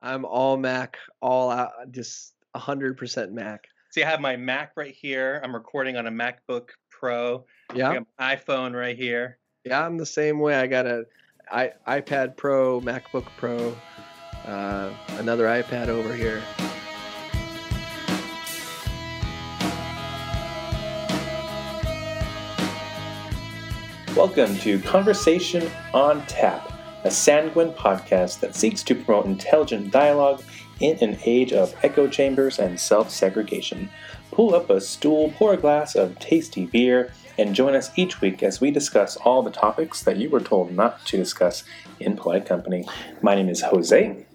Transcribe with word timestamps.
I'm 0.00 0.24
all 0.24 0.56
Mac, 0.56 0.96
all 1.20 1.50
out, 1.50 1.72
just 1.90 2.34
100% 2.56 3.32
Mac. 3.32 3.64
See, 3.90 4.02
I 4.04 4.08
have 4.10 4.20
my 4.20 4.36
Mac 4.36 4.72
right 4.76 4.94
here. 4.94 5.40
I'm 5.42 5.54
recording 5.54 5.96
on 5.96 6.06
a 6.06 6.10
MacBook 6.10 6.68
Pro. 6.90 7.44
I 7.70 7.76
Yeah, 7.76 7.94
got 7.94 8.06
my 8.18 8.36
iPhone 8.36 8.74
right 8.78 8.96
here. 8.96 9.38
yeah, 9.64 9.84
I'm 9.84 9.96
the 9.98 10.06
same 10.06 10.38
way. 10.38 10.54
I 10.56 10.66
got 10.66 10.86
a 10.86 11.04
I, 11.50 11.72
iPad 11.86 12.36
Pro, 12.36 12.80
MacBook 12.80 13.26
Pro, 13.38 13.74
uh, 14.46 14.92
another 15.18 15.46
iPad 15.46 15.88
over 15.88 16.14
here. 16.14 16.42
Welcome 24.16 24.56
to 24.58 24.80
Conversation 24.80 25.70
on 25.94 26.24
Tap, 26.26 26.72
a 27.04 27.10
sanguine 27.10 27.72
podcast 27.72 28.40
that 28.40 28.54
seeks 28.54 28.82
to 28.84 28.94
promote 28.94 29.26
intelligent 29.26 29.90
dialogue 29.90 30.42
in 30.80 30.96
an 30.98 31.18
age 31.24 31.52
of 31.52 31.74
echo 31.82 32.08
chambers 32.08 32.58
and 32.58 32.78
self 32.78 33.10
segregation. 33.10 33.88
Pull 34.30 34.54
up 34.54 34.70
a 34.70 34.80
stool, 34.80 35.32
pour 35.36 35.52
a 35.54 35.56
glass 35.56 35.94
of 35.94 36.18
tasty 36.18 36.66
beer, 36.66 37.12
and 37.38 37.54
join 37.54 37.74
us 37.74 37.90
each 37.96 38.20
week 38.20 38.42
as 38.42 38.60
we 38.60 38.70
discuss 38.70 39.16
all 39.16 39.42
the 39.42 39.50
topics 39.50 40.02
that 40.02 40.16
you 40.16 40.28
were 40.28 40.40
told 40.40 40.72
not 40.72 41.04
to 41.06 41.16
discuss 41.16 41.64
in 42.00 42.16
polite 42.16 42.46
company. 42.46 42.86
My 43.22 43.34
name 43.34 43.48
is 43.48 43.62
Jose, 43.62 44.26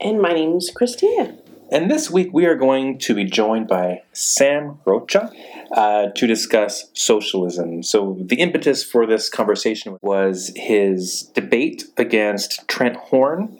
And 0.00 0.20
my 0.20 0.32
name 0.32 0.56
is 0.56 0.70
Christina. 0.74 1.36
And 1.72 1.90
this 1.90 2.10
week 2.10 2.28
we 2.34 2.44
are 2.44 2.54
going 2.54 2.98
to 2.98 3.14
be 3.14 3.24
joined 3.24 3.66
by 3.66 4.02
Sam 4.12 4.78
Rocha 4.84 5.32
uh, 5.74 6.08
to 6.14 6.26
discuss 6.26 6.90
socialism. 6.92 7.82
So, 7.82 8.18
the 8.20 8.36
impetus 8.36 8.84
for 8.84 9.06
this 9.06 9.30
conversation 9.30 9.96
was 10.02 10.52
his 10.54 11.30
debate 11.34 11.84
against 11.96 12.68
Trent 12.68 12.96
Horn 12.96 13.58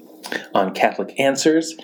on 0.55 0.75
Catholic 0.75 1.19
Answers 1.19 1.75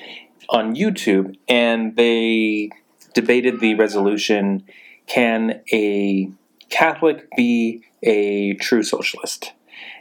on 0.50 0.74
YouTube, 0.76 1.34
and 1.48 1.96
they 1.96 2.70
debated 3.14 3.60
the 3.60 3.74
resolution 3.76 4.64
Can 5.06 5.62
a 5.72 6.30
Catholic 6.68 7.26
be 7.36 7.82
a 8.02 8.52
true 8.54 8.82
socialist? 8.82 9.54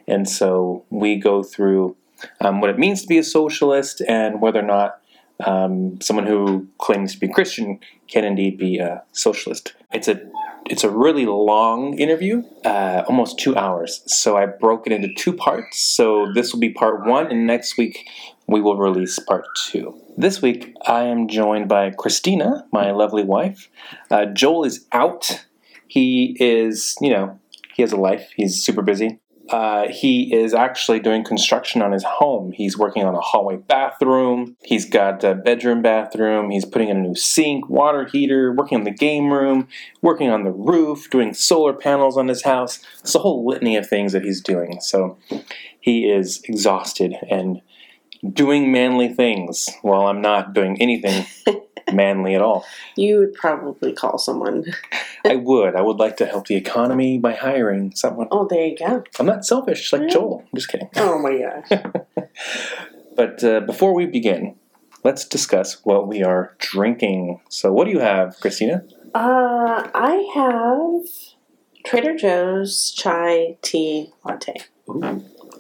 And 0.09 0.27
so 0.27 0.83
we 0.89 1.15
go 1.15 1.41
through 1.41 1.95
um, 2.41 2.59
what 2.59 2.69
it 2.69 2.77
means 2.77 3.01
to 3.03 3.07
be 3.07 3.17
a 3.17 3.23
socialist 3.23 4.01
and 4.01 4.41
whether 4.41 4.59
or 4.59 4.63
not 4.63 5.01
um, 5.45 5.99
someone 6.01 6.25
who 6.25 6.67
claims 6.79 7.13
to 7.13 7.19
be 7.19 7.27
Christian 7.27 7.79
can 8.07 8.23
indeed 8.23 8.57
be 8.57 8.79
a 8.79 9.03
socialist. 9.11 9.73
It's 9.91 10.07
a 10.07 10.21
it's 10.69 10.83
a 10.83 10.89
really 10.89 11.25
long 11.25 11.97
interview, 11.97 12.43
uh, 12.65 13.03
almost 13.07 13.39
two 13.39 13.55
hours. 13.55 14.03
So 14.07 14.35
I 14.35 14.45
broke 14.47 14.85
it 14.85 14.91
into 14.91 15.13
two 15.13 15.31
parts. 15.31 15.79
So 15.79 16.31
this 16.33 16.51
will 16.51 16.59
be 16.59 16.71
part 16.71 17.05
one, 17.05 17.27
and 17.27 17.47
next 17.47 17.77
week 17.77 18.05
we 18.47 18.61
will 18.61 18.77
release 18.77 19.17
part 19.19 19.45
two. 19.55 19.99
This 20.17 20.41
week 20.41 20.75
I 20.85 21.03
am 21.03 21.27
joined 21.27 21.69
by 21.69 21.91
Christina, 21.91 22.65
my 22.71 22.91
lovely 22.91 23.23
wife. 23.23 23.69
Uh, 24.09 24.25
Joel 24.25 24.65
is 24.65 24.85
out. 24.91 25.45
He 25.87 26.35
is, 26.39 26.95
you 26.99 27.11
know, 27.11 27.39
he 27.75 27.81
has 27.83 27.91
a 27.91 27.97
life. 27.97 28.31
He's 28.35 28.63
super 28.63 28.81
busy. 28.81 29.19
Uh, 29.49 29.87
he 29.87 30.33
is 30.33 30.53
actually 30.53 30.99
doing 30.99 31.23
construction 31.23 31.81
on 31.81 31.91
his 31.91 32.03
home. 32.03 32.51
He's 32.51 32.77
working 32.77 33.03
on 33.03 33.15
a 33.15 33.21
hallway 33.21 33.57
bathroom. 33.57 34.57
He's 34.63 34.85
got 34.85 35.23
a 35.23 35.35
bedroom 35.35 35.81
bathroom. 35.81 36.49
He's 36.49 36.65
putting 36.65 36.89
in 36.89 36.97
a 36.97 37.01
new 37.01 37.15
sink, 37.15 37.69
water 37.69 38.05
heater, 38.05 38.51
working 38.51 38.77
on 38.77 38.83
the 38.83 38.91
game 38.91 39.31
room, 39.31 39.67
working 40.01 40.29
on 40.29 40.43
the 40.43 40.51
roof, 40.51 41.09
doing 41.09 41.33
solar 41.33 41.73
panels 41.73 42.17
on 42.17 42.27
his 42.27 42.43
house. 42.43 42.79
It's 42.99 43.15
a 43.15 43.19
whole 43.19 43.45
litany 43.45 43.77
of 43.77 43.87
things 43.87 44.13
that 44.13 44.23
he's 44.23 44.41
doing. 44.41 44.79
So 44.81 45.17
he 45.79 46.09
is 46.09 46.41
exhausted 46.43 47.15
and 47.29 47.61
doing 48.33 48.71
manly 48.71 49.09
things 49.09 49.69
while 49.81 50.07
I'm 50.07 50.21
not 50.21 50.53
doing 50.53 50.81
anything 50.81 51.25
manly 51.93 52.35
at 52.35 52.41
all. 52.41 52.65
You 52.95 53.19
would 53.19 53.33
probably 53.33 53.93
call 53.93 54.17
someone. 54.17 54.65
I 55.25 55.35
would. 55.35 55.75
I 55.75 55.81
would 55.81 55.97
like 55.97 56.17
to 56.17 56.25
help 56.25 56.47
the 56.47 56.55
economy 56.55 57.17
by 57.17 57.33
hiring 57.33 57.93
someone. 57.95 58.27
Oh, 58.31 58.47
there 58.47 58.65
you 58.65 58.77
go. 58.77 59.03
I'm 59.19 59.25
not 59.25 59.45
selfish 59.45 59.91
like 59.93 60.09
Joel. 60.09 60.41
I'm 60.41 60.55
just 60.55 60.69
kidding. 60.69 60.89
Oh 60.95 61.19
my 61.19 61.37
gosh. 61.37 61.81
But 63.17 63.43
uh, 63.43 63.61
before 63.61 63.95
we 63.95 64.05
begin, 64.05 64.55
let's 65.03 65.25
discuss 65.25 65.83
what 65.83 66.07
we 66.07 66.23
are 66.23 66.55
drinking. 66.59 67.41
So, 67.49 67.73
what 67.73 67.85
do 67.85 67.91
you 67.91 67.99
have, 67.99 68.39
Christina? 68.39 68.83
Uh, 69.15 69.89
I 69.91 70.29
have 70.35 71.09
Trader 71.83 72.15
Joe's 72.15 72.91
chai 72.91 73.57
tea 73.63 74.13
latte. 74.23 74.57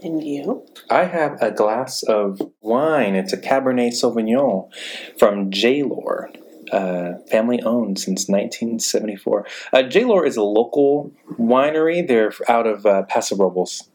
And 0.03 0.23
you? 0.23 0.65
I 0.89 1.05
have 1.05 1.41
a 1.41 1.51
glass 1.51 2.03
of 2.03 2.41
wine. 2.61 3.15
It's 3.15 3.33
a 3.33 3.37
Cabernet 3.37 3.91
Sauvignon 3.93 4.69
from 5.17 5.51
J. 5.51 5.83
Lohr, 5.83 6.29
uh, 6.71 7.13
family 7.29 7.61
owned 7.63 7.99
since 7.99 8.27
1974. 8.29 9.45
Uh, 9.73 9.83
J. 9.83 10.03
Lohr 10.05 10.25
is 10.25 10.37
a 10.37 10.43
local 10.43 11.11
winery. 11.39 12.07
They're 12.07 12.33
out 12.47 12.67
of 12.67 12.85
uh, 12.85 13.03
Paso 13.03 13.35
Robles. 13.35 13.89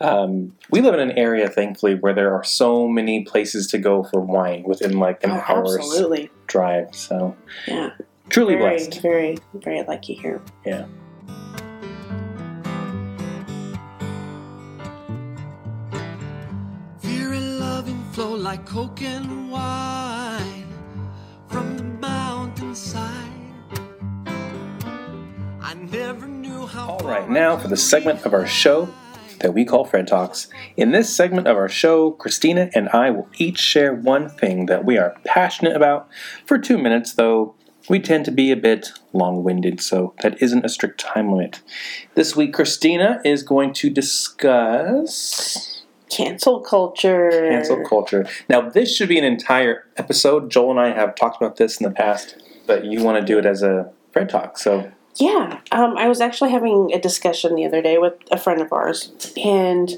Um, 0.00 0.56
we 0.70 0.80
live 0.80 0.94
in 0.94 1.00
an 1.00 1.12
area, 1.16 1.48
thankfully, 1.48 1.94
where 1.94 2.12
there 2.12 2.34
are 2.34 2.42
so 2.42 2.88
many 2.88 3.24
places 3.24 3.68
to 3.68 3.78
go 3.78 4.02
for 4.02 4.20
wine 4.20 4.64
within 4.64 4.98
like 4.98 5.22
an 5.22 5.30
Oh, 5.30 5.44
hour's 5.46 5.76
absolutely. 5.76 6.30
drive. 6.48 6.94
So, 6.94 7.36
Yeah. 7.68 7.90
truly 8.28 8.54
Very, 8.56 8.76
blessed. 8.78 9.00
very, 9.00 9.38
very 9.54 9.82
lucky 9.84 10.14
here. 10.14 10.40
Yeah. 10.66 10.86
Flow 18.20 18.34
like 18.34 18.66
coke 18.66 19.00
and 19.00 19.50
wine 19.50 20.66
from 21.48 21.74
the 21.78 21.84
mountainside. 21.84 23.32
I 25.62 25.72
never 25.90 26.28
knew 26.28 26.66
how. 26.66 26.98
All 26.98 27.08
right, 27.08 27.30
now 27.30 27.56
for 27.56 27.68
the 27.68 27.78
segment 27.78 28.26
of 28.26 28.34
our 28.34 28.46
show 28.46 28.90
that 29.38 29.54
we 29.54 29.64
call 29.64 29.86
Fred 29.86 30.06
Talks. 30.06 30.48
In 30.76 30.90
this 30.90 31.08
segment 31.08 31.46
of 31.46 31.56
our 31.56 31.70
show, 31.70 32.10
Christina 32.10 32.68
and 32.74 32.90
I 32.90 33.08
will 33.08 33.26
each 33.38 33.58
share 33.58 33.94
one 33.94 34.28
thing 34.28 34.66
that 34.66 34.84
we 34.84 34.98
are 34.98 35.16
passionate 35.24 35.74
about 35.74 36.06
for 36.44 36.58
two 36.58 36.76
minutes, 36.76 37.14
though 37.14 37.54
we 37.88 38.00
tend 38.00 38.26
to 38.26 38.30
be 38.30 38.50
a 38.50 38.56
bit 38.56 38.92
long 39.14 39.42
winded, 39.42 39.80
so 39.80 40.12
that 40.22 40.42
isn't 40.42 40.66
a 40.66 40.68
strict 40.68 41.00
time 41.00 41.32
limit. 41.32 41.62
This 42.16 42.36
week, 42.36 42.52
Christina 42.52 43.22
is 43.24 43.42
going 43.42 43.72
to 43.72 43.88
discuss 43.88 45.79
Cancel 46.10 46.60
culture. 46.60 47.30
cancel 47.30 47.84
culture. 47.84 48.28
Now, 48.48 48.68
this 48.68 48.94
should 48.94 49.08
be 49.08 49.18
an 49.18 49.24
entire 49.24 49.86
episode. 49.96 50.50
Joel 50.50 50.72
and 50.72 50.80
I 50.80 50.92
have 50.92 51.14
talked 51.14 51.40
about 51.40 51.56
this 51.56 51.80
in 51.80 51.84
the 51.84 51.94
past, 51.94 52.36
but 52.66 52.84
you 52.84 53.02
want 53.02 53.18
to 53.20 53.24
do 53.24 53.38
it 53.38 53.46
as 53.46 53.62
a 53.62 53.92
Fred 54.12 54.28
Talk, 54.28 54.58
so 54.58 54.90
Yeah, 55.16 55.60
um, 55.72 55.96
I 55.96 56.08
was 56.08 56.20
actually 56.20 56.50
having 56.50 56.92
a 56.92 57.00
discussion 57.00 57.54
the 57.54 57.64
other 57.64 57.80
day 57.82 57.98
with 57.98 58.14
a 58.30 58.38
friend 58.38 58.60
of 58.60 58.72
ours, 58.72 59.12
and 59.36 59.90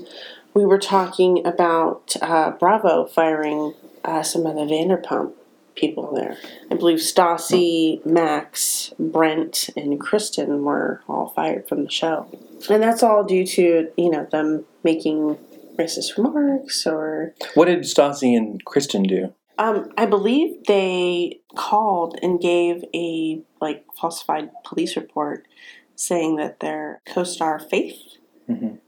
we 0.55 0.67
were 0.67 0.78
talking 0.78 1.47
about 1.47 2.15
uh, 2.21 2.50
Bravo 2.50 3.06
firing 3.06 3.75
uh, 4.05 4.23
some 4.23 4.47
of 4.47 4.55
the 4.55 4.62
Vanderpump 4.62 5.33
people 5.75 6.15
there. 6.15 6.37
I 6.71 6.75
believe 6.75 6.99
Stassi, 6.99 8.05
Max, 8.05 8.93
Brett, 8.99 9.71
and 9.77 9.99
Kristen 9.99 10.65
were 10.65 11.03
all 11.09 11.29
fired 11.31 11.69
from 11.69 11.84
the 11.84 11.91
show, 11.91 12.29
and 12.69 12.83
that's 12.83 13.03
all 13.03 13.25
due 13.25 13.47
to 13.47 13.91
you 13.97 14.11
know 14.11 14.27
them 14.31 14.65
making 14.84 15.39
racist 15.78 16.16
remarks 16.16 16.87
or 16.87 17.34
what 17.55 17.66
did 17.66 17.81
Stassi 17.81 18.37
and 18.37 18.65
Kristen 18.65 19.03
do? 19.05 19.33
um, 19.59 19.93
I 19.99 20.06
believe 20.06 20.65
they 20.66 21.41
called 21.55 22.19
and 22.22 22.41
gave 22.41 22.83
a 22.94 23.43
like 23.60 23.84
falsified 24.00 24.50
police 24.65 24.97
report 24.97 25.47
saying 25.94 26.37
that 26.37 26.61
their 26.61 27.00
co-star 27.06 27.59
Faith 27.59 28.00
Mhm. 28.49 28.78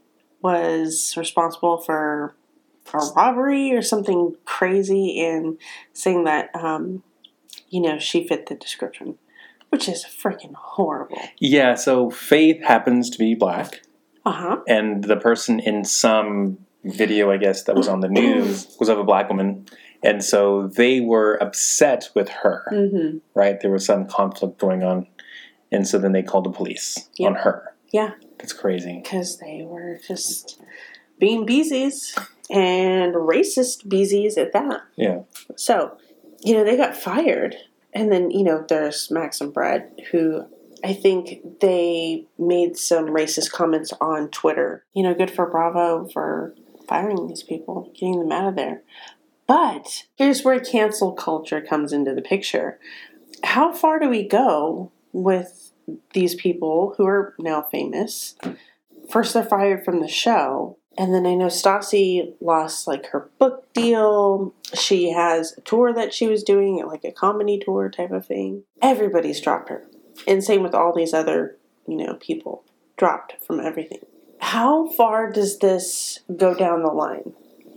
was 0.41 1.13
responsible 1.17 1.77
for 1.77 2.35
a 2.93 2.97
robbery 3.15 3.73
or 3.73 3.81
something 3.81 4.35
crazy, 4.45 5.19
and 5.21 5.57
saying 5.93 6.23
that 6.25 6.49
um, 6.55 7.03
you 7.69 7.81
know 7.81 7.97
she 7.99 8.27
fit 8.27 8.47
the 8.47 8.55
description, 8.55 9.17
which 9.69 9.87
is 9.87 10.03
freaking 10.05 10.53
horrible. 10.55 11.21
Yeah, 11.39 11.75
so 11.75 12.09
Faith 12.09 12.61
happens 12.63 13.09
to 13.11 13.17
be 13.17 13.33
black, 13.33 13.81
Uh 14.25 14.31
huh. 14.31 14.57
and 14.67 15.03
the 15.05 15.15
person 15.17 15.59
in 15.59 15.83
some 15.85 16.57
video, 16.85 17.31
I 17.31 17.37
guess, 17.37 17.63
that 17.63 17.75
was 17.75 17.87
on 17.87 17.99
the 18.01 18.07
news 18.09 18.75
was 18.79 18.89
of 18.89 18.97
a 18.99 19.03
black 19.03 19.29
woman. 19.29 19.65
And 20.03 20.23
so 20.23 20.67
they 20.67 21.01
were 21.01 21.35
upset 21.41 22.09
with 22.13 22.29
her, 22.29 22.63
Mm-hmm. 22.71 23.17
right? 23.33 23.59
There 23.59 23.71
was 23.71 23.85
some 23.85 24.07
conflict 24.07 24.59
going 24.59 24.83
on. 24.83 25.07
And 25.71 25.87
so 25.87 25.97
then 25.97 26.11
they 26.11 26.21
called 26.23 26.45
the 26.45 26.51
police 26.51 27.09
Yeah. 27.17 27.27
on 27.29 27.35
her. 27.35 27.73
Yeah. 27.91 28.11
That's 28.37 28.53
crazy. 28.53 29.01
because 29.03 29.39
they 29.39 29.63
were 29.65 29.99
just 30.07 30.61
being 31.17 31.45
beesies 31.47 32.15
and 32.51 33.15
racist 33.15 33.87
beesies 33.87 34.37
at 34.37 34.53
that. 34.53 34.81
Yeah. 34.95 35.21
So, 35.55 35.97
you 36.43 36.53
know, 36.53 36.63
they 36.63 36.77
got 36.77 36.95
fired. 36.95 37.55
And 37.93 38.11
then, 38.11 38.29
you 38.29 38.43
know, 38.43 38.63
there's 38.67 39.09
Max 39.09 39.39
and 39.41 39.53
Brett, 39.53 39.97
who 40.11 40.45
I 40.83 40.93
think 40.93 41.59
they 41.61 42.25
made 42.37 42.77
some 42.77 43.07
racist 43.07 43.51
comments 43.51 43.93
on 44.01 44.29
Twitter. 44.29 44.83
You 44.93 45.01
know, 45.03 45.13
good 45.15 45.31
for 45.31 45.49
Bravo 45.49 46.07
for 46.09 46.53
firing 46.87 47.27
these 47.27 47.43
people, 47.43 47.91
getting 47.93 48.19
them 48.19 48.31
out 48.31 48.47
of 48.47 48.55
there. 48.55 48.81
But 49.47 50.05
here's 50.15 50.43
where 50.43 50.59
cancel 50.59 51.11
culture 51.11 51.61
comes 51.61 51.93
into 51.93 52.13
the 52.13 52.21
picture. 52.21 52.79
How 53.43 53.71
far 53.71 53.99
do 53.99 54.09
we 54.09 54.27
go 54.27 54.91
with 55.13 55.71
these 56.13 56.35
people 56.35 56.95
who 56.97 57.05
are 57.05 57.35
now 57.37 57.61
famous? 57.61 58.35
First, 59.09 59.33
they're 59.33 59.43
fired 59.43 59.85
from 59.85 60.01
the 60.01 60.07
show. 60.07 60.77
And 60.97 61.13
then 61.13 61.25
I 61.25 61.35
know 61.35 61.47
Stassi 61.47 62.33
lost 62.39 62.87
like 62.87 63.07
her 63.07 63.29
book 63.37 63.71
deal. 63.73 64.53
She 64.73 65.11
has 65.11 65.53
a 65.57 65.61
tour 65.61 65.93
that 65.93 66.13
she 66.13 66.27
was 66.27 66.43
doing, 66.43 66.83
like 66.85 67.03
a 67.03 67.11
comedy 67.11 67.61
tour 67.63 67.89
type 67.89 68.11
of 68.11 68.25
thing. 68.25 68.63
Everybody's 68.81 69.41
dropped 69.41 69.69
her. 69.69 69.85
And 70.25 70.43
same 70.43 70.63
with 70.63 70.73
all 70.73 70.93
these 70.93 71.13
other, 71.13 71.57
you 71.87 71.97
know, 71.97 72.15
people 72.15 72.63
dropped 72.97 73.35
from 73.45 73.59
everything. 73.59 73.99
How 74.39 74.87
far 74.89 75.31
does 75.31 75.59
this 75.59 76.19
go 76.35 76.53
down 76.53 76.83
the 76.83 76.91
line? 76.91 77.33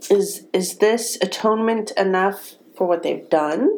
Is 0.09 0.47
is 0.53 0.77
this 0.77 1.17
atonement 1.21 1.91
enough 1.97 2.55
for 2.77 2.87
what 2.87 3.03
they've 3.03 3.27
done 3.29 3.69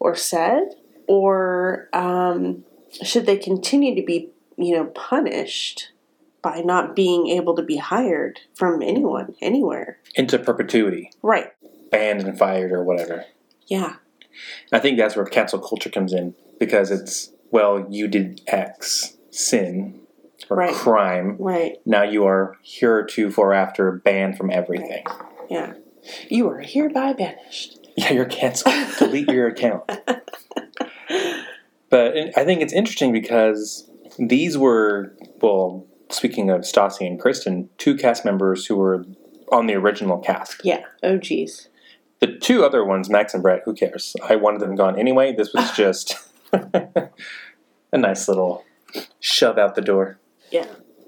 or 0.00 0.14
said, 0.16 0.74
or 1.06 1.88
um, 1.92 2.64
should 3.04 3.26
they 3.26 3.36
continue 3.36 3.94
to 3.94 4.02
be, 4.04 4.30
you 4.56 4.74
know, 4.74 4.86
punished 4.86 5.92
by 6.42 6.60
not 6.60 6.96
being 6.96 7.28
able 7.28 7.54
to 7.54 7.62
be 7.62 7.76
hired 7.76 8.40
from 8.54 8.82
anyone 8.82 9.34
anywhere? 9.40 9.98
Into 10.16 10.38
perpetuity, 10.38 11.10
Right. 11.22 11.52
banned 11.90 12.22
and 12.22 12.38
fired 12.38 12.72
or 12.72 12.82
whatever. 12.82 13.26
Yeah. 13.66 13.96
I 14.72 14.78
think 14.78 14.96
that's 14.98 15.16
where 15.16 15.26
cancel 15.26 15.58
culture 15.58 15.90
comes 15.90 16.12
in 16.12 16.34
because 16.58 16.90
it's 16.90 17.32
well, 17.52 17.86
you 17.90 18.08
did 18.08 18.40
X 18.46 19.16
sin 19.30 20.00
or 20.48 20.56
Right. 20.56 20.72
crime. 20.74 21.36
Right. 21.38 21.76
Now 21.84 22.02
you 22.02 22.24
are 22.24 22.56
heretofore 22.62 23.52
after 23.52 23.92
banned 23.92 24.36
from 24.36 24.50
everything. 24.50 25.04
Yeah. 25.48 25.74
You 26.28 26.48
are 26.48 26.60
hereby 26.60 27.12
banished. 27.12 27.76
Yeah, 27.96 28.12
you're 28.12 28.24
canceled. 28.24 28.74
Delete 28.98 29.28
your 29.28 29.48
account. 29.48 29.82
But 31.90 32.16
I 32.36 32.44
think 32.44 32.60
it's 32.62 32.72
interesting 32.72 33.12
because 33.12 33.90
these 34.16 34.56
were, 34.56 35.12
well, 35.42 35.84
speaking 36.08 36.50
of 36.50 36.60
Stassi 36.62 37.04
and 37.06 37.18
Kristen, 37.20 37.68
two 37.78 37.96
cast 37.96 38.24
members 38.24 38.66
who 38.66 38.76
were 38.76 39.04
on 39.50 39.66
the 39.66 39.74
original 39.74 40.18
cast. 40.18 40.60
Yeah. 40.64 40.84
Oh, 41.02 41.18
geez. 41.18 41.68
The 42.20 42.28
two 42.38 42.64
other 42.64 42.84
ones, 42.84 43.10
Max 43.10 43.34
and 43.34 43.42
Brett, 43.42 43.62
who 43.64 43.74
cares? 43.74 44.14
I 44.22 44.36
wanted 44.36 44.60
them 44.60 44.76
gone 44.76 44.98
anyway. 44.98 45.34
This 45.34 45.52
was 45.52 45.70
just 45.76 46.16
a 46.52 47.10
nice 47.92 48.28
little 48.28 48.64
shove 49.18 49.58
out 49.58 49.74
the 49.74 49.82
door. 49.82 50.19
Yeah. 50.50 50.66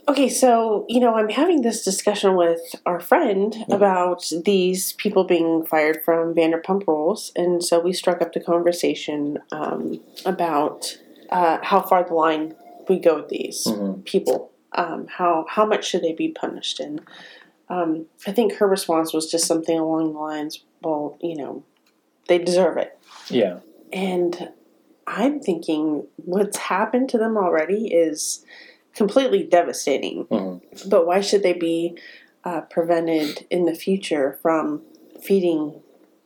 Okay, 0.08 0.28
so, 0.28 0.84
you 0.88 0.98
know, 0.98 1.14
I'm 1.14 1.28
having 1.28 1.62
this 1.62 1.84
discussion 1.84 2.34
with 2.34 2.60
our 2.84 2.98
friend 2.98 3.54
about 3.70 4.32
these 4.44 4.94
people 4.94 5.22
being 5.22 5.64
fired 5.64 6.02
from 6.04 6.34
Vanderpump 6.34 6.88
Rules. 6.88 7.30
And 7.36 7.62
so 7.62 7.78
we 7.78 7.92
struck 7.92 8.20
up 8.20 8.32
the 8.32 8.40
conversation 8.40 9.38
um, 9.52 10.00
about 10.24 10.98
uh, 11.30 11.58
how 11.62 11.80
far 11.80 12.02
the 12.02 12.14
line 12.14 12.54
we 12.88 12.98
go 12.98 13.16
with 13.16 13.28
these 13.28 13.64
Mhm. 13.66 14.04
people. 14.04 14.50
Um, 14.72 15.06
how, 15.06 15.46
how 15.48 15.64
much 15.64 15.86
should 15.86 16.02
they 16.02 16.12
be 16.14 16.28
punished? 16.28 16.80
And 16.80 17.00
um, 17.68 18.06
I 18.26 18.32
think 18.32 18.54
her 18.54 18.66
response 18.66 19.12
was 19.12 19.30
just 19.30 19.46
something 19.46 19.78
along 19.78 20.14
the 20.14 20.18
lines, 20.18 20.64
well, 20.82 21.16
you 21.20 21.36
know, 21.36 21.62
they 22.26 22.38
deserve 22.38 22.76
it. 22.76 22.98
Yeah. 23.30 23.60
And 23.92 24.50
I'm 25.06 25.38
thinking 25.40 26.06
what's 26.16 26.56
happened 26.56 27.08
to 27.10 27.18
them 27.18 27.36
already 27.36 27.86
is 27.92 28.44
completely 28.94 29.42
devastating. 29.42 30.24
Mhm. 30.26 30.60
But 30.88 31.06
why 31.06 31.20
should 31.20 31.42
they 31.42 31.52
be 31.54 31.96
uh, 32.44 32.62
prevented 32.62 33.46
in 33.50 33.64
the 33.66 33.74
future 33.74 34.38
from 34.42 34.82
feeding 35.22 35.80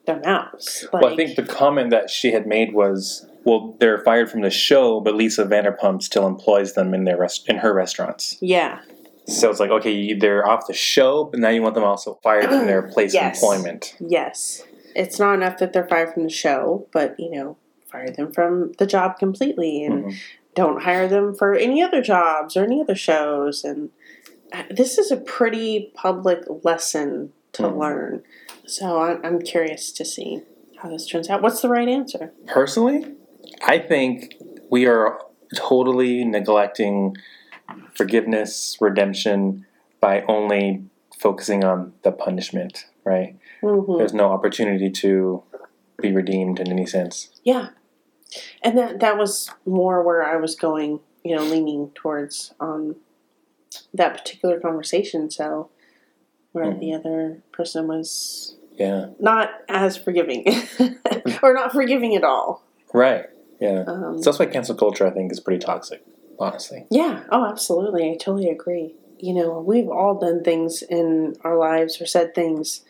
their 0.06 0.20
mouths? 0.20 0.86
Like, 0.92 1.02
well, 1.02 1.12
I 1.12 1.16
think 1.16 1.36
the 1.36 1.42
comment 1.42 1.90
that 1.90 2.08
she 2.10 2.32
had 2.32 2.46
made 2.46 2.72
was, 2.72 3.26
well, 3.44 3.76
they're 3.80 3.98
fired 4.02 4.30
from 4.30 4.40
the 4.40 4.50
show, 4.50 5.00
but 5.00 5.14
Lisa 5.14 5.44
Vanderpump 5.44 6.02
still 6.02 6.26
employs 6.26 6.72
them 6.74 6.94
in 6.94 7.04
their 7.04 7.16
rest- 7.18 7.48
in 7.48 7.58
her 7.58 7.72
restaurants. 7.74 8.38
yeah, 8.40 8.80
So 9.26 9.50
it's 9.50 9.58
like, 9.60 9.70
okay, 9.70 10.14
they're 10.14 10.46
off 10.48 10.66
the 10.68 10.72
show, 10.72 11.24
but 11.24 11.40
now 11.40 11.48
you 11.50 11.60
want 11.60 11.74
them 11.74 11.84
also 11.84 12.18
fired 12.22 12.44
from 12.48 12.66
their 12.66 12.82
place 12.94 13.12
Yes. 13.12 13.36
of 13.42 13.52
employment. 13.52 13.94
yes, 14.00 14.62
it's 14.94 15.18
not 15.18 15.34
enough 15.34 15.58
that 15.58 15.72
they're 15.74 15.86
fired 15.88 16.14
from 16.14 16.22
the 16.22 16.30
show, 16.30 16.86
but 16.92 17.18
you 17.20 17.30
know, 17.30 17.56
fire 17.92 18.08
them 18.10 18.32
from 18.32 18.72
the 18.78 18.86
job 18.86 19.18
completely 19.18 19.84
and 19.84 20.04
Mhm. 20.06 20.14
Don't 20.56 20.82
hire 20.82 21.06
them 21.06 21.34
for 21.34 21.54
any 21.54 21.82
other 21.82 22.02
jobs 22.02 22.56
or 22.56 22.64
any 22.64 22.80
other 22.80 22.96
shows. 22.96 23.62
And 23.62 23.90
uh, 24.52 24.64
this 24.70 24.98
is 24.98 25.12
a 25.12 25.16
pretty 25.16 25.92
public 25.94 26.40
lesson 26.64 27.32
to 27.52 27.62
Mhm. 27.62 27.78
learn. 27.78 28.22
So 28.66 29.00
I'm, 29.00 29.40
curious 29.42 29.92
to 29.92 30.04
see 30.04 30.40
how 30.78 30.88
this 30.88 31.06
turns 31.06 31.30
out. 31.30 31.42
What's 31.42 31.60
the 31.62 31.68
right 31.68 31.88
answer? 31.88 32.32
Personally, 32.46 33.14
I 33.64 33.78
think 33.78 34.34
we 34.70 34.86
are 34.86 35.20
totally 35.54 36.24
neglecting 36.24 37.16
forgiveness, 37.94 38.76
redemption 38.80 39.64
by 40.00 40.22
only 40.22 40.84
focusing 41.18 41.64
on 41.64 41.92
the 42.02 42.12
punishment, 42.12 42.86
right? 43.04 43.36
hmm 43.60 43.98
There's 43.98 44.12
no 44.14 44.32
opportunity 44.32 44.90
to 44.90 45.42
be 46.00 46.12
redeemed 46.12 46.58
in 46.60 46.70
any 46.70 46.86
sense. 46.86 47.30
Yeah, 47.44 47.68
and 48.62 48.76
that 48.78 49.00
that 49.00 49.16
was 49.18 49.50
more 49.64 50.02
where 50.02 50.22
I 50.24 50.36
was 50.36 50.54
going. 50.54 51.00
You 51.24 51.34
know, 51.36 51.42
leaning 51.44 51.90
towards 51.94 52.54
on 52.60 52.96
that 53.92 54.16
particular 54.16 54.60
conversation. 54.60 55.28
So 55.30 55.70
where 56.52 56.66
Mhm. 56.66 56.80
the 56.80 56.94
other 56.94 57.42
person 57.52 57.88
was 57.88 58.56
Yeah. 58.78 59.08
not 59.18 59.50
as 59.68 59.96
forgiving, 59.96 60.46
or 61.42 61.52
not 61.52 61.72
forgiving 61.72 62.14
at 62.14 62.24
all. 62.24 62.62
Right. 62.94 63.26
Yeah. 63.60 63.84
Um, 63.86 64.22
So 64.22 64.30
that's 64.30 64.38
why 64.38 64.46
cancel 64.46 64.74
culture, 64.76 65.06
I 65.06 65.10
think, 65.10 65.32
is 65.32 65.40
pretty 65.40 65.58
toxic, 65.64 66.04
honestly. 66.38 66.86
Yeah, 66.90 67.24
oh, 67.30 67.44
absolutely. 67.44 68.10
I 68.10 68.16
totally 68.16 68.48
agree. 68.48 68.94
You 69.18 69.34
know, 69.34 69.60
we've 69.60 69.88
all 69.88 70.14
done 70.14 70.44
things 70.44 70.82
in 70.82 71.36
our 71.42 71.56
lives 71.56 72.00
or 72.00 72.06
said 72.06 72.34
things 72.34 72.82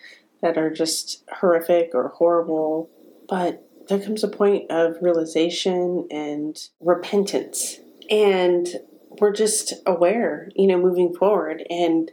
that 0.43 0.59
are 0.59 0.71
just 0.71 1.23
horrific 1.41 1.93
or 1.95 2.09
horrible, 2.09 2.89
but 3.29 3.66
there 3.89 4.01
comes 4.01 4.25
a 4.25 4.29
point 4.29 4.71
of 4.71 4.97
realization 5.01 6.07
and 6.11 6.69
repentance. 6.81 7.79
And 8.11 8.69
we're 9.21 9.33
just 9.33 9.75
aware, 9.87 10.51
you 10.55 10.67
know, 10.67 10.79
moving 10.79 11.15
forward 11.15 11.65
and 11.71 12.11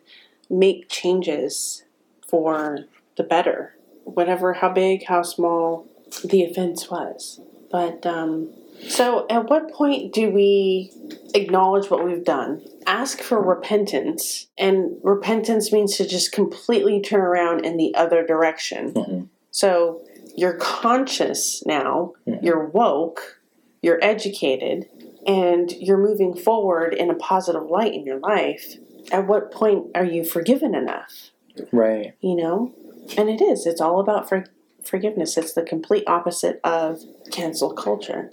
make 0.50 0.90
changes 0.90 1.84
for 2.28 2.80
the 3.18 3.24
better, 3.24 3.76
whatever, 4.04 4.54
how 4.54 4.70
big, 4.70 5.06
how 5.06 5.22
small 5.22 5.88
the 6.24 6.44
offense 6.44 6.90
was. 6.90 7.42
But, 7.72 8.06
um, 8.06 8.50
so 8.88 9.26
at 9.30 9.50
what 9.50 9.72
point 9.72 10.14
do 10.14 10.30
we 10.30 10.92
acknowledge 11.34 11.90
what 11.90 12.04
we've 12.04 12.24
done, 12.24 12.62
ask 12.86 13.22
for 13.22 13.42
repentance, 13.42 14.48
and 14.58 14.98
repentance 15.04 15.72
means 15.72 15.98
to 15.98 16.08
just 16.08 16.32
completely 16.32 17.02
turn 17.02 17.22
around 17.22 17.66
in 17.66 17.78
the 17.78 17.94
other 17.96 18.26
direction. 18.26 18.94
Mhm. 18.94 19.28
So 19.52 20.02
you're 20.36 20.58
conscious 20.58 21.64
now, 21.66 22.14
Mhm. 22.28 22.44
you're 22.44 22.66
woke, 22.66 23.40
you're 23.82 24.00
educated, 24.04 24.90
and 25.26 25.72
you're 25.74 25.98
moving 25.98 26.34
forward 26.34 26.94
in 26.94 27.10
a 27.10 27.16
positive 27.16 27.64
light 27.70 27.94
in 27.94 28.04
your 28.06 28.20
life. 28.20 28.76
At 29.12 29.28
what 29.28 29.52
point 29.52 29.88
are 29.96 30.06
you 30.06 30.24
forgiven 30.24 30.74
enough? 30.76 31.32
Right. 31.72 32.14
You 32.22 32.36
know? 32.36 32.72
And 33.18 33.30
it 33.30 33.42
is, 33.42 33.66
it's 33.66 33.82
all 33.82 34.00
about 34.00 34.28
for- 34.28 34.46
forgiveness. 34.84 35.38
It's 35.38 35.54
the 35.54 35.62
complete 35.64 36.04
opposite 36.08 36.60
of 36.64 37.02
cancel 37.32 37.72
culture. 37.74 38.32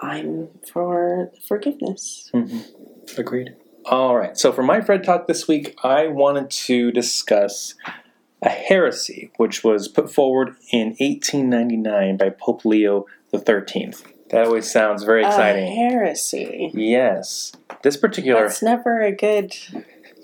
I'm 0.00 0.48
for 0.70 1.30
forgiveness. 1.46 2.30
Mm-hmm. 2.34 3.18
Agreed. 3.20 3.54
All 3.86 4.16
right. 4.16 4.36
So 4.36 4.52
for 4.52 4.62
my 4.62 4.80
Fred 4.80 5.04
Talk 5.04 5.26
this 5.26 5.46
week, 5.46 5.78
I 5.84 6.08
wanted 6.08 6.50
to 6.50 6.90
discuss 6.90 7.74
a 8.42 8.48
heresy 8.50 9.30
which 9.36 9.64
was 9.64 9.88
put 9.88 10.12
forward 10.12 10.56
in 10.70 10.88
1899 10.98 12.16
by 12.16 12.30
Pope 12.30 12.64
Leo 12.64 13.06
the 13.30 13.38
Thirteenth. 13.38 14.04
That 14.30 14.44
always 14.46 14.70
sounds 14.70 15.04
very 15.04 15.24
exciting. 15.24 15.64
A 15.68 15.74
heresy. 15.90 16.70
yes. 16.74 17.52
This 17.82 17.96
particular 17.96 18.42
That's 18.42 18.62
never 18.62 19.00
a 19.00 19.12
good 19.12 19.54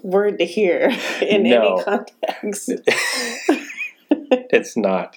word 0.02 0.38
to 0.38 0.44
hear 0.44 0.90
in 1.22 1.44
No. 1.44 1.76
any 1.76 1.84
context. 1.84 2.70
it's 4.10 4.76
not. 4.76 5.16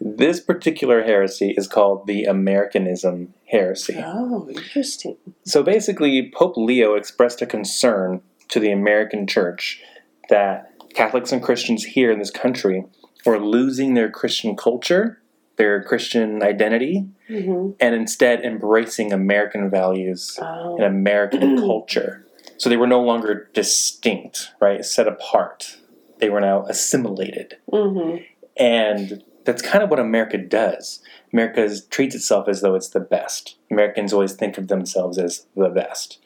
This 0.00 0.40
particular 0.40 1.02
heresy 1.02 1.54
is 1.56 1.66
called 1.66 2.06
the 2.06 2.24
Americanism 2.24 3.34
heresy. 3.50 3.96
oh, 3.98 4.48
interesting. 4.48 5.16
So 5.44 5.62
basically, 5.62 6.30
Pope 6.34 6.56
Leo 6.56 6.94
expressed 6.94 7.42
a 7.42 7.46
concern 7.46 8.22
to 8.48 8.60
the 8.60 8.70
American 8.72 9.26
church 9.26 9.82
that 10.28 10.71
Catholics 10.94 11.32
and 11.32 11.42
Christians 11.42 11.84
here 11.84 12.10
in 12.10 12.18
this 12.18 12.30
country 12.30 12.84
were 13.24 13.38
losing 13.38 13.94
their 13.94 14.10
Christian 14.10 14.56
culture, 14.56 15.20
their 15.56 15.82
Christian 15.82 16.42
identity, 16.42 17.06
hmm 17.28 17.70
and 17.80 17.94
instead 17.94 18.40
embracing 18.44 19.12
American 19.12 19.70
values 19.70 20.38
Oh, 20.40 20.76
and 20.76 20.84
American 20.84 21.56
culture. 21.58 22.26
So 22.58 22.68
they 22.68 22.76
were 22.76 22.86
no 22.86 23.00
longer 23.02 23.48
distinct, 23.54 24.52
right? 24.60 24.84
Set 24.84 25.08
apart. 25.08 25.78
They 26.18 26.28
were 26.30 26.40
now 26.40 26.64
assimilated. 26.66 27.56
hmm 27.70 28.16
And 28.56 29.24
that's 29.44 29.62
kind 29.62 29.82
of 29.82 29.90
what 29.90 29.98
America 29.98 30.38
does. 30.38 31.00
America 31.32 31.62
is- 31.64 31.86
treats 31.86 32.14
itself 32.14 32.48
as 32.48 32.60
though 32.60 32.74
it's 32.74 32.90
the 32.90 33.00
best. 33.00 33.56
Americans 33.70 34.12
always 34.12 34.34
think 34.34 34.58
of 34.58 34.68
themselves 34.68 35.18
as 35.18 35.46
the 35.56 35.68
best. 35.70 36.18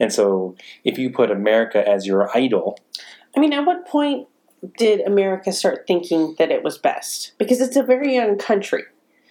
And 0.00 0.12
so 0.12 0.56
if 0.82 0.98
you 0.98 1.10
put 1.10 1.30
America 1.30 1.86
as 1.88 2.06
your 2.06 2.36
idol, 2.36 2.78
I 3.36 3.40
mean, 3.40 3.52
at 3.52 3.64
what 3.66 3.86
point 3.86 4.28
did 4.78 5.00
America 5.00 5.52
start 5.52 5.86
thinking 5.86 6.34
that 6.38 6.50
it 6.50 6.62
was 6.62 6.78
best? 6.78 7.32
Because 7.38 7.60
it's 7.60 7.76
a 7.76 7.82
very 7.82 8.14
young 8.14 8.38
country. 8.38 8.84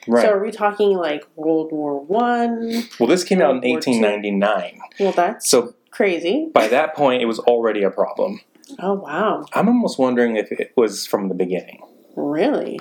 right? 0.08 0.24
So 0.26 0.32
are 0.34 0.44
we 0.44 0.52
talking 0.52 0.98
like 0.98 1.24
World 1.36 1.72
War 1.72 2.00
One? 2.00 2.84
well, 3.00 3.08
this 3.08 3.24
came 3.24 3.42
out 3.42 3.52
in 3.64 3.72
War 3.72 3.80
II. 3.88 4.02
1899. 4.02 4.80
Well, 5.00 5.12
that's 5.14 5.50
So 5.50 5.74
crazy. 5.92 6.50
by 6.54 6.68
that 6.68 6.96
point, 6.96 7.22
it 7.22 7.26
was 7.26 7.40
already 7.40 7.84
a 7.84 7.90
problem. 7.90 8.42
Oh 8.80 8.94
wow, 8.94 9.46
I'm 9.54 9.68
almost 9.68 10.00
wondering 10.00 10.36
if 10.38 10.52
it 10.52 10.72
was 10.76 11.06
from 11.06 11.28
the 11.30 11.36
beginning 11.36 11.82
really? 12.16 12.80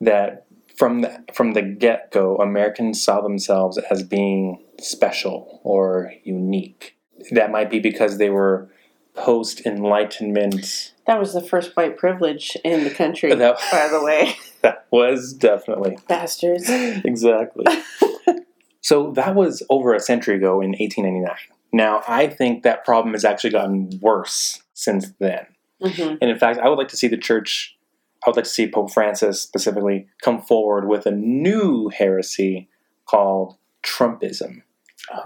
that 0.00 0.46
from 0.76 1.00
the 1.00 1.24
from 1.34 1.54
the 1.54 1.62
get 1.62 2.12
go, 2.12 2.36
Americans 2.36 3.02
saw 3.02 3.20
themselves 3.20 3.78
as 3.90 4.02
being 4.04 4.62
special 4.80 5.60
or 5.64 6.12
unique. 6.22 6.96
That 7.32 7.50
might 7.50 7.68
be 7.68 7.80
because 7.80 8.18
they 8.18 8.30
were 8.30 8.70
post 9.24 9.64
Enlightenment. 9.66 10.94
That 11.06 11.18
was 11.18 11.32
the 11.34 11.40
first 11.42 11.76
white 11.76 11.96
privilege 11.96 12.56
in 12.64 12.84
the 12.84 12.90
country, 12.90 13.34
That- 13.34 13.58
by 13.72 13.88
the 13.88 14.02
way. 14.02 14.36
That 14.60 14.86
was 14.90 15.32
definitely 15.34 15.98
Bastards. 16.08 16.64
exactly. 16.68 17.64
so 18.80 19.12
that 19.12 19.36
was 19.36 19.62
over 19.70 19.94
a 19.94 20.00
century 20.00 20.34
ago 20.34 20.60
in 20.60 20.70
1899. 20.70 21.36
Now 21.72 22.02
I 22.08 22.26
think 22.26 22.64
that 22.64 22.84
problem 22.84 23.14
has 23.14 23.24
actually 23.24 23.50
gotten 23.50 24.00
worse 24.02 24.60
since 24.74 25.12
then. 25.20 25.46
hmm 25.80 26.14
And 26.20 26.30
in 26.30 26.38
fact, 26.38 26.58
I 26.58 26.68
would 26.68 26.76
like 26.78 26.88
to 26.88 26.96
see 26.96 27.06
the 27.06 27.16
church, 27.16 27.76
I 28.26 28.30
would 28.30 28.36
like 28.36 28.46
to 28.46 28.50
see 28.50 28.68
Pope 28.68 28.92
Francis 28.92 29.40
specifically 29.40 30.08
come 30.22 30.42
forward 30.42 30.88
with 30.88 31.06
a 31.06 31.12
new 31.12 31.88
heresy 31.88 32.68
called 33.06 33.56
Trumpism. 33.84 34.62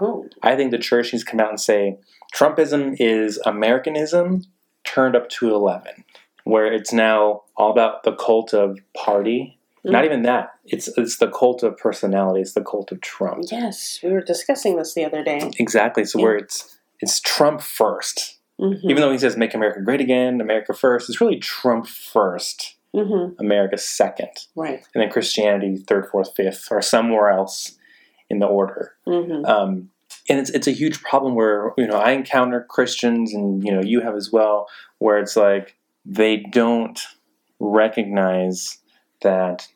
Oh, 0.01 0.27
I 0.41 0.55
think 0.55 0.71
the 0.71 0.77
church 0.77 1.11
needs 1.13 1.23
to 1.25 1.31
come 1.31 1.39
out 1.39 1.49
and 1.49 1.59
say 1.59 1.97
Trumpism 2.33 2.95
is 2.99 3.39
Americanism 3.45 4.43
turned 4.83 5.15
up 5.15 5.29
to 5.29 5.53
11, 5.53 6.03
where 6.43 6.71
it's 6.71 6.93
now 6.93 7.43
all 7.57 7.71
about 7.71 8.03
the 8.03 8.13
cult 8.13 8.53
of 8.53 8.79
party. 8.95 9.59
Not 9.85 10.03
Mm. 10.03 10.05
even 10.05 10.21
that. 10.23 10.51
It's 10.65 10.87
it's 10.97 11.17
the 11.17 11.27
cult 11.29 11.61
of 11.63 11.77
personality. 11.77 12.39
It's 12.41 12.53
the 12.53 12.63
cult 12.63 12.91
of 12.93 13.01
Trump. 13.01 13.45
yes, 13.51 13.99
we 14.01 14.11
were 14.11 14.21
discussing 14.21 14.77
this 14.77 14.93
the 14.93 15.03
other 15.05 15.23
day. 15.23 15.51
Exactly. 15.59 16.05
So 16.05 16.19
Yeah. 16.19 16.25
where 16.25 16.35
it's 16.37 16.77
it's 17.01 17.19
Trump 17.19 17.59
first. 17.61 18.37
hmm 18.59 18.73
Even 18.83 19.01
though 19.01 19.11
he 19.11 19.17
says 19.17 19.35
make 19.35 19.53
America 19.53 19.81
great 19.81 19.99
again, 19.99 20.39
America 20.39 20.73
first, 20.73 21.09
it's 21.09 21.19
really 21.19 21.37
Trump 21.37 21.85
first, 21.87 22.75
hmm 22.95 23.29
America 23.39 23.77
second. 23.77 24.29
Right. 24.55 24.81
and 24.93 25.01
then 25.03 25.09
Christianity 25.09 25.75
third, 25.77 26.07
fourth, 26.09 26.33
fifth, 26.35 26.69
or 26.71 26.81
somewhere 26.81 27.29
else 27.29 27.77
in 28.33 28.39
the 28.39 28.47
order. 28.59 28.83
hmm 29.05 29.45
Um, 29.45 29.71
and 30.29 30.39
it's 30.41 30.49
it's 30.57 30.67
a 30.67 30.71
huge 30.81 30.97
problem 31.09 31.35
where 31.35 31.71
you 31.77 31.87
know 31.87 31.97
I 32.07 32.11
encounter 32.11 32.59
Christians, 32.75 33.33
and 33.33 33.63
you 33.65 33.71
know 33.73 33.81
you 33.91 33.99
have 34.01 34.15
as 34.15 34.29
well, 34.31 34.67
where 34.99 35.17
it's 35.23 35.35
like 35.35 35.75
they 36.05 36.37
don't 36.61 36.99
recognize 37.59 38.77
that 39.21 39.67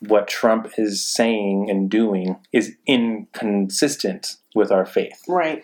what 0.00 0.28
Trump 0.28 0.62
is 0.78 1.02
saying 1.18 1.70
and 1.70 1.90
doing 1.90 2.36
is 2.52 2.76
inconsistent 2.86 4.36
with 4.54 4.70
our 4.70 4.84
faith 4.86 5.22
Right. 5.28 5.62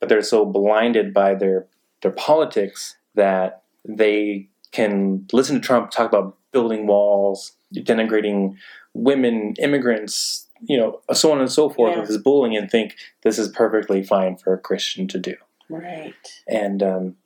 but 0.00 0.08
they're 0.08 0.22
so 0.22 0.44
blinded 0.44 1.12
by 1.14 1.34
their 1.34 1.66
their 2.02 2.12
politics 2.12 2.96
that 3.14 3.62
they 3.88 4.48
can 4.72 5.26
listen 5.32 5.56
to 5.60 5.66
Trump 5.66 5.90
talk 5.90 6.08
about 6.12 6.36
building 6.52 6.86
walls, 6.86 7.52
denigrating 7.74 8.56
women, 8.94 9.54
immigrants, 9.60 10.48
you 10.62 10.76
know, 10.78 11.00
so 11.12 11.32
on 11.32 11.40
and 11.40 11.50
so 11.50 11.68
forth 11.68 11.92
Yeah. 11.92 12.00
with 12.00 12.08
his 12.08 12.18
bullying, 12.18 12.56
and 12.56 12.70
think 12.70 12.96
this 13.22 13.38
is 13.38 13.48
perfectly 13.48 14.02
fine 14.02 14.36
for 14.36 14.52
a 14.54 14.58
Christian 14.58 15.08
to 15.08 15.18
do. 15.18 15.34
Right. 15.68 16.14
And 16.46 16.82
um, 16.82 17.16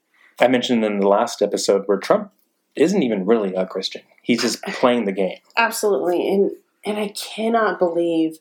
I 0.40 0.48
mentioned 0.48 0.84
in 0.84 1.00
the 1.00 1.08
last 1.08 1.42
episode 1.42 1.82
where 1.86 1.98
Trump 1.98 2.32
isn't 2.74 3.02
even 3.02 3.26
really 3.26 3.54
a 3.54 3.66
Christian; 3.66 4.02
he's 4.22 4.42
just 4.42 4.62
playing 4.80 5.04
the 5.04 5.12
game. 5.12 5.38
Absolutely. 5.56 6.28
And 6.32 6.50
and 6.84 6.98
I 6.98 7.08
cannot 7.08 7.78
believe 7.78 8.38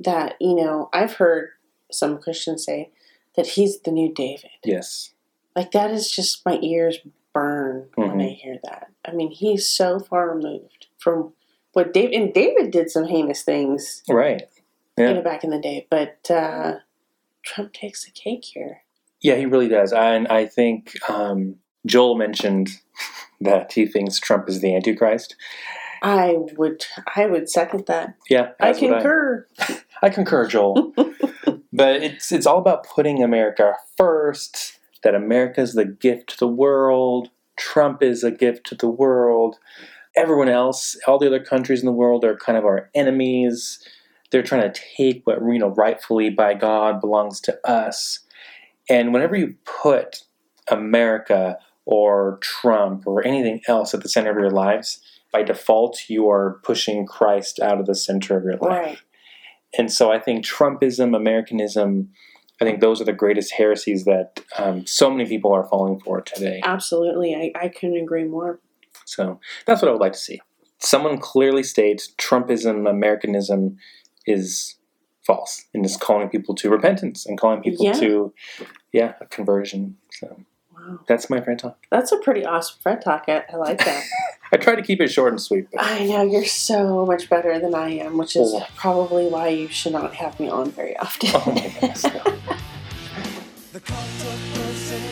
that, 0.00 0.36
you 0.40 0.54
know, 0.54 0.88
I've 0.92 1.14
heard 1.14 1.50
some 1.90 2.18
Christians 2.18 2.64
say 2.64 2.90
that 3.36 3.46
he's 3.48 3.80
the 3.80 3.90
new 3.90 4.12
David. 4.12 4.50
Yes, 4.64 5.12
Like 5.54 5.72
that 5.72 5.90
is 5.90 6.10
just 6.10 6.44
my 6.46 6.58
ears 6.62 6.98
burn 7.34 7.88
when 7.94 8.20
I 8.20 8.28
hear 8.30 8.58
that. 8.64 8.90
I 9.06 9.12
mean, 9.12 9.30
he's 9.30 9.68
so 9.68 9.98
far 10.00 10.34
removed 10.34 10.86
from 10.98 11.34
what 11.72 11.92
David 11.92 12.14
and 12.14 12.34
David 12.34 12.70
did 12.70 12.90
some 12.90 13.04
heinous 13.04 13.42
things 13.42 14.02
right. 14.08 14.42
you 14.98 15.04
know 15.04 15.22
back 15.22 15.44
in 15.44 15.50
the 15.50 15.60
day, 15.60 15.86
but 15.90 16.30
uh 16.30 16.74
Trump 17.42 17.72
takes 17.72 18.04
the 18.04 18.10
cake 18.10 18.44
here. 18.44 18.82
Yeah, 19.20 19.36
he 19.36 19.46
really 19.46 19.68
does. 19.68 19.92
And 19.92 20.28
I 20.28 20.46
think 20.46 20.96
um, 21.08 21.56
Joel 21.86 22.16
mentioned 22.16 22.70
that 23.40 23.72
he 23.72 23.86
thinks 23.86 24.18
Trump 24.18 24.48
is 24.48 24.60
the 24.60 24.74
Antichrist. 24.74 25.36
I 26.02 26.34
would 26.56 26.84
I 27.14 27.26
would 27.26 27.48
second 27.48 27.86
that. 27.86 28.16
Yeah, 28.28 28.50
I 28.58 28.72
concur. 28.72 29.46
I, 30.02 30.10
concur, 30.10 30.48
Joel. 30.48 30.92
but 31.72 32.02
it's 32.02 32.32
it's 32.32 32.46
all 32.46 32.58
about 32.58 32.84
putting 32.84 33.22
America 33.22 33.74
first. 33.96 34.78
That 35.04 35.14
America 35.14 35.60
is 35.60 35.74
the 35.74 35.84
gift 35.84 36.30
to 36.30 36.38
the 36.38 36.48
world. 36.48 37.30
Trump 37.56 38.02
is 38.02 38.24
a 38.24 38.32
gift 38.32 38.66
to 38.66 38.74
the 38.74 38.88
world. 38.88 39.58
Everyone 40.16 40.48
else, 40.48 40.96
all 41.06 41.18
the 41.18 41.26
other 41.26 41.42
countries 41.42 41.80
in 41.80 41.86
the 41.86 41.92
world, 41.92 42.24
are 42.24 42.36
kind 42.36 42.58
of 42.58 42.64
our 42.64 42.90
enemies. 42.94 43.86
They're 44.30 44.42
trying 44.42 44.70
to 44.70 44.80
take 44.96 45.26
what 45.26 45.38
you 45.40 45.58
know 45.58 45.68
rightfully 45.68 46.30
by 46.30 46.54
God 46.54 47.00
belongs 47.00 47.40
to 47.42 47.58
us. 47.68 48.20
And 48.88 49.12
whenever 49.12 49.36
you 49.36 49.56
put 49.64 50.24
America 50.68 51.58
or 51.84 52.38
Trump 52.40 53.06
or 53.06 53.26
anything 53.26 53.60
else 53.68 53.94
at 53.94 54.02
the 54.02 54.08
center 54.08 54.30
of 54.30 54.36
your 54.36 54.50
lives, 54.50 55.00
by 55.32 55.42
default, 55.42 56.08
you 56.08 56.28
are 56.28 56.60
pushing 56.62 57.06
Christ 57.06 57.58
out 57.58 57.80
of 57.80 57.86
the 57.86 57.94
center 57.94 58.36
of 58.36 58.44
your 58.44 58.56
life. 58.56 58.70
Right. 58.70 58.98
And 59.78 59.90
so 59.90 60.12
I 60.12 60.18
think 60.18 60.44
Trumpism, 60.44 61.16
Americanism, 61.16 62.10
I 62.60 62.64
think 62.64 62.80
those 62.80 63.00
are 63.00 63.04
the 63.04 63.12
greatest 63.12 63.54
heresies 63.54 64.04
that 64.04 64.40
um, 64.58 64.86
so 64.86 65.10
many 65.10 65.28
people 65.28 65.52
are 65.52 65.64
falling 65.64 65.98
for 66.00 66.20
today. 66.20 66.60
Absolutely. 66.62 67.34
I, 67.34 67.52
I 67.58 67.68
couldn't 67.68 67.96
agree 67.96 68.24
more. 68.24 68.60
So 69.04 69.40
that's 69.66 69.82
what 69.82 69.88
I 69.88 69.92
would 69.92 70.00
like 70.00 70.12
to 70.12 70.18
see. 70.18 70.40
Someone 70.78 71.18
clearly 71.18 71.62
states 71.62 72.12
Trumpism, 72.18 72.88
Americanism 72.88 73.76
is 74.26 74.76
false 75.24 75.66
and 75.72 75.84
is 75.86 75.96
calling 75.96 76.28
people 76.28 76.54
to 76.56 76.68
repentance 76.70 77.24
and 77.26 77.38
calling 77.38 77.62
people 77.62 77.84
Yeah. 77.86 77.92
to, 77.92 78.34
yeah, 78.92 79.14
a 79.20 79.26
conversion. 79.26 79.96
So 80.10 80.40
Wow. 80.74 80.98
that's 81.06 81.30
my 81.30 81.40
friend 81.40 81.58
talk. 81.58 81.78
That's 81.90 82.10
a 82.10 82.18
pretty 82.18 82.44
awesome 82.44 82.78
friend 82.82 83.00
talk. 83.00 83.24
I, 83.28 83.44
I 83.52 83.56
like 83.56 83.78
that. 83.84 84.02
I 84.52 84.56
try 84.56 84.74
to 84.74 84.82
keep 84.82 85.00
it 85.00 85.08
short 85.10 85.32
and 85.32 85.40
sweet. 85.40 85.68
But 85.72 85.82
I 85.84 86.04
know 86.06 86.22
you're 86.24 86.44
so 86.44 87.06
much 87.06 87.30
better 87.30 87.58
than 87.60 87.74
I 87.74 87.90
am, 87.90 88.18
which 88.18 88.34
is 88.36 88.52
Oh. 88.52 88.66
probably 88.76 89.28
why 89.28 89.48
you 89.48 89.68
should 89.68 89.92
not 89.92 90.14
have 90.16 90.38
me 90.40 90.48
on 90.48 90.72
very 90.72 90.96
often. 90.96 91.30
oh 91.34 91.52
my 91.52 91.68
goodness. 91.68 92.04
no. 92.04 92.34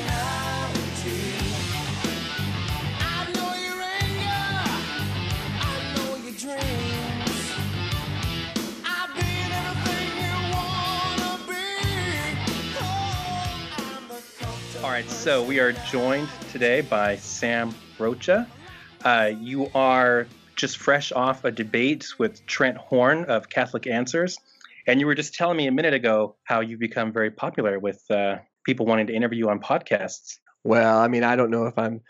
right, 15.00 15.11
so 15.11 15.42
we 15.42 15.59
are 15.59 15.73
joined 15.73 16.28
today 16.52 16.83
by 16.83 17.16
Sam 17.16 17.75
Rocha. 17.99 18.47
Uh, 19.02 19.30
you 19.40 19.71
are 19.75 20.26
just 20.57 20.76
fresh 20.76 21.11
off 21.11 21.42
a 21.42 21.50
debate 21.50 22.07
with 22.19 22.45
Trent 22.45 22.76
Horn 22.76 23.25
of 23.25 23.49
Catholic 23.49 23.87
Answers, 23.87 24.37
and 24.87 25.00
you 25.00 25.07
were 25.07 25.14
just 25.14 25.33
telling 25.33 25.57
me 25.57 25.69
a 25.69 25.73
minute 25.73 25.95
ago 25.95 26.37
how 26.45 26.61
you've 26.61 26.80
become 26.80 27.14
very 27.14 27.30
popular 27.30 27.78
with 27.78 28.02
uh, 28.11 28.40
people 28.66 28.85
wanting 28.85 29.07
to 29.07 29.14
interview 29.14 29.47
you 29.47 29.49
on 29.49 29.59
podcasts. 29.59 30.37
Well, 30.64 30.99
I 30.99 31.09
mean, 31.09 31.25
I 31.25 31.35
don't 31.35 31.50
know 31.50 31.64
if 31.64 31.78
I'm 31.78 32.02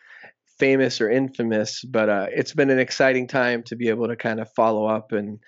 famous 0.58 1.00
or 1.00 1.08
infamous, 1.08 1.84
but 1.84 2.08
uh, 2.08 2.26
it's 2.30 2.54
been 2.54 2.70
an 2.70 2.80
exciting 2.80 3.28
time 3.28 3.62
to 3.64 3.76
be 3.76 3.88
able 3.88 4.08
to 4.08 4.16
kind 4.16 4.40
of 4.40 4.52
follow 4.54 4.86
up 4.86 5.12
and 5.12 5.38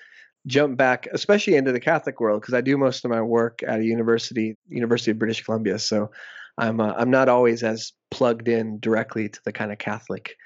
jump 0.46 0.76
back, 0.76 1.08
especially 1.11 1.56
into 1.56 1.72
the 1.72 1.80
Catholic 1.80 2.20
world, 2.20 2.40
because 2.40 2.54
I 2.54 2.61
do 2.61 2.78
most 2.78 3.04
of 3.04 3.11
my 3.11 3.20
work 3.20 3.64
at 3.66 3.80
a 3.80 3.84
university, 3.84 4.56
University 4.68 5.11
of 5.11 5.18
British 5.18 5.42
Columbia. 5.42 5.80
So 5.80 6.12
I'm 6.59 6.80
uh, 6.80 6.94
I'm 6.97 7.11
not 7.11 7.28
always 7.28 7.62
as 7.62 7.92
plugged 8.11 8.49
in 8.49 8.78
directly 8.80 9.28
to 9.28 9.40
the 9.44 9.52
kind 9.52 9.73
of 9.73 9.78
Catholic 9.78 10.37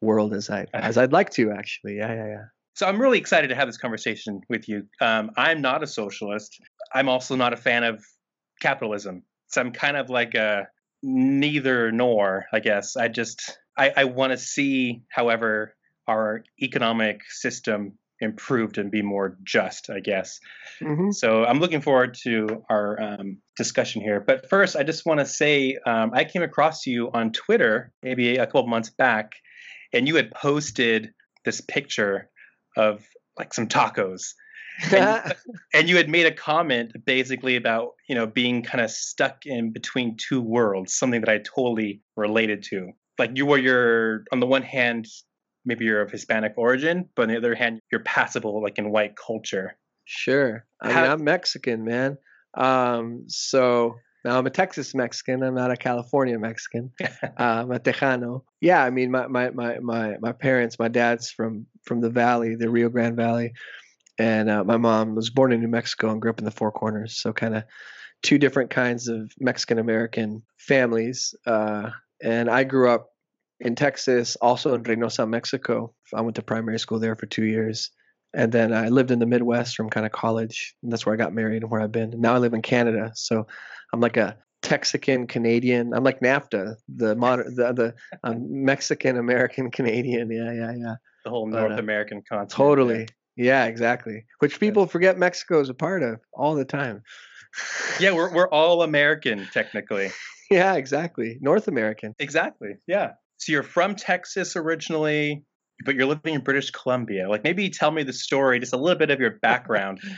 world 0.00 0.34
as 0.34 0.50
I 0.50 0.66
as 0.72 0.96
I'd 0.98 1.12
like 1.12 1.30
to 1.30 1.52
actually. 1.52 1.96
Yeah, 1.96 2.14
yeah, 2.14 2.26
yeah. 2.26 2.44
So 2.74 2.86
I'm 2.86 3.00
really 3.00 3.18
excited 3.18 3.48
to 3.48 3.54
have 3.54 3.68
this 3.68 3.78
conversation 3.78 4.42
with 4.50 4.68
you. 4.68 4.82
Um, 5.00 5.30
I'm 5.36 5.62
not 5.62 5.82
a 5.82 5.86
socialist. 5.86 6.60
I'm 6.94 7.08
also 7.08 7.34
not 7.34 7.54
a 7.54 7.56
fan 7.56 7.84
of 7.84 8.04
capitalism. 8.60 9.22
So 9.48 9.62
I'm 9.62 9.72
kind 9.72 9.96
of 9.96 10.10
like 10.10 10.34
a 10.34 10.68
neither 11.02 11.90
nor, 11.90 12.46
I 12.52 12.60
guess. 12.60 12.96
I 12.96 13.08
just 13.08 13.58
I, 13.76 13.92
I 13.96 14.04
want 14.04 14.32
to 14.32 14.38
see, 14.38 15.02
however, 15.08 15.74
our 16.06 16.44
economic 16.62 17.22
system 17.28 17.98
improved 18.20 18.78
and 18.78 18.90
be 18.90 19.02
more 19.02 19.36
just, 19.44 19.90
I 19.90 20.00
guess. 20.00 20.40
hmm 20.80 21.10
So 21.10 21.44
I'm 21.44 21.60
looking 21.60 21.80
forward 21.80 22.14
to 22.22 22.64
our 22.70 23.00
um, 23.00 23.38
discussion 23.56 24.02
here. 24.02 24.20
But 24.20 24.48
first, 24.48 24.76
I 24.76 24.82
just 24.82 25.06
want 25.06 25.20
to 25.20 25.26
say 25.26 25.78
um, 25.86 26.10
I 26.14 26.24
came 26.24 26.42
across 26.42 26.86
you 26.86 27.10
on 27.12 27.32
Twitter 27.32 27.92
maybe 28.02 28.36
a 28.36 28.46
couple 28.46 28.66
months 28.66 28.90
back, 28.90 29.32
and 29.92 30.08
you 30.08 30.16
had 30.16 30.30
posted 30.32 31.12
this 31.44 31.60
picture 31.60 32.30
of 32.76 33.04
like 33.38 33.54
some 33.54 33.68
tacos. 33.68 34.32
And, 34.92 35.34
and 35.74 35.88
you 35.88 35.96
had 35.96 36.08
made 36.08 36.26
a 36.26 36.32
comment 36.32 36.92
basically 37.04 37.56
about 37.56 37.92
you 38.08 38.14
know 38.14 38.26
being 38.26 38.62
kind 38.62 38.82
of 38.82 38.90
stuck 38.90 39.46
in 39.46 39.72
between 39.72 40.16
two 40.16 40.40
worlds, 40.40 40.94
something 40.94 41.20
that 41.20 41.30
I 41.30 41.38
totally 41.38 42.02
related 42.16 42.62
to. 42.64 42.90
Like 43.18 43.30
you 43.34 43.46
were 43.46 43.58
your 43.58 44.24
on 44.32 44.40
the 44.40 44.46
one 44.46 44.62
hand, 44.62 45.06
maybe 45.66 45.84
you're 45.84 46.00
of 46.00 46.10
Hispanic 46.10 46.54
origin, 46.56 47.08
but 47.14 47.22
on 47.22 47.28
the 47.28 47.36
other 47.36 47.54
hand, 47.54 47.80
you're 47.92 48.02
passable 48.02 48.62
like 48.62 48.78
in 48.78 48.90
white 48.90 49.14
culture. 49.16 49.76
Sure. 50.04 50.64
I 50.80 50.86
mean, 50.86 50.96
How- 50.96 51.12
I'm 51.12 51.24
Mexican, 51.24 51.84
man. 51.84 52.16
Um, 52.56 53.24
so 53.26 53.96
now 54.24 54.38
I'm 54.38 54.46
a 54.46 54.50
Texas 54.50 54.94
Mexican. 54.94 55.42
I'm 55.42 55.54
not 55.54 55.70
a 55.70 55.76
California 55.76 56.38
Mexican. 56.38 56.92
uh, 57.02 57.08
I'm 57.36 57.70
a 57.72 57.78
Tejano. 57.78 58.42
Yeah, 58.60 58.82
I 58.82 58.90
mean, 58.90 59.10
my, 59.10 59.26
my, 59.26 59.50
my, 59.50 59.78
my, 59.80 60.16
my 60.20 60.32
parents, 60.32 60.78
my 60.78 60.88
dad's 60.88 61.30
from, 61.30 61.66
from 61.84 62.00
the 62.00 62.10
valley, 62.10 62.54
the 62.54 62.70
Rio 62.70 62.88
Grande 62.88 63.16
Valley. 63.16 63.52
And 64.18 64.48
uh, 64.48 64.64
my 64.64 64.78
mom 64.78 65.14
was 65.14 65.28
born 65.28 65.52
in 65.52 65.60
New 65.60 65.68
Mexico 65.68 66.10
and 66.10 66.22
grew 66.22 66.30
up 66.30 66.38
in 66.38 66.44
the 66.46 66.50
Four 66.50 66.72
Corners. 66.72 67.20
So 67.20 67.32
kind 67.32 67.54
of 67.54 67.64
two 68.22 68.38
different 68.38 68.70
kinds 68.70 69.08
of 69.08 69.30
Mexican 69.38 69.78
American 69.78 70.42
families. 70.58 71.34
Uh, 71.46 71.90
and 72.22 72.48
I 72.48 72.64
grew 72.64 72.90
up 72.90 73.10
in 73.60 73.74
Texas, 73.74 74.36
also 74.36 74.74
in 74.74 74.82
Reynosa, 74.82 75.28
Mexico. 75.28 75.94
I 76.14 76.20
went 76.20 76.36
to 76.36 76.42
primary 76.42 76.78
school 76.78 76.98
there 76.98 77.16
for 77.16 77.26
two 77.26 77.44
years. 77.44 77.90
And 78.34 78.52
then 78.52 78.74
I 78.74 78.88
lived 78.88 79.10
in 79.10 79.18
the 79.18 79.26
Midwest 79.26 79.76
from 79.76 79.88
kind 79.88 80.04
of 80.04 80.12
college. 80.12 80.74
And 80.82 80.92
that's 80.92 81.06
where 81.06 81.14
I 81.14 81.18
got 81.18 81.32
married 81.32 81.62
and 81.62 81.70
where 81.70 81.80
I've 81.80 81.92
been. 81.92 82.20
Now 82.20 82.34
I 82.34 82.38
live 82.38 82.52
in 82.52 82.62
Canada. 82.62 83.12
So 83.14 83.46
I'm 83.92 84.00
like 84.00 84.18
a 84.18 84.36
Texican 84.62 85.26
Canadian. 85.26 85.94
I'm 85.94 86.04
like 86.04 86.20
NAFTA, 86.20 86.74
the 86.88 87.14
modern, 87.16 87.54
the, 87.54 87.72
the 87.72 87.94
um, 88.24 88.64
Mexican 88.64 89.16
American 89.16 89.70
Canadian. 89.70 90.30
Yeah, 90.30 90.52
yeah, 90.52 90.72
yeah. 90.76 90.94
The 91.24 91.30
whole 91.30 91.50
But, 91.50 91.60
North 91.60 91.78
uh, 91.78 91.82
American 91.82 92.22
continent. 92.28 92.50
Totally. 92.50 93.08
Yeah, 93.36 93.66
exactly. 93.66 94.24
Which 94.40 94.60
people 94.60 94.86
forget 94.86 95.18
Mexico 95.18 95.60
is 95.60 95.68
a 95.68 95.74
part 95.74 96.02
of 96.02 96.20
all 96.32 96.54
the 96.54 96.64
time. 96.64 97.02
Yeah, 98.00 98.12
we're 98.12 98.32
we're 98.34 98.48
all 98.48 98.82
American 98.90 99.46
technically. 99.52 100.10
yeah, 100.50 100.74
exactly. 100.74 101.38
North 101.40 101.68
American. 101.68 102.14
Exactly. 102.18 102.76
Yeah. 102.86 103.12
So 103.38 103.52
you're 103.52 103.62
from 103.62 103.94
Texas 103.94 104.56
originally, 104.56 105.44
but 105.84 105.94
you're 105.94 106.06
living 106.06 106.34
in 106.34 106.40
British 106.40 106.70
Columbia. 106.70 107.28
Like 107.28 107.44
maybe 107.44 107.68
tell 107.70 107.90
me 107.90 108.02
the 108.02 108.12
story, 108.12 108.58
just 108.60 108.72
a 108.72 108.78
little 108.78 108.98
bit 108.98 109.10
of 109.10 109.20
your 109.20 109.32
background. 109.32 110.00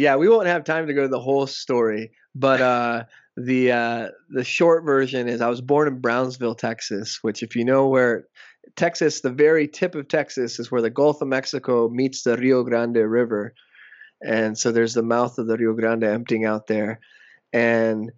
Yeah, 0.00 0.14
we 0.14 0.28
won't 0.28 0.46
have 0.46 0.62
time 0.62 0.86
to 0.86 0.94
go 0.94 1.02
to 1.02 1.08
the 1.08 1.18
whole 1.18 1.48
story, 1.48 2.12
but 2.32 2.60
uh, 2.60 3.04
the 3.36 3.72
uh, 3.72 4.08
the 4.30 4.44
short 4.44 4.84
version 4.84 5.28
is 5.28 5.40
I 5.40 5.48
was 5.48 5.60
born 5.60 5.88
in 5.88 6.00
Brownsville, 6.00 6.54
Texas. 6.54 7.18
Which, 7.22 7.42
if 7.42 7.56
you 7.56 7.64
know 7.64 7.88
where 7.88 8.28
Texas, 8.76 9.22
the 9.22 9.30
very 9.30 9.66
tip 9.66 9.96
of 9.96 10.06
Texas 10.06 10.60
is 10.60 10.70
where 10.70 10.82
the 10.82 10.88
Gulf 10.88 11.20
of 11.20 11.26
Mexico 11.26 11.88
meets 11.88 12.22
the 12.22 12.36
Rio 12.36 12.62
Grande 12.62 12.98
River, 12.98 13.54
and 14.24 14.56
so 14.56 14.70
there's 14.70 14.94
the 14.94 15.02
mouth 15.02 15.36
of 15.36 15.48
the 15.48 15.56
Rio 15.56 15.74
Grande 15.74 16.04
emptying 16.04 16.44
out 16.44 16.68
there, 16.68 17.00
and 17.52 18.12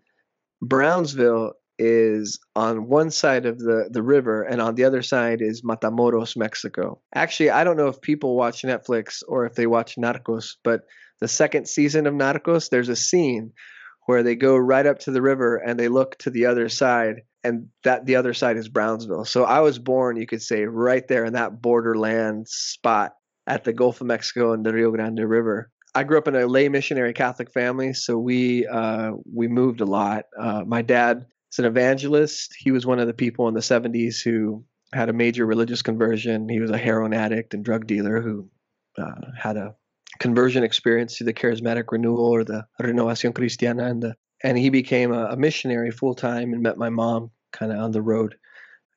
Brownsville 0.60 1.54
is 1.80 2.38
on 2.54 2.88
one 2.88 3.10
side 3.10 3.46
of 3.46 3.58
the, 3.58 3.88
the 3.90 4.02
river 4.02 4.42
and 4.42 4.60
on 4.60 4.74
the 4.74 4.84
other 4.84 5.02
side 5.02 5.40
is 5.40 5.62
Matamoros, 5.62 6.36
Mexico. 6.36 7.00
Actually, 7.14 7.50
I 7.50 7.64
don't 7.64 7.78
know 7.78 7.88
if 7.88 8.02
people 8.02 8.36
watch 8.36 8.62
Netflix 8.62 9.22
or 9.26 9.46
if 9.46 9.54
they 9.54 9.66
watch 9.66 9.96
Narcos, 9.96 10.56
but 10.62 10.82
the 11.20 11.28
second 11.28 11.66
season 11.66 12.06
of 12.06 12.12
Narcos, 12.12 12.68
there's 12.68 12.90
a 12.90 12.96
scene 12.96 13.52
where 14.04 14.22
they 14.22 14.36
go 14.36 14.56
right 14.56 14.86
up 14.86 14.98
to 15.00 15.10
the 15.10 15.22
river 15.22 15.56
and 15.56 15.80
they 15.80 15.88
look 15.88 16.18
to 16.18 16.30
the 16.30 16.44
other 16.44 16.68
side 16.68 17.22
and 17.42 17.68
that 17.84 18.04
the 18.04 18.16
other 18.16 18.34
side 18.34 18.58
is 18.58 18.68
Brownsville. 18.68 19.24
So 19.24 19.44
I 19.44 19.60
was 19.60 19.78
born, 19.78 20.18
you 20.18 20.26
could 20.26 20.42
say, 20.42 20.64
right 20.64 21.06
there 21.08 21.24
in 21.24 21.32
that 21.32 21.62
borderland 21.62 22.46
spot 22.46 23.14
at 23.46 23.64
the 23.64 23.72
Gulf 23.72 24.02
of 24.02 24.06
Mexico 24.06 24.52
and 24.52 24.66
the 24.66 24.74
Rio 24.74 24.90
Grande 24.90 25.20
River. 25.20 25.70
I 25.94 26.04
grew 26.04 26.18
up 26.18 26.28
in 26.28 26.36
a 26.36 26.46
lay 26.46 26.68
missionary 26.68 27.14
Catholic 27.14 27.50
family, 27.50 27.94
so 27.94 28.18
we 28.18 28.66
uh, 28.66 29.12
we 29.32 29.48
moved 29.48 29.80
a 29.80 29.86
lot. 29.86 30.26
Uh, 30.38 30.62
my 30.64 30.82
dad 30.82 31.26
is 31.52 31.58
an 31.58 31.64
evangelist. 31.64 32.54
He 32.58 32.70
was 32.70 32.86
one 32.86 32.98
of 32.98 33.06
the 33.06 33.14
people 33.14 33.48
in 33.48 33.54
the 33.54 33.60
70s 33.60 34.22
who 34.22 34.64
had 34.92 35.08
a 35.08 35.12
major 35.12 35.46
religious 35.46 35.82
conversion. 35.82 36.48
He 36.48 36.60
was 36.60 36.70
a 36.70 36.78
heroin 36.78 37.14
addict 37.14 37.54
and 37.54 37.64
drug 37.64 37.86
dealer 37.86 38.20
who 38.20 38.48
uh, 38.98 39.12
had 39.36 39.56
a 39.56 39.74
conversion 40.18 40.64
experience 40.64 41.16
through 41.16 41.26
the 41.26 41.34
charismatic 41.34 41.84
renewal 41.92 42.26
or 42.26 42.44
the 42.44 42.66
renovacion 42.80 43.32
cristiana 43.32 43.88
and 43.88 44.02
the, 44.02 44.16
and 44.42 44.58
he 44.58 44.70
became 44.70 45.12
a, 45.12 45.26
a 45.26 45.36
missionary 45.36 45.90
full 45.90 46.14
time 46.14 46.52
and 46.52 46.62
met 46.62 46.76
my 46.76 46.88
mom 46.88 47.30
kind 47.52 47.72
of 47.72 47.78
on 47.78 47.92
the 47.92 48.02
road 48.02 48.36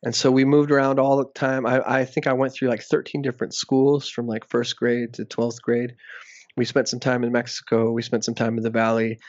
and 0.04 0.16
so 0.16 0.30
we 0.30 0.44
moved 0.44 0.72
around 0.72 1.00
all 1.00 1.18
the 1.18 1.26
time 1.34 1.66
I, 1.66 1.82
I 2.00 2.06
think 2.06 2.28
i 2.28 2.34
went 2.34 2.54
through 2.54 2.70
like 2.70 2.84
13 2.84 3.22
different 3.22 3.54
schools 3.54 4.10
from 4.10 4.28
like 4.28 4.48
first 4.50 4.76
grade 4.76 5.14
to 5.16 5.26
12th 5.26 5.62
grade 5.62 5.96
we 6.56 6.66
spent 6.66 6.88
some 6.88 7.00
time 7.00 7.24
in 7.24 7.32
mexico 7.32 7.92
we 7.92 8.02
spent 8.02 8.24
some 8.24 8.36
time 8.36 8.58
in 8.58 8.64
the 8.64 8.70
valley 8.70 9.20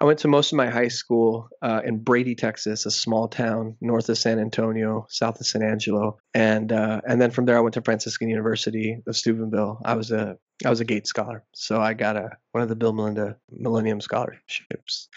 i 0.00 0.04
went 0.04 0.18
to 0.18 0.28
most 0.28 0.52
of 0.52 0.56
my 0.56 0.68
high 0.68 0.88
school 0.88 1.48
uh, 1.62 1.80
in 1.84 1.98
brady 1.98 2.34
texas 2.34 2.86
a 2.86 2.90
small 2.90 3.28
town 3.28 3.76
north 3.80 4.08
of 4.08 4.18
san 4.18 4.38
antonio 4.38 5.06
south 5.08 5.40
of 5.40 5.46
san 5.46 5.62
angelo 5.62 6.18
and 6.34 6.72
uh, 6.72 7.00
and 7.06 7.20
then 7.20 7.30
from 7.30 7.44
there 7.44 7.56
i 7.56 7.60
went 7.60 7.74
to 7.74 7.82
franciscan 7.82 8.28
university 8.28 9.00
of 9.06 9.16
steubenville 9.16 9.80
i 9.84 9.94
was 9.94 10.10
a 10.10 10.36
I 10.64 10.68
was 10.68 10.80
a 10.80 10.84
Gates 10.84 11.08
Scholar, 11.08 11.42
so 11.54 11.80
I 11.80 11.94
got 11.94 12.16
a 12.16 12.30
one 12.52 12.62
of 12.62 12.68
the 12.68 12.76
Bill 12.76 12.92
Melinda 12.92 13.36
Millennium 13.50 14.00
Scholarships. 14.00 15.08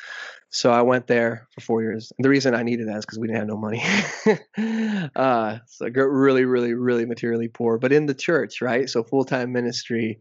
So 0.50 0.72
I 0.72 0.84
went 0.84 1.08
there 1.08 1.48
for 1.54 1.62
four 1.62 1.82
years. 1.82 2.12
And 2.18 2.24
the 2.24 2.30
reason 2.30 2.54
I 2.54 2.64
needed 2.64 2.88
that 2.88 2.98
is 2.98 3.06
because 3.06 3.20
we 3.20 3.28
didn't 3.28 3.40
have 3.40 3.48
no 3.48 3.58
money. 3.58 3.84
uh, 5.16 5.58
so 5.66 5.86
I 5.86 5.90
got 5.90 6.04
really, 6.04 6.46
really, 6.46 6.74
really 6.74 7.06
materially 7.06 7.48
poor, 7.48 7.78
but 7.78 7.92
in 7.92 8.06
the 8.06 8.14
church, 8.14 8.62
right? 8.62 8.90
So 8.90 9.04
full 9.04 9.26
time 9.26 9.52
ministry, 9.52 10.20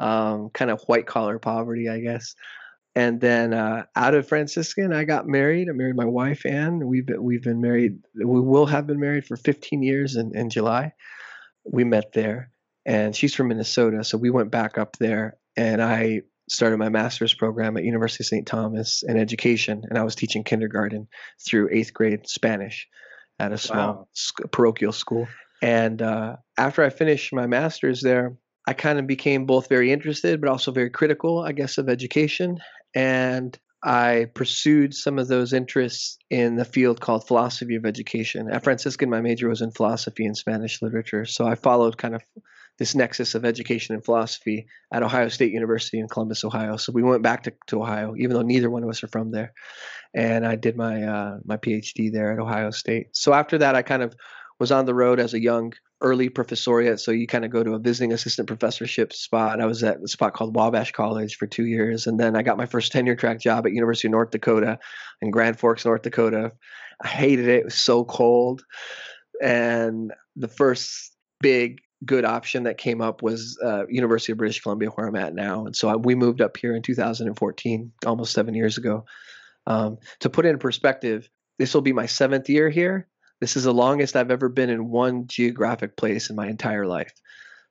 um, 0.00 0.50
kind 0.50 0.70
of 0.70 0.82
white 0.86 1.06
collar 1.06 1.38
poverty, 1.38 1.88
I 1.88 2.00
guess. 2.00 2.34
And 2.94 3.20
then 3.20 3.54
uh, 3.54 3.84
out 3.94 4.14
of 4.14 4.26
Franciscan, 4.28 4.92
I 4.92 5.04
got 5.04 5.26
married. 5.28 5.68
I 5.68 5.72
married 5.72 5.96
my 5.96 6.04
wife 6.04 6.44
Anne. 6.46 6.86
We've 6.86 7.06
been, 7.06 7.22
we've 7.22 7.42
been 7.42 7.60
married. 7.60 7.98
We 8.14 8.40
will 8.40 8.66
have 8.66 8.86
been 8.86 8.98
married 8.98 9.24
for 9.26 9.36
15 9.36 9.82
years 9.82 10.16
in, 10.16 10.36
in 10.36 10.50
July. 10.50 10.92
We 11.64 11.84
met 11.84 12.12
there 12.12 12.50
and 12.88 13.14
she's 13.14 13.34
from 13.34 13.48
Minnesota. 13.48 14.02
So 14.02 14.16
we 14.16 14.30
went 14.30 14.50
back 14.50 14.78
up 14.78 14.96
there, 14.96 15.36
and 15.56 15.82
I 15.82 16.22
started 16.48 16.78
my 16.78 16.88
master's 16.88 17.34
program 17.34 17.76
at 17.76 17.84
University 17.84 18.22
of 18.24 18.28
St. 18.28 18.46
Thomas 18.46 19.04
in 19.06 19.18
education, 19.18 19.82
and 19.88 19.98
I 19.98 20.04
was 20.04 20.14
teaching 20.14 20.42
kindergarten 20.42 21.06
through 21.46 21.68
eighth 21.70 21.92
grade 21.92 22.26
Spanish 22.26 22.88
at 23.38 23.52
a 23.52 23.58
small 23.58 23.94
Wow. 23.94 24.48
parochial 24.50 24.92
school. 24.92 25.28
And 25.60 26.00
uh, 26.00 26.36
after 26.56 26.82
I 26.82 26.88
finished 26.88 27.32
my 27.34 27.46
master's 27.46 28.00
there, 28.00 28.36
I 28.68 28.74
kind 28.74 28.98
of 28.98 29.06
became 29.06 29.46
both 29.46 29.70
very 29.70 29.90
interested, 29.90 30.42
but 30.42 30.50
also 30.50 30.72
very 30.72 30.90
critical, 30.90 31.40
I 31.40 31.52
guess, 31.52 31.78
of 31.78 31.88
education. 31.88 32.58
And 32.94 33.58
I 33.82 34.26
pursued 34.34 34.92
some 34.92 35.18
of 35.18 35.26
those 35.26 35.54
interests 35.54 36.18
in 36.28 36.56
the 36.56 36.66
field 36.66 37.00
called 37.00 37.26
philosophy 37.26 37.76
of 37.76 37.86
education. 37.86 38.50
At 38.50 38.64
Franciscan, 38.64 39.08
my 39.08 39.22
major 39.22 39.48
was 39.48 39.62
in 39.62 39.70
philosophy 39.70 40.26
and 40.26 40.36
Spanish 40.36 40.82
literature. 40.82 41.24
So 41.24 41.46
I 41.46 41.54
followed 41.54 41.96
kind 41.96 42.14
of 42.14 42.22
this 42.78 42.94
nexus 42.94 43.34
of 43.34 43.46
education 43.46 43.94
and 43.94 44.04
philosophy 44.04 44.66
at 44.92 45.02
Ohio 45.02 45.28
State 45.28 45.52
University 45.52 45.98
in 45.98 46.06
Columbus, 46.06 46.44
Ohio. 46.44 46.76
So 46.76 46.92
we 46.92 47.02
went 47.02 47.22
back 47.22 47.44
to, 47.44 47.54
to 47.68 47.82
Ohio, 47.82 48.16
even 48.18 48.34
though 48.36 48.42
neither 48.42 48.68
one 48.68 48.82
of 48.82 48.90
us 48.90 49.02
are 49.02 49.08
from 49.08 49.30
there. 49.30 49.54
And 50.12 50.46
I 50.46 50.56
did 50.56 50.76
my 50.76 51.04
uh, 51.04 51.38
my 51.46 51.56
PhD 51.56 52.12
there 52.12 52.32
at 52.32 52.38
Ohio 52.38 52.70
State. 52.70 53.08
So 53.12 53.32
after 53.32 53.56
that, 53.58 53.74
I 53.74 53.80
kind 53.80 54.02
of 54.02 54.14
was 54.58 54.72
on 54.72 54.86
the 54.86 54.94
road 54.94 55.20
as 55.20 55.34
a 55.34 55.40
young 55.40 55.72
early 56.00 56.28
professoriate. 56.28 57.00
So 57.00 57.10
you 57.10 57.26
kind 57.26 57.44
of 57.44 57.50
go 57.50 57.62
to 57.62 57.74
a 57.74 57.78
visiting 57.78 58.12
assistant 58.12 58.48
professorship 58.48 59.12
spot. 59.12 59.60
I 59.60 59.66
was 59.66 59.82
at 59.82 60.02
a 60.02 60.08
spot 60.08 60.34
called 60.34 60.54
Wabash 60.54 60.92
College 60.92 61.36
for 61.36 61.46
two 61.46 61.66
years, 61.66 62.06
and 62.06 62.18
then 62.18 62.36
I 62.36 62.42
got 62.42 62.56
my 62.56 62.66
first 62.66 62.92
tenure 62.92 63.16
track 63.16 63.40
job 63.40 63.66
at 63.66 63.72
University 63.72 64.08
of 64.08 64.12
North 64.12 64.30
Dakota 64.30 64.78
in 65.20 65.30
Grand 65.30 65.58
Forks, 65.58 65.84
North 65.84 66.02
Dakota. 66.02 66.52
I 67.02 67.08
hated 67.08 67.48
it. 67.48 67.60
It 67.60 67.64
was 67.64 67.74
so 67.74 68.04
cold, 68.04 68.64
and 69.40 70.12
the 70.36 70.48
first 70.48 71.16
big 71.40 71.80
good 72.04 72.24
option 72.24 72.64
that 72.64 72.78
came 72.78 73.00
up 73.00 73.22
was 73.22 73.58
uh, 73.64 73.86
University 73.88 74.32
of 74.32 74.38
British 74.38 74.60
Columbia, 74.60 74.90
where 74.90 75.06
I'm 75.06 75.16
at 75.16 75.34
now. 75.34 75.66
And 75.66 75.74
so 75.74 75.88
I, 75.88 75.96
we 75.96 76.14
moved 76.14 76.40
up 76.40 76.56
here 76.56 76.74
in 76.74 76.82
2014, 76.82 77.92
almost 78.06 78.32
seven 78.32 78.54
years 78.54 78.78
ago. 78.78 79.04
Um, 79.66 79.98
to 80.20 80.30
put 80.30 80.46
it 80.46 80.50
in 80.50 80.58
perspective, 80.58 81.28
this 81.58 81.74
will 81.74 81.82
be 81.82 81.92
my 81.92 82.06
seventh 82.06 82.48
year 82.48 82.70
here. 82.70 83.08
This 83.40 83.56
is 83.56 83.64
the 83.64 83.74
longest 83.74 84.16
I've 84.16 84.30
ever 84.30 84.48
been 84.48 84.70
in 84.70 84.90
one 84.90 85.26
geographic 85.26 85.96
place 85.96 86.30
in 86.30 86.36
my 86.36 86.48
entire 86.48 86.86
life. 86.86 87.12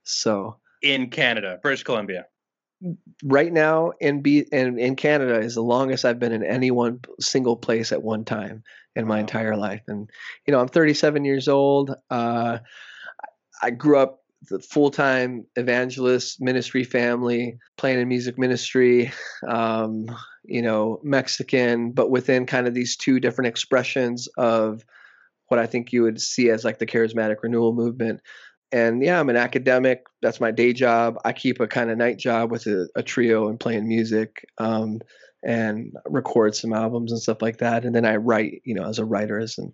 So 0.04 0.58
in 0.82 1.10
Canada, 1.10 1.60
British 1.62 1.84
Columbia. 1.84 2.26
right 3.24 3.52
now 3.52 3.92
in 4.00 4.22
B 4.22 4.46
in, 4.52 4.78
in 4.80 4.96
Canada 4.96 5.40
is 5.40 5.56
the 5.56 5.64
longest 5.64 6.06
I've 6.06 6.20
been 6.20 6.32
in 6.32 6.44
any 6.44 6.72
one 6.72 7.00
single 7.20 7.58
place 7.58 7.92
at 7.92 8.04
one 8.04 8.24
time 8.24 8.64
in 8.96 9.08
my 9.08 9.16
Wow. 9.16 9.22
entire 9.22 9.58
life. 9.58 9.82
And 9.88 10.10
you 10.46 10.52
know, 10.52 10.60
I'm 10.60 10.68
37 10.68 11.26
years 11.26 11.48
old. 11.48 11.96
Uh, 12.10 12.60
I 13.62 13.72
grew 13.72 13.98
up 13.98 14.22
the 14.50 14.60
full 14.60 14.92
time 14.92 15.46
evangelist 15.56 16.40
ministry 16.40 16.84
family, 16.84 17.58
playing 17.78 18.00
in 18.00 18.08
music 18.08 18.38
ministry, 18.38 19.12
um, 19.48 20.06
you 20.46 20.62
know, 20.62 21.00
Mexican, 21.04 21.92
but 21.92 22.12
within 22.12 22.46
kind 22.46 22.68
of 22.68 22.74
these 22.74 22.96
two 22.96 23.20
different 23.20 23.48
expressions 23.48 24.28
of 24.38 24.86
what 25.48 25.60
I 25.60 25.66
think 25.66 25.92
you 25.92 26.04
would 26.04 26.22
see 26.22 26.50
as 26.50 26.64
like 26.64 26.80
the 26.80 26.86
charismatic 26.86 27.38
renewal 27.42 27.74
movement. 27.74 28.22
And 28.72 29.02
yeah, 29.02 29.20
I'm 29.20 29.30
an 29.30 29.38
academic. 29.38 30.04
That's 30.22 30.42
my 30.42 30.52
day 30.52 30.74
job. 30.74 31.18
I 31.24 31.32
keep 31.34 31.60
a 31.60 31.68
kind 31.68 31.90
of 31.90 31.98
night 31.98 32.18
job 32.18 32.52
with 32.52 32.68
a, 32.68 32.88
a 32.96 33.04
trio 33.04 33.48
and 33.48 33.60
playing 33.60 33.88
music 33.88 34.46
um, 34.58 35.00
and 35.44 35.94
record 36.06 36.54
some 36.56 36.74
albums 36.74 37.12
and 37.12 37.22
stuff 37.22 37.42
like 37.42 37.60
that. 37.60 37.86
And 37.86 37.96
then 37.96 38.06
I 38.06 38.18
write, 38.18 38.62
you 38.66 38.74
know, 38.74 38.84
as 38.84 39.00
a 39.00 39.06
writer, 39.06 39.40
as 39.40 39.58
and 39.58 39.72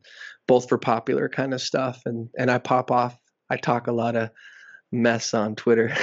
both 0.48 0.70
for 0.70 0.78
popular 0.78 1.28
kind 1.28 1.54
of 1.54 1.62
stuff. 1.62 2.02
And 2.06 2.30
and 2.38 2.52
I 2.52 2.60
pop 2.60 2.92
off. 2.92 3.18
I 3.50 3.58
talk 3.58 3.88
a 3.88 3.92
lot 3.92 4.16
of 4.16 4.30
mess 4.92 5.34
on 5.34 5.56
Twitter. 5.56 5.90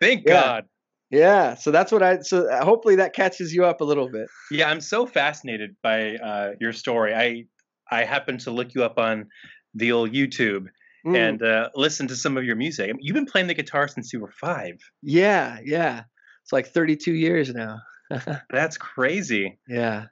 Thank. 0.00 0.24
God. 0.24 0.64
Yeah, 1.10 1.54
so 1.54 1.70
that's 1.70 1.90
what 1.92 2.02
I. 2.02 2.20
So 2.20 2.48
uh, 2.50 2.64
hopefully 2.64 2.96
that 2.96 3.12
catches 3.14 3.52
you 3.52 3.64
up 3.64 3.80
a 3.80 3.84
little 3.84 4.08
bit. 4.08 4.28
Yeah, 4.50 4.70
I'm 4.70 4.80
so 4.80 5.06
fascinated 5.06 5.76
by 5.82 6.16
uh, 6.16 6.52
your 6.60 6.72
story. 6.72 7.14
I 7.14 7.44
I 7.90 8.04
happened 8.04 8.40
to 8.40 8.50
look 8.50 8.74
you 8.74 8.84
up 8.84 8.98
on 8.98 9.26
the 9.74 9.92
old 9.92 10.12
YouTube 10.12 10.66
Mm, 11.06 11.16
and 11.16 11.42
uh, 11.42 11.70
listen 11.74 12.06
to 12.08 12.14
some 12.14 12.36
of 12.36 12.44
your 12.44 12.56
music. 12.56 12.90
I 12.90 12.92
mean, 12.92 12.98
You've 13.00 13.14
been 13.14 13.24
playing 13.24 13.46
the 13.46 13.54
guitar 13.54 13.88
since 13.88 14.12
you 14.12 14.20
were 14.20 14.32
five. 14.38 14.74
yeah, 15.00 15.58
yeah, 15.64 16.02
it's 16.42 16.52
like 16.52 16.66
32 16.74 17.14
years 17.14 17.54
now. 17.54 17.78
That's 18.50 18.76
crazy. 18.76 19.58
yeah. 19.66 20.08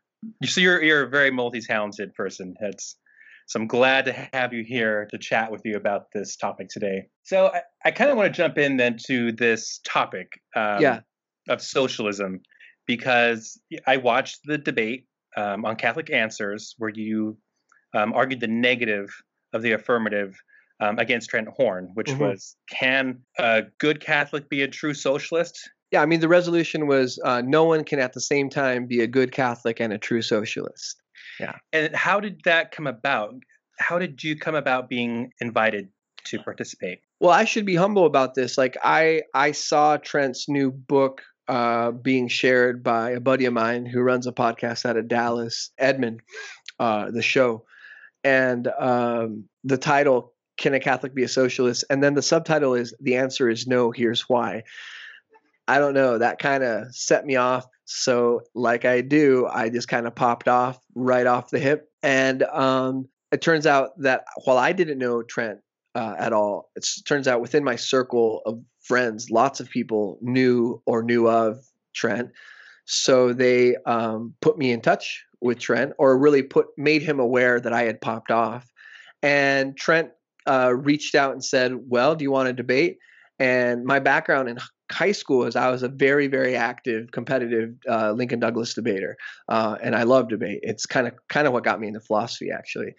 So 0.47 0.63
you're 0.63 0.83
you're 0.83 1.03
a 1.03 1.09
very 1.11 1.31
multi-talented 1.31 2.15
person. 2.15 2.55
That's 2.59 2.97
so 3.49 3.59
I'm 3.59 3.67
glad 3.67 4.05
to 4.05 4.29
have 4.33 4.53
you 4.53 4.63
here 4.63 5.07
to 5.11 5.19
chat 5.19 5.51
with 5.51 5.63
you 5.65 5.77
about 5.77 6.13
this 6.13 6.37
topic 6.37 6.69
today. 6.69 7.09
So 7.23 7.47
I, 7.47 7.63
I 7.85 7.91
kind 7.91 8.11
of 8.11 8.17
want 8.19 8.33
to 8.33 8.37
jump 8.37 8.59
in 8.59 8.77
then 8.77 8.99
to 9.07 9.33
this 9.33 9.81
topic 9.85 10.41
um, 10.55 10.83
Yeah. 10.83 11.01
of 11.49 11.63
socialism 11.63 12.41
because 12.87 13.59
I 13.87 13.97
watched 13.97 14.41
the 14.45 14.59
debate 14.59 15.07
um, 15.37 15.65
on 15.65 15.77
Catholic 15.77 16.11
Answers 16.11 16.75
where 16.79 16.91
you 16.91 17.39
um, 17.95 18.13
argued 18.13 18.41
the 18.41 18.49
negative 18.49 19.09
of 19.55 19.63
the 19.63 19.73
affirmative 19.73 20.37
um, 20.81 20.99
against 20.99 21.31
Trent 21.31 21.49
Horn, 21.49 21.91
which 21.95 22.09
Mhm. 22.09 22.19
was 22.21 22.55
can 22.71 23.21
a 23.39 23.63
good 23.79 24.01
Catholic 24.01 24.49
be 24.51 24.63
a 24.63 24.69
true 24.69 24.95
socialist? 24.95 25.71
Yeah, 25.91 26.03
I 26.03 26.07
mean, 26.07 26.21
the 26.21 26.29
resolution 26.29 26.87
was 26.87 27.19
uh, 27.25 27.41
no 27.45 27.65
one 27.65 27.83
can 27.83 27.99
at 27.99 28.13
the 28.13 28.21
same 28.21 28.51
time 28.51 28.87
be 28.87 29.01
a 29.01 29.07
good 29.07 29.33
Catholic 29.33 29.81
and 29.81 29.91
a 29.91 29.99
true 29.99 30.21
socialist. 30.21 31.01
And 31.73 31.95
how 31.95 32.21
did 32.21 32.43
that 32.45 32.73
come 32.73 32.87
about? 32.87 33.35
How 33.79 33.99
did 33.99 34.23
you 34.25 34.37
come 34.37 34.55
about 34.55 34.89
being 34.89 35.33
invited 35.41 35.89
to 36.25 36.39
participate? 36.41 37.01
Well, 37.21 37.31
I 37.33 37.45
should 37.45 37.67
be 37.67 37.75
humble 37.75 38.07
about 38.07 38.35
this. 38.35 38.59
Like, 38.59 38.77
I 38.83 39.23
I 39.35 39.53
saw 39.53 39.97
Trent's 39.97 40.49
new 40.49 40.71
book 40.71 41.23
uh, 41.49 41.91
being 41.93 42.29
shared 42.29 42.83
by 42.83 43.11
a 43.11 43.21
buddy 43.21 43.47
of 43.47 43.53
mine 43.53 43.87
who 43.87 44.01
runs 44.01 44.27
a 44.27 44.33
podcast 44.33 44.85
out 44.85 44.97
of 44.97 45.09
Dallas, 45.09 45.71
Edmund, 45.79 46.21
uh, 46.79 47.11
the 47.11 47.23
show, 47.23 47.65
and 48.23 48.69
um, 48.79 49.45
the 49.65 49.79
title 49.79 50.35
"Can 50.59 50.75
a 50.75 50.81
Catholic 50.81 51.15
be 51.15 51.25
a 51.25 51.29
Socialist?" 51.29 51.85
and 51.91 52.03
then 52.03 52.15
the 52.15 52.23
subtitle 52.23 52.75
is 52.75 52.95
"The 53.01 53.17
answer 53.17 53.49
is 53.49 53.67
no. 53.67 53.91
Here's 53.91 54.23
why." 54.23 54.65
I 55.67 55.79
don't 55.79 55.95
know. 55.95 56.17
That 56.19 56.39
kind 56.39 56.65
of 56.65 56.95
set 56.95 57.27
me 57.27 57.37
off. 57.37 57.67
So, 57.91 58.43
like 58.55 58.85
I 58.85 59.01
do, 59.01 59.49
I 59.51 59.71
just 59.71 59.89
kind 59.89 60.07
of 60.07 60.15
popped 60.15 60.47
off 60.47 60.79
right 60.95 61.27
off 61.27 61.49
the 61.49 61.59
hip. 61.59 61.91
And 62.03 62.43
um, 62.43 63.09
it 63.33 63.41
turns 63.41 63.67
out 63.67 63.99
that 64.03 64.25
while 64.45 64.59
I 64.59 64.73
didn't 64.73 64.99
know 64.99 65.23
Trent 65.23 65.61
uh, 65.95 66.15
at 66.19 66.35
all, 66.35 66.71
it 66.77 66.87
turns 67.07 67.27
out 67.27 67.41
within 67.41 67.65
my 67.65 67.77
circle 67.77 68.43
of 68.45 68.61
friends, 68.83 69.31
lots 69.31 69.59
of 69.59 69.71
people 69.71 70.19
knew 70.21 70.83
or 70.85 71.03
knew 71.03 71.31
of 71.31 71.65
Trent. 71.95 72.31
So 72.85 73.33
they 73.33 73.77
um, 73.87 74.35
put 74.43 74.59
me 74.59 74.71
in 74.71 74.83
touch 74.83 75.25
with 75.41 75.59
Trent, 75.59 75.95
or 75.97 76.19
really 76.19 76.43
put 76.43 76.67
made 76.77 77.01
him 77.01 77.19
aware 77.19 77.59
that 77.59 77.73
I 77.73 77.85
had 77.85 78.03
popped 78.03 78.31
off. 78.31 78.71
And 79.23 79.75
Trent 79.79 80.11
uh, 80.47 80.75
reached 80.75 81.15
out 81.15 81.33
and 81.33 81.43
said, 81.43 81.73
"Well, 81.89 82.17
do 82.17 82.23
you 82.23 82.31
want 82.31 82.49
to 82.49 82.53
debate?" 82.53 82.99
And 83.39 83.87
my 83.87 83.99
background 83.99 84.51
in 84.51 84.59
high 84.91 85.13
school 85.13 85.45
is 85.45 85.57
I 85.57 85.71
was 85.71 85.83
a 85.83 85.89
very, 85.89 86.27
very 86.27 86.57
active, 86.57 87.11
competitive 87.11 87.75
uh, 87.89 88.13
Lincoln 88.13 88.41
Douglas 88.41 88.75
debater, 88.75 89.17
uh, 89.49 89.77
and 89.83 89.95
I 89.95 90.05
love 90.05 90.29
debate. 90.29 90.61
It's 90.63 90.87
kind 90.87 91.07
of 91.07 91.15
kind 91.29 91.47
of 91.47 91.53
what 91.53 91.65
got 91.65 91.81
me 91.81 91.89
into 91.89 92.01
philosophy, 92.01 92.51
actually. 92.51 92.95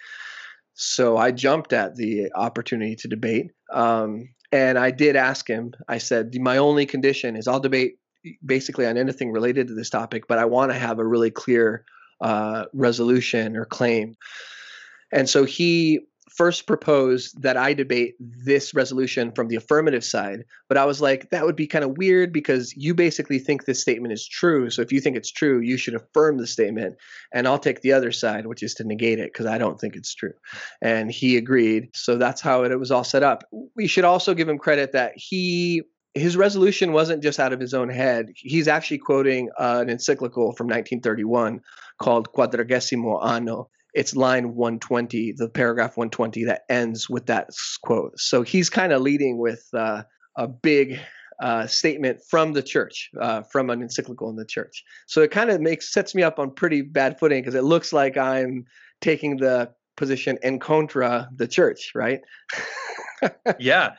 So 0.74 1.18
I 1.18 1.32
jumped 1.32 1.74
at 1.74 1.96
the 1.96 2.32
opportunity 2.34 2.96
to 2.98 3.08
debate, 3.08 3.52
um, 3.72 4.30
and 4.52 4.78
I 4.78 4.92
did 4.92 5.16
ask 5.16 5.48
him. 5.48 5.74
I 5.88 5.98
said, 5.98 6.36
"My 6.40 6.58
only 6.58 6.86
condition 6.86 7.36
is 7.36 7.48
I'll 7.48 7.60
debate 7.60 7.98
basically 8.46 8.86
on 8.86 8.98
anything 8.98 9.32
related 9.32 9.68
to 9.68 9.74
this 9.74 9.90
topic, 9.90 10.28
but 10.28 10.38
I 10.38 10.46
want 10.46 10.72
to 10.72 10.78
have 10.78 11.00
a 11.00 11.06
really 11.06 11.32
clear 11.32 11.86
uh, 12.22 12.66
resolution 12.74 13.56
or 13.56 13.66
claim." 13.66 14.16
And 15.12 15.28
so 15.28 15.44
he 15.44 16.02
first 16.30 16.68
proposed 16.68 17.42
that 17.42 17.58
I 17.58 17.74
debate 17.74 18.16
this 18.20 18.74
resolution 18.74 19.32
from 19.32 19.48
the 19.48 19.56
affirmative 19.56 20.04
side. 20.04 20.46
But 20.68 20.78
I 20.78 20.86
was 20.86 21.02
like, 21.02 21.30
that 21.30 21.46
would 21.46 21.56
be 21.56 21.68
kind 21.68 21.84
of 21.84 21.98
weird 21.98 22.32
because 22.32 22.74
you 22.76 22.94
basically 22.94 23.40
think 23.40 23.66
this 23.66 23.82
statement 23.82 24.14
is 24.14 24.28
true. 24.28 24.70
So 24.70 24.82
if 24.82 24.92
you 24.92 25.02
think 25.02 25.18
it's 25.18 25.32
true, 25.32 25.60
you 25.60 25.78
should 25.78 25.96
affirm 25.96 26.38
the 26.38 26.48
statement. 26.48 26.96
And 27.34 27.48
I'll 27.48 27.60
take 27.60 27.82
the 27.82 27.94
other 27.94 28.12
side, 28.12 28.46
which 28.46 28.64
is 28.64 28.76
to 28.76 28.84
negate 28.84 29.20
it 29.20 29.32
because 29.34 29.46
I 29.46 29.58
don't 29.58 29.80
think 29.80 29.96
it's 29.96 30.14
true. 30.14 30.34
And 30.82 31.12
he 31.12 31.38
agreed. 31.38 31.90
So 31.96 32.18
that's 32.18 32.42
how 32.42 32.64
it, 32.64 32.80
was 32.80 32.92
all 32.92 33.04
set 33.04 33.24
up. 33.24 33.44
We 33.76 33.88
should 33.88 34.06
also 34.06 34.34
give 34.34 34.48
him 34.48 34.58
credit 34.58 34.94
that 34.94 35.14
he. 35.16 35.84
His 36.16 36.36
resolution 36.36 36.92
wasn't 36.92 37.22
just 37.22 37.40
out 37.40 37.54
of 37.54 37.60
his 37.60 37.76
own 37.76 37.88
head. 37.88 38.32
He's 38.36 38.68
actually 38.68 38.98
quoting 38.98 39.50
uh, 39.60 39.80
an 39.82 39.92
encyclical 39.92 40.54
from 40.54 40.66
1931 40.66 41.62
called 42.02 42.34
Quadragesimo 42.34 43.24
Anno, 43.24 43.70
it's 43.94 44.16
line 44.16 44.56
120, 44.56 45.34
the 45.34 45.50
paragraph 45.50 45.98
120 45.98 46.46
that 46.46 46.62
ends 46.70 47.10
with 47.10 47.26
that 47.28 47.50
quote. 47.84 48.20
So 48.20 48.42
he's 48.42 48.70
kind 48.70 48.94
of 48.94 49.02
leading 49.02 49.38
with 49.38 49.68
uh, 49.74 50.04
a 50.36 50.48
big 50.48 51.00
uh, 51.42 51.68
statement 51.68 52.20
from 52.30 52.54
the 52.54 52.62
church, 52.62 53.10
uh, 53.20 53.42
from 53.44 53.70
an 53.70 53.82
encyclical 53.82 54.30
in 54.30 54.36
the 54.36 54.46
church. 54.46 54.84
So 55.08 55.22
it 55.22 55.32
kind 55.32 55.50
of 55.50 55.62
makes 55.62 55.94
sets 55.94 56.14
me 56.14 56.22
up 56.22 56.38
on 56.38 56.52
pretty 56.52 56.82
bad 56.82 57.20
footing 57.20 57.42
because 57.42 57.56
it 57.56 57.64
looks 57.64 57.94
like 57.94 58.18
I'm 58.18 58.66
taking 59.02 59.38
the 59.38 59.72
position 59.96 60.38
en 60.44 60.60
contra 60.60 61.30
the 61.36 61.48
church, 61.48 61.92
right? 61.96 62.22
yeah, 63.60 63.94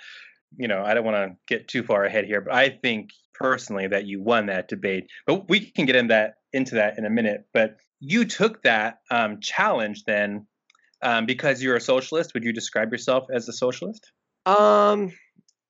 you 0.56 0.68
know, 0.68 0.82
I 0.82 0.94
don't 0.94 1.04
want 1.04 1.16
to 1.16 1.36
get 1.46 1.68
too 1.68 1.82
far 1.82 2.04
ahead 2.04 2.24
here, 2.24 2.40
but 2.40 2.54
I 2.54 2.68
think 2.68 3.10
personally 3.34 3.86
that 3.88 4.06
you 4.06 4.22
won 4.22 4.46
that 4.46 4.68
debate. 4.68 5.10
But 5.26 5.48
we 5.48 5.60
can 5.60 5.86
get 5.86 5.96
in 5.96 6.08
that 6.08 6.34
into 6.52 6.74
that 6.76 6.98
in 6.98 7.04
a 7.04 7.10
minute. 7.10 7.44
But 7.54 7.76
you 8.00 8.24
took 8.24 8.62
that 8.62 8.98
um, 9.10 9.40
challenge 9.40 10.04
then 10.04 10.46
um, 11.02 11.26
because 11.26 11.62
you're 11.62 11.76
a 11.76 11.80
socialist. 11.80 12.34
Would 12.34 12.44
you 12.44 12.52
describe 12.52 12.92
yourself 12.92 13.26
as 13.32 13.48
a 13.48 13.52
socialist? 13.52 14.10
Um, 14.46 15.12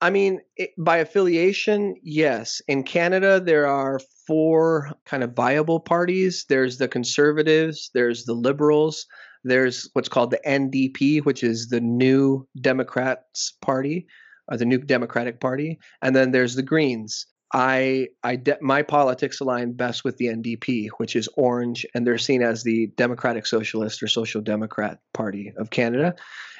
I 0.01 0.11
mean, 0.11 0.41
it, 0.57 0.71
by 0.79 0.99
affiliation, 0.99 1.97
yes. 2.03 2.63
In 2.67 2.85
Canada, 2.85 3.41
there 3.41 3.67
are 3.67 4.01
four 4.27 4.93
kind 5.05 5.23
of 5.23 5.35
viable 5.35 5.81
parties. 5.81 6.47
There's 6.49 6.79
the 6.79 6.89
Conservatives, 6.89 7.91
there's 7.93 8.25
the 8.25 8.33
Liberals, 8.33 9.07
there's 9.45 9.89
what's 9.93 10.09
called 10.09 10.31
the 10.31 10.41
NDP, 10.47 11.25
which 11.25 11.43
is 11.43 11.69
the 11.69 11.81
New 11.81 12.47
Democrats 12.61 13.57
Party, 13.61 14.07
or 14.51 14.57
the 14.57 14.65
New 14.65 14.79
Democratic 14.79 15.41
Party, 15.41 15.79
and 16.03 16.15
then 16.15 16.33
there's 16.33 16.55
the 16.55 16.63
Greens. 16.63 17.27
I, 17.53 18.09
I, 18.23 18.37
de- 18.37 18.59
my 18.61 18.83
politics 18.83 19.41
align 19.41 19.73
best 19.73 20.05
with 20.05 20.17
the 20.19 20.27
NDP, 20.27 20.89
which 20.99 21.17
is 21.17 21.29
orange, 21.35 21.85
and 21.95 22.07
they're 22.07 22.19
seen 22.19 22.43
as 22.43 22.63
the 22.63 22.87
Democratic 22.97 23.47
Socialist 23.47 24.03
or 24.03 24.07
Social 24.07 24.41
Democrat 24.41 25.01
Party 25.15 25.53
of 25.57 25.71
Canada. 25.71 26.15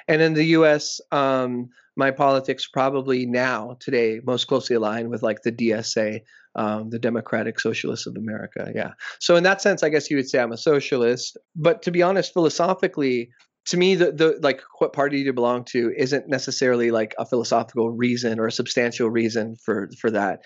And 0.09 0.21
in 0.21 0.35
the 0.35 0.45
U.S., 0.47 1.01
um, 1.13 1.69
my 1.97 2.11
politics 2.11 2.67
probably 2.67 3.27
now 3.27 3.77
today 3.79 4.21
most 4.25 4.47
closely 4.47 4.75
align 4.75 5.11
with 5.11 5.23
like 5.23 5.43
the 5.43 5.53
DSA, 5.53 6.23
um, 6.57 6.91
the 6.91 6.99
Democratic 6.99 7.61
Socialists 7.61 8.07
of 8.07 8.17
America. 8.17 8.73
Yeah. 8.75 8.93
So 9.21 9.37
in 9.37 9.45
that 9.45 9.63
sense, 9.63 9.83
I 9.83 9.89
guess 9.89 10.11
you 10.11 10.17
would 10.17 10.29
say 10.29 10.41
I'm 10.41 10.51
a 10.51 10.57
socialist. 10.57 11.37
But 11.55 11.83
to 11.83 11.93
be 11.93 12.03
honest, 12.03 12.33
philosophically, 12.33 13.31
to 13.67 13.77
me, 13.77 13.95
the 13.95 14.13
the 14.13 14.39
like 14.43 14.63
what 14.79 14.93
party 14.93 15.21
you 15.21 15.33
belong 15.33 15.65
to 15.67 15.93
isn't 15.97 16.29
necessarily 16.29 16.91
like 16.91 17.15
a 17.19 17.27
philosophical 17.27 17.91
reason 17.91 18.41
or 18.41 18.47
a 18.47 18.53
substantial 18.53 19.11
reason 19.11 19.57
for 19.57 19.91
for 19.99 20.11
that. 20.11 20.43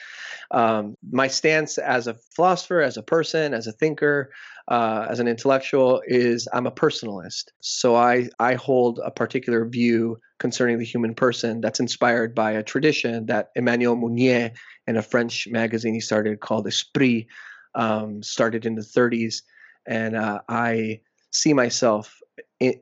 Um, 0.51 0.97
my 1.11 1.29
stance 1.29 1.79
as 1.79 2.07
a 2.07 2.17
philosopher, 2.35 2.81
as 2.81 2.97
a 2.97 3.03
person, 3.03 3.55
as 3.55 3.67
a 3.67 3.73
thinker, 3.73 4.31
uh, 4.69 5.07
as 5.09 5.21
an 5.21 5.29
intellectual 5.29 6.03
is 6.07 6.49
I'm 6.53 6.67
a 6.67 6.73
personalist. 6.73 7.45
So 7.61 7.95
I 7.95 8.29
I 8.41 8.55
hold 8.55 9.01
a 9.03 9.11
particular 9.11 9.65
view 9.65 10.19
concerning 10.39 10.79
the 10.79 10.85
human 10.85 11.15
person 11.15 11.61
that's 11.61 11.81
inspired 11.81 12.35
by 12.35 12.53
a 12.53 12.63
tradition 12.63 13.27
that 13.27 13.51
Emmanuel 13.55 13.97
Mounier 13.97 14.53
in 14.87 14.97
a 14.97 15.03
French 15.03 15.47
magazine 15.49 15.95
he 15.95 16.01
started 16.01 16.41
called 16.41 16.67
Esprit 16.67 17.27
um, 17.75 18.23
started 18.23 18.67
in 18.67 18.75
the 18.75 18.83
30s, 18.83 19.43
and 19.87 20.17
uh, 20.17 20.41
I 20.49 21.01
see 21.31 21.53
myself 21.53 22.21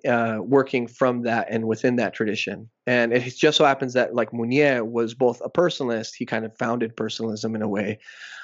uh, 0.08 0.38
working 0.40 0.86
from 0.86 1.22
that 1.22 1.48
and 1.50 1.66
within 1.66 1.96
that 1.96 2.14
tradition. 2.14 2.68
And 2.86 3.12
it 3.12 3.36
just 3.36 3.58
so 3.58 3.64
happens 3.64 3.94
that 3.94 4.14
like 4.14 4.32
Mounier 4.32 4.84
was 4.84 5.14
both 5.14 5.40
a 5.44 5.50
personalist, 5.50 6.12
he 6.16 6.26
kind 6.26 6.44
of 6.44 6.56
founded 6.56 6.96
personalism 6.96 7.54
in 7.54 7.62
a 7.62 7.68
way, 7.68 7.98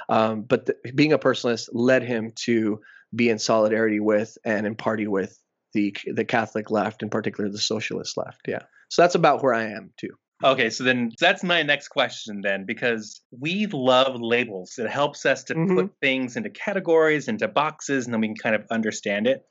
um, 0.09 0.43
but 0.43 0.67
the, 0.67 0.77
being 0.95 1.13
a 1.13 1.19
personalist 1.19 1.69
led 1.73 2.03
him 2.03 2.33
to 2.45 2.81
be 3.15 3.31
in 3.31 3.39
solidarity 3.39 4.01
with 4.01 4.37
and 4.45 4.67
in 4.67 4.75
party 4.75 5.07
with 5.07 5.39
the 5.73 5.97
the 6.15 6.25
Catholic 6.25 6.71
left, 6.71 7.03
in 7.03 7.11
particular 7.11 7.51
the 7.51 7.59
socialist 7.59 8.17
left. 8.17 8.41
Yeah. 8.47 8.63
So 8.91 9.03
that's 9.03 9.15
about 9.15 9.43
where 9.43 9.55
I 9.55 9.65
am 9.65 9.93
too. 9.97 10.11
Okay, 10.45 10.71
so 10.71 10.85
then 10.85 11.11
that's 11.19 11.43
my 11.43 11.63
next 11.63 11.89
question 11.89 12.43
then, 12.43 12.65
because 12.65 13.21
we 13.31 13.67
love 13.67 14.21
labels. 14.21 14.79
It 14.79 14.89
helps 14.89 15.27
us 15.27 15.43
to 15.45 15.55
Mhm. 15.55 15.75
put 15.75 15.91
things 16.01 16.37
into 16.37 16.49
categories, 16.49 17.27
into 17.27 17.49
boxes, 17.49 18.07
and 18.07 18.15
then 18.15 18.21
we 18.21 18.29
can 18.29 18.37
kind 18.37 18.55
of 18.55 18.65
understand 18.71 19.27
it. 19.27 19.43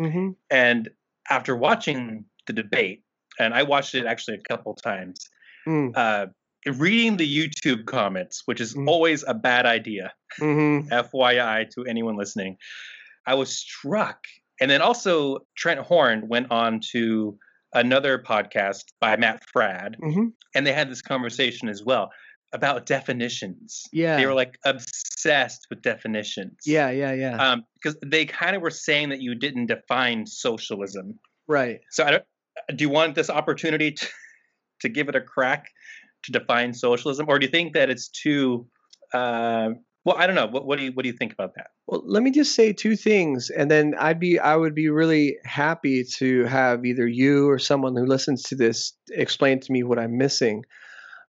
Mm-hmm. 0.00 0.30
And 0.50 0.90
after 1.30 1.56
watching 1.56 2.24
the 2.46 2.52
debate, 2.52 3.02
and 3.38 3.54
I 3.54 3.62
watched 3.62 3.94
it 3.94 4.06
actually 4.06 4.36
a 4.36 4.42
couple 4.48 4.74
times, 4.74 5.28
Mm, 5.66 5.92
uh, 5.96 6.26
reading 6.76 7.16
the 7.16 7.26
YouTube 7.26 7.86
comments, 7.86 8.42
which 8.44 8.60
is 8.60 8.74
Mm. 8.74 8.88
always 8.88 9.24
a 9.26 9.32
bad 9.34 9.64
idea, 9.66 10.12
mm-hmm. 10.38 10.92
FYI 10.92 11.64
to 11.74 11.84
anyone 11.86 12.16
listening, 12.16 12.56
I 13.26 13.34
was 13.34 13.56
struck. 13.56 14.18
And 14.60 14.70
then 14.70 14.82
also, 14.82 15.38
Trent 15.56 15.80
Horn 15.80 16.28
went 16.28 16.50
on 16.50 16.80
to 16.92 17.38
another 17.72 18.18
podcast 18.18 18.84
by 19.00 19.16
Matt 19.16 19.42
Fradd, 19.54 19.96
Mm-hmm. 20.02 20.26
and 20.54 20.66
they 20.66 20.72
had 20.72 20.90
this 20.90 21.02
conversation 21.02 21.68
as 21.68 21.82
well 21.82 22.10
about 22.52 22.86
definitions. 22.86 23.82
Yeah. 23.92 24.16
They 24.16 24.26
were 24.26 24.34
like 24.34 24.58
obsessed 24.64 25.66
with 25.70 25.82
definitions. 25.82 26.58
Yeah. 26.64 26.90
Yeah. 26.90 27.12
Yeah. 27.12 27.36
Um, 27.36 27.64
because 27.74 27.96
they 28.04 28.26
kind 28.26 28.54
of 28.54 28.62
were 28.62 28.70
saying 28.70 29.08
that 29.10 29.20
you 29.20 29.34
didn't 29.34 29.66
define 29.66 30.26
socialism. 30.26 31.18
right. 31.48 31.80
So 31.90 32.04
I 32.04 32.10
don't, 32.12 32.24
do 32.76 32.84
you 32.84 32.90
want 32.90 33.14
this 33.14 33.30
opportunity 33.30 33.92
to, 33.92 34.08
to 34.80 34.88
give 34.88 35.08
it 35.08 35.16
a 35.16 35.20
crack 35.20 35.66
to 36.24 36.32
define 36.32 36.72
socialism, 36.74 37.26
or 37.28 37.38
do 37.38 37.46
you 37.46 37.52
think 37.52 37.74
that 37.74 37.90
it's 37.90 38.08
too? 38.08 38.66
Uh, 39.12 39.70
well, 40.04 40.16
I 40.18 40.26
don't 40.26 40.36
know. 40.36 40.46
What, 40.46 40.66
what 40.66 40.78
do 40.78 40.84
you 40.84 40.92
what 40.92 41.02
do 41.02 41.08
you 41.08 41.16
think 41.16 41.32
about 41.32 41.54
that? 41.56 41.68
Well, 41.86 42.02
let 42.04 42.22
me 42.22 42.30
just 42.30 42.54
say 42.54 42.72
two 42.72 42.96
things, 42.96 43.50
and 43.50 43.70
then 43.70 43.94
I'd 43.98 44.20
be 44.20 44.38
I 44.38 44.56
would 44.56 44.74
be 44.74 44.88
really 44.88 45.36
happy 45.44 46.04
to 46.16 46.44
have 46.44 46.84
either 46.84 47.06
you 47.06 47.48
or 47.48 47.58
someone 47.58 47.96
who 47.96 48.04
listens 48.04 48.42
to 48.44 48.54
this 48.54 48.92
explain 49.10 49.60
to 49.60 49.72
me 49.72 49.82
what 49.82 49.98
I'm 49.98 50.16
missing. 50.16 50.64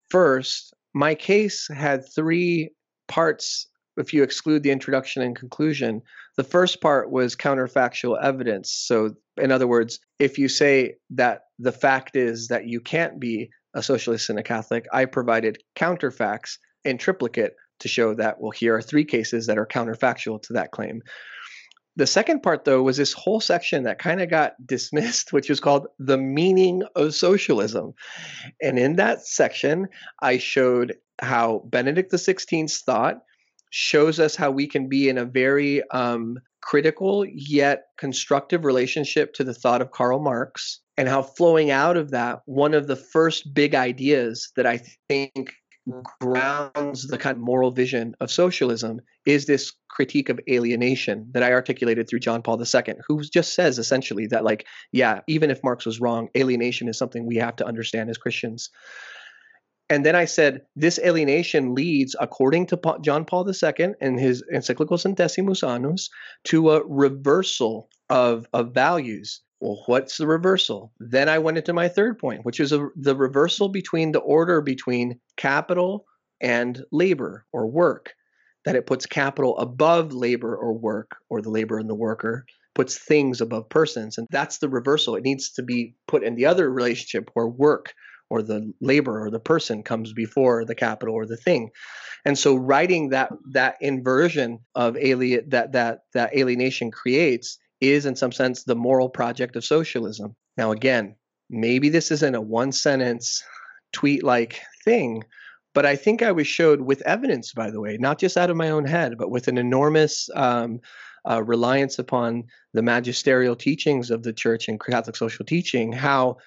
First, 0.09 0.74
my 0.95 1.13
case 1.13 1.67
had 1.75 2.05
three 2.15 2.71
parts. 3.07 3.67
If 3.97 4.13
you 4.13 4.23
exclude 4.23 4.63
the 4.63 4.71
introduction 4.71 5.21
and 5.21 5.35
conclusion, 5.35 6.01
the 6.37 6.43
first 6.43 6.81
part 6.81 7.11
was 7.11 7.35
counterfactual 7.35 8.21
evidence. 8.23 8.71
So, 8.71 9.11
in 9.37 9.51
other 9.51 9.67
words, 9.67 9.99
if 10.19 10.37
you 10.37 10.47
say 10.47 10.95
that 11.11 11.41
the 11.59 11.73
fact 11.73 12.15
is 12.15 12.47
that 12.47 12.67
you 12.67 12.79
can't 12.79 13.19
be 13.19 13.49
a 13.73 13.83
socialist 13.83 14.29
and 14.29 14.39
a 14.39 14.43
Catholic, 14.43 14.85
I 14.93 15.03
provided 15.05 15.61
counterfacts 15.75 16.57
in 16.85 16.97
triplicate 16.97 17.55
to 17.81 17.89
show 17.89 18.13
that, 18.15 18.39
well, 18.39 18.51
here 18.51 18.75
are 18.75 18.81
three 18.81 19.05
cases 19.05 19.47
that 19.47 19.57
are 19.57 19.67
counterfactual 19.67 20.41
to 20.43 20.53
that 20.53 20.71
claim. 20.71 21.01
The 21.97 22.07
second 22.07 22.41
part, 22.41 22.65
though, 22.65 22.83
was 22.83 22.97
this 22.97 23.13
whole 23.13 23.39
section 23.39 23.83
that 23.83 23.99
kind 23.99 24.21
of 24.21 24.29
got 24.29 24.53
dismissed, 24.65 25.31
which 25.33 25.49
was 25.49 25.59
called 25.59 25.87
the 25.99 26.17
meaning 26.17 26.83
of 26.95 27.15
socialism. 27.15 27.93
And 28.61 28.77
in 28.77 28.97
that 28.97 29.25
section, 29.25 29.87
I 30.21 30.37
showed 30.37 30.95
how 31.21 31.63
Benedict 31.65 32.11
XVI's 32.11 32.81
thought 32.81 33.21
shows 33.69 34.19
us 34.19 34.35
how 34.35 34.51
we 34.51 34.67
can 34.67 34.87
be 34.87 35.09
in 35.09 35.17
a 35.17 35.25
very 35.25 35.87
um, 35.89 36.37
critical 36.61 37.25
yet 37.25 37.85
constructive 37.97 38.65
relationship 38.65 39.33
to 39.33 39.43
the 39.43 39.53
thought 39.53 39.81
of 39.81 39.91
Karl 39.91 40.19
Marx, 40.19 40.79
and 40.97 41.07
how 41.09 41.21
flowing 41.21 41.71
out 41.71 41.97
of 41.97 42.11
that, 42.11 42.41
one 42.45 42.73
of 42.73 42.87
the 42.87 42.95
first 42.95 43.53
big 43.53 43.75
ideas 43.75 44.51
that 44.55 44.65
I 44.65 44.81
think 45.09 45.53
grounds 46.19 47.07
the 47.07 47.17
kind 47.17 47.37
of 47.37 47.43
moral 47.43 47.71
vision 47.71 48.15
of 48.19 48.31
socialism 48.31 49.01
is 49.25 49.45
this 49.45 49.73
critique 49.89 50.29
of 50.29 50.39
alienation 50.49 51.27
that 51.31 51.43
I 51.43 51.51
articulated 51.53 52.09
through 52.09 52.19
John 52.19 52.41
Paul 52.41 52.59
II, 52.61 52.95
who 53.07 53.21
just 53.23 53.53
says 53.53 53.79
essentially 53.79 54.27
that, 54.27 54.43
like, 54.43 54.65
yeah, 54.91 55.21
even 55.27 55.51
if 55.51 55.63
Marx 55.63 55.85
was 55.85 56.01
wrong, 56.01 56.29
alienation 56.35 56.87
is 56.87 56.97
something 56.97 57.25
we 57.25 57.37
have 57.37 57.55
to 57.57 57.65
understand 57.65 58.09
as 58.09 58.17
Christians. 58.17 58.69
And 59.89 60.03
then 60.05 60.15
I 60.15 60.25
said, 60.25 60.61
this 60.75 60.99
alienation 60.99 61.75
leads, 61.75 62.15
according 62.19 62.65
to 62.67 62.77
Pa- 62.77 62.97
John 62.99 63.23
Paul 63.23 63.47
II 63.47 63.93
and 64.01 64.19
his 64.19 64.43
encyclical 64.51 64.97
Centesimus 64.97 65.67
Annus, 65.67 66.09
to 66.45 66.71
a 66.71 66.85
reversal 66.85 67.89
of, 68.09 68.47
of 68.51 68.73
values. 68.73 69.41
Well, 69.61 69.83
what's 69.85 70.17
the 70.17 70.27
reversal? 70.27 70.91
Then 70.99 71.29
I 71.29 71.39
went 71.39 71.57
into 71.57 71.73
my 71.73 71.87
third 71.87 72.19
point, 72.19 72.45
which 72.45 72.59
is 72.59 72.71
a, 72.71 72.87
the 72.95 73.15
reversal 73.15 73.69
between 73.69 74.11
the 74.11 74.19
order 74.19 74.61
between 74.61 75.19
capital 75.37 76.05
and 76.41 76.83
labor 76.91 77.45
or 77.53 77.67
work, 77.67 78.13
that 78.65 78.75
it 78.75 78.85
puts 78.85 79.05
capital 79.05 79.57
above 79.57 80.13
labor 80.13 80.55
or 80.55 80.73
work, 80.73 81.15
or 81.29 81.41
the 81.41 81.49
labor 81.49 81.77
and 81.77 81.89
the 81.89 81.95
worker, 81.95 82.45
puts 82.73 82.97
things 82.97 83.39
above 83.39 83.69
persons. 83.69 84.17
And 84.17 84.27
that's 84.29 84.57
the 84.57 84.69
reversal. 84.69 85.15
It 85.15 85.23
needs 85.23 85.51
to 85.53 85.63
be 85.63 85.95
put 86.07 86.23
in 86.23 86.35
the 86.35 86.45
other 86.45 86.69
relationship 86.69 87.29
where 87.33 87.47
work 87.47 87.93
or 88.29 88.41
the 88.41 88.73
labor 88.81 89.23
or 89.23 89.29
the 89.29 89.39
person 89.39 89.83
comes 89.83 90.11
before 90.11 90.65
the 90.65 90.75
capital 90.75 91.15
or 91.15 91.25
the 91.25 91.37
thing. 91.37 91.69
And 92.25 92.37
so 92.37 92.55
writing 92.55 93.09
that 93.09 93.31
that 93.51 93.77
inversion 93.81 94.59
of 94.73 94.97
alien 94.97 95.49
that 95.49 95.71
that 95.73 95.99
that 96.13 96.35
alienation 96.35 96.91
creates 96.91 97.57
is 97.81 98.05
in 98.05 98.15
some 98.15 98.31
sense 98.31 98.63
the 98.63 98.75
moral 98.75 99.09
project 99.09 99.55
of 99.55 99.65
socialism. 99.65 100.35
Now 100.57 100.71
again, 100.71 101.15
maybe 101.49 101.89
this 101.89 102.11
isn't 102.11 102.35
a 102.35 102.41
one 102.41 102.71
sentence 102.71 103.43
tweet 103.93 104.23
like 104.23 104.61
thing, 104.83 105.23
but 105.73 105.85
I 105.85 105.95
think 105.95 106.21
I 106.21 106.31
was 106.31 106.47
showed 106.47 106.81
with 106.81 107.01
evidence, 107.01 107.53
by 107.53 107.69
the 107.69 107.81
way, 107.81 107.97
not 107.99 108.19
just 108.19 108.37
out 108.37 108.49
of 108.49 108.57
my 108.57 108.69
own 108.69 108.85
head, 108.85 109.17
but 109.17 109.29
with 109.29 109.47
an 109.47 109.57
enormous 109.57 110.29
um, 110.35 110.79
uh, 111.29 111.43
reliance 111.43 111.99
upon 111.99 112.45
the 112.73 112.81
magisterial 112.81 113.55
teachings 113.55 114.11
of 114.11 114.23
the 114.23 114.33
church 114.33 114.67
and 114.67 114.79
Catholic 114.79 115.15
social 115.15 115.45
teaching, 115.45 115.91
how 115.91 116.37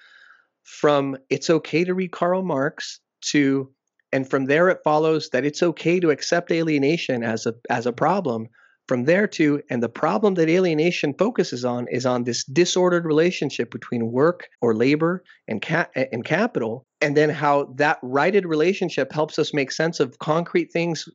from 0.63 1.17
it's 1.29 1.49
okay 1.49 1.83
to 1.83 1.93
read 1.93 2.11
Karl 2.11 2.43
Marx 2.43 2.99
to 3.21 3.71
and 4.11 4.27
from 4.27 4.45
there 4.45 4.69
it 4.69 4.79
follows 4.83 5.29
that 5.29 5.45
it's 5.45 5.61
okay 5.61 5.99
to 5.99 6.09
accept 6.09 6.51
alienation 6.51 7.23
as 7.23 7.45
a 7.45 7.53
as 7.69 7.85
a 7.85 7.93
problem 7.93 8.47
from 8.89 9.05
there 9.05 9.27
to 9.27 9.61
and 9.69 9.83
the 9.83 9.87
problem 9.87 10.33
that 10.33 10.49
alienation 10.49 11.13
focuses 11.13 11.63
on 11.63 11.85
is 11.91 12.07
on 12.07 12.23
this 12.23 12.43
disordered 12.45 13.05
relationship 13.05 13.69
between 13.69 14.11
work 14.11 14.49
or 14.63 14.73
labor 14.73 15.23
and 15.47 15.61
ca- 15.61 15.85
and 15.95 16.25
capital 16.25 16.87
and 16.99 17.15
then 17.15 17.29
how 17.29 17.71
that 17.75 17.99
righted 18.01 18.47
relationship 18.47 19.11
helps 19.11 19.37
us 19.37 19.53
make 19.53 19.71
sense 19.71 19.99
of 19.99 20.17
concrete 20.17 20.73
things 20.73 21.07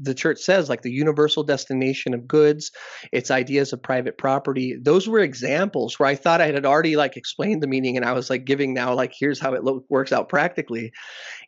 the 0.00 0.14
church 0.14 0.38
says 0.38 0.70
like 0.70 0.80
the 0.80 0.90
universal 0.90 1.42
destination 1.42 2.14
of 2.14 2.26
goods 2.26 2.70
its 3.12 3.30
ideas 3.30 3.74
of 3.74 3.82
private 3.82 4.16
property. 4.16 4.76
Those 4.80 5.06
were 5.06 5.20
examples 5.20 5.98
where 5.98 6.08
i 6.08 6.14
thought 6.14 6.40
i 6.40 6.46
had 6.46 6.64
already 6.64 6.96
like 6.96 7.18
explained 7.18 7.62
the 7.62 7.66
meaning 7.66 7.98
and 7.98 8.06
i 8.06 8.12
was 8.12 8.30
like 8.30 8.46
giving 8.46 8.72
now 8.72 8.94
like 8.94 9.12
here's 9.14 9.38
how 9.38 9.52
it 9.52 9.64
lo- 9.64 9.84
works 9.90 10.12
out 10.12 10.30
practically. 10.30 10.92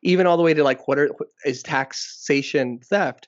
Even 0.02 0.26
all 0.26 0.36
the 0.36 0.42
way 0.42 0.52
to 0.52 0.62
like 0.62 0.86
what 0.86 0.98
are, 0.98 1.08
what 1.16 1.30
is 1.46 1.62
taxation 1.62 2.80
theft? 2.90 3.26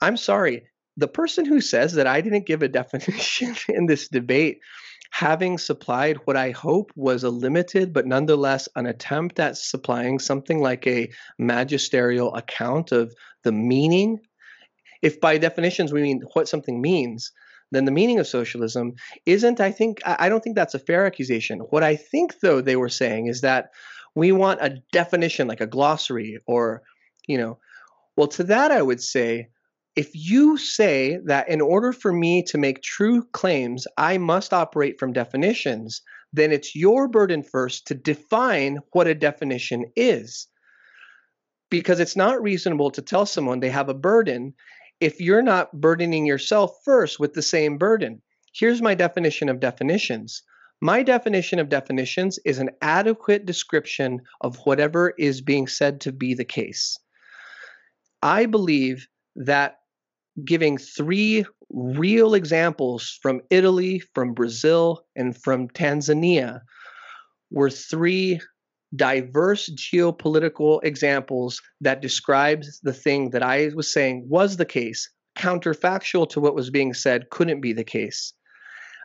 I'm 0.00 0.16
sorry 0.16 0.69
the 0.96 1.08
person 1.08 1.44
who 1.44 1.60
says 1.60 1.94
that 1.94 2.06
i 2.06 2.20
didn't 2.20 2.46
give 2.46 2.62
a 2.62 2.68
definition 2.68 3.54
in 3.68 3.86
this 3.86 4.08
debate 4.08 4.60
having 5.10 5.58
supplied 5.58 6.18
what 6.24 6.36
i 6.36 6.50
hope 6.50 6.90
was 6.94 7.24
a 7.24 7.30
limited 7.30 7.92
but 7.92 8.06
nonetheless 8.06 8.68
an 8.76 8.86
attempt 8.86 9.40
at 9.40 9.56
supplying 9.56 10.18
something 10.18 10.60
like 10.60 10.86
a 10.86 11.10
magisterial 11.38 12.34
account 12.34 12.92
of 12.92 13.12
the 13.44 13.52
meaning 13.52 14.18
if 15.02 15.20
by 15.20 15.38
definitions 15.38 15.92
we 15.92 16.02
mean 16.02 16.22
what 16.34 16.48
something 16.48 16.80
means 16.80 17.32
then 17.72 17.84
the 17.84 17.92
meaning 17.92 18.18
of 18.18 18.26
socialism 18.26 18.92
isn't 19.26 19.60
i 19.60 19.70
think 19.70 20.00
i 20.04 20.28
don't 20.28 20.42
think 20.42 20.56
that's 20.56 20.74
a 20.74 20.78
fair 20.78 21.06
accusation. 21.06 21.60
What 21.70 21.82
i 21.82 21.96
think 21.96 22.40
though 22.40 22.60
they 22.60 22.76
were 22.76 22.88
saying 22.88 23.26
is 23.26 23.42
that 23.42 23.70
we 24.14 24.32
want 24.32 24.60
a 24.60 24.82
definition 24.92 25.48
like 25.48 25.60
a 25.60 25.66
glossary 25.66 26.38
or 26.46 26.82
you 27.26 27.38
know 27.38 27.58
well 28.16 28.28
to 28.28 28.44
that 28.44 28.70
i 28.70 28.82
would 28.82 29.00
say 29.00 29.48
if 29.96 30.10
you 30.14 30.56
say 30.56 31.18
that 31.24 31.48
in 31.48 31.60
order 31.60 31.92
for 31.92 32.12
me 32.12 32.42
to 32.42 32.58
make 32.58 32.82
true 32.82 33.24
claims 33.32 33.86
i 33.96 34.18
must 34.18 34.52
operate 34.52 34.98
from 34.98 35.12
definitions 35.12 36.02
then 36.32 36.52
it's 36.52 36.76
your 36.76 37.08
burden 37.08 37.42
first 37.42 37.86
to 37.86 37.94
define 37.94 38.78
what 38.92 39.06
a 39.06 39.14
definition 39.14 39.84
is 39.96 40.46
because 41.70 42.00
it's 42.00 42.16
not 42.16 42.42
reasonable 42.42 42.90
to 42.90 43.02
tell 43.02 43.24
someone 43.24 43.60
they 43.60 43.70
have 43.70 43.88
a 43.88 43.94
burden 43.94 44.54
if 45.00 45.20
you're 45.20 45.42
not 45.42 45.72
burdening 45.72 46.26
yourself 46.26 46.72
first 46.84 47.18
with 47.18 47.32
the 47.32 47.42
same 47.42 47.78
burden. 47.78 48.20
Here's 48.52 48.82
my 48.82 48.94
definition 48.94 49.48
of 49.48 49.60
definitions. 49.60 50.42
My 50.82 51.02
definition 51.02 51.58
of 51.58 51.68
definitions 51.68 52.38
is 52.44 52.58
an 52.58 52.70
adequate 52.82 53.46
description 53.46 54.20
of 54.40 54.56
whatever 54.64 55.14
is 55.18 55.40
being 55.40 55.66
said 55.66 56.00
to 56.02 56.12
be 56.12 56.34
the 56.34 56.44
case. 56.44 56.98
I 58.22 58.46
believe 58.46 59.06
that 59.36 59.78
giving 60.44 60.78
three 60.78 61.44
real 61.70 62.34
examples 62.34 63.18
from 63.22 63.40
Italy, 63.50 64.02
from 64.14 64.34
Brazil, 64.34 65.04
and 65.16 65.36
from 65.36 65.68
Tanzania 65.68 66.60
were 67.50 67.70
three 67.70 68.40
diverse 68.96 69.70
geopolitical 69.70 70.80
examples 70.82 71.60
that 71.80 72.02
describes 72.02 72.80
the 72.82 72.92
thing 72.92 73.30
that 73.30 73.42
I 73.42 73.70
was 73.74 73.92
saying 73.92 74.26
was 74.28 74.56
the 74.56 74.66
case, 74.66 75.08
counterfactual 75.38 76.28
to 76.30 76.40
what 76.40 76.54
was 76.54 76.70
being 76.70 76.92
said 76.92 77.30
couldn't 77.30 77.60
be 77.60 77.72
the 77.72 77.84
case. 77.84 78.32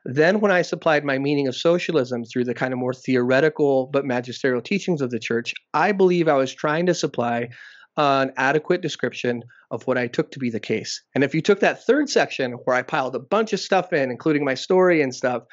Then, 0.08 0.40
when 0.40 0.52
I 0.52 0.62
supplied 0.62 1.04
my 1.04 1.18
meaning 1.18 1.48
of 1.48 1.56
socialism 1.56 2.24
through 2.26 2.44
the 2.44 2.54
kind 2.54 2.74
of 2.74 2.80
more 2.80 2.94
theoretical 2.94 3.88
but 3.88 4.06
magisterial 4.06 4.62
teachings 4.62 5.02
of 5.02 5.10
the 5.10 5.20
church, 5.20 5.54
I 5.74 5.92
believe 5.92 6.28
I 6.28 6.36
was 6.36 6.54
trying 6.54 6.86
to 6.86 6.94
supply 6.94 7.50
an 7.98 8.32
adequate 8.38 8.82
description 8.82 9.44
of 9.72 9.86
what 9.88 9.98
I 9.98 10.08
took 10.08 10.32
to 10.32 10.40
be 10.40 10.50
the 10.50 10.60
case. 10.60 11.02
And 11.14 11.24
if 11.24 11.34
you 11.34 11.42
took 11.42 11.60
that 11.62 11.86
third 11.86 12.10
section 12.10 12.54
where 12.54 12.76
I 12.76 12.82
piled 12.82 13.16
a 13.16 13.20
bunch 13.20 13.54
of 13.54 13.60
stuff 13.60 13.94
in, 13.94 14.12
including 14.12 14.44
my 14.44 14.54
story 14.54 15.02
and 15.02 15.14
stuff, 15.14 15.44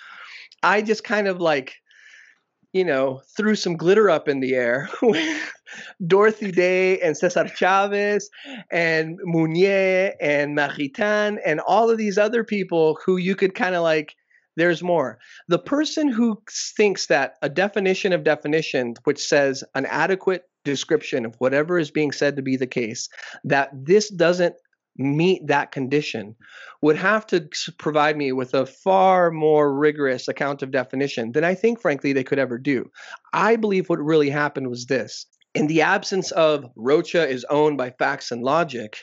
I 0.63 0.83
just 0.83 1.05
kind 1.05 1.29
of 1.29 1.41
like, 1.41 1.75
you 2.73 2.85
know, 2.85 3.21
threw 3.37 3.55
some 3.55 3.77
glitter 3.77 4.11
up 4.11 4.29
in 4.29 4.41
the 4.41 4.55
air 4.55 4.89
with 5.03 5.53
Dorothy 6.07 6.51
Day 6.51 6.99
and 7.01 7.17
Cesar 7.17 7.49
Chavez 7.49 8.29
and 8.71 9.19
Mounier 9.23 10.15
and 10.21 10.57
Maritain 10.57 11.39
and 11.45 11.61
all 11.61 11.91
of 11.91 11.99
these 11.99 12.19
other 12.19 12.45
people 12.45 12.99
who 13.05 13.17
you 13.17 13.37
could 13.37 13.55
kind 13.55 13.75
of 13.75 13.83
like 13.83 14.15
there's 14.57 14.83
more. 14.83 15.19
The 15.49 15.59
person 15.59 16.09
who 16.09 16.43
thinks 16.77 17.07
that 17.07 17.37
a 17.41 17.49
definition 17.49 18.13
of 18.13 18.25
definition, 18.25 18.95
which 19.05 19.19
says 19.19 19.65
an 19.75 19.87
adequate 19.87 20.45
description 20.65 21.25
of 21.25 21.35
whatever 21.39 21.79
is 21.79 21.91
being 21.91 22.13
said 22.13 22.37
to 22.37 22.43
be 22.43 22.57
the 22.57 22.67
case, 22.67 23.09
that 23.45 23.71
this 23.73 24.11
doesn't 24.11 24.55
meet 24.97 25.47
that 25.47 25.73
condition, 25.73 26.37
would 26.83 26.97
have 26.97 27.27
to 27.27 27.49
provide 27.79 28.17
me 28.17 28.33
with 28.33 28.53
a 28.55 28.67
far 28.67 29.31
more 29.31 29.75
rigorous 29.75 30.29
account 30.29 30.63
of 30.63 30.71
definition 30.71 31.33
than 31.33 31.45
I 31.45 31.55
think, 31.55 31.81
frankly, 31.81 32.13
they 32.13 32.25
could 32.25 32.39
ever 32.39 32.59
do. 32.59 32.91
I 33.33 33.57
believe 33.57 33.89
what 33.89 34.01
really 34.01 34.31
happened 34.31 34.69
was 34.69 34.87
this. 34.87 35.27
In 35.55 35.67
the 35.67 35.83
absence 35.83 36.31
of 36.33 36.67
Rocha 36.77 37.29
is 37.29 37.47
owned 37.51 37.79
by 37.79 37.91
facts 37.91 38.31
and 38.31 38.43
logic, 38.43 38.99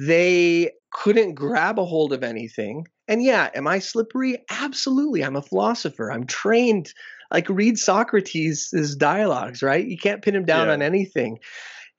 they 0.00 0.70
couldn't 0.92 1.34
grab 1.34 1.78
a 1.78 1.84
hold 1.84 2.12
of 2.12 2.22
anything. 2.22 2.86
And 3.08 3.22
yeah, 3.22 3.50
am 3.54 3.66
I 3.66 3.78
slippery? 3.78 4.38
Absolutely. 4.50 5.24
I'm 5.24 5.36
a 5.36 5.42
philosopher. 5.42 6.10
I'm 6.10 6.26
trained. 6.26 6.92
Like 7.32 7.48
read 7.48 7.78
Socrates' 7.78 8.96
dialogues, 8.96 9.62
right? 9.62 9.86
You 9.86 9.98
can't 9.98 10.22
pin 10.22 10.34
him 10.36 10.44
down 10.44 10.68
Yeah. 10.68 10.74
on 10.74 10.82
anything. 10.82 11.38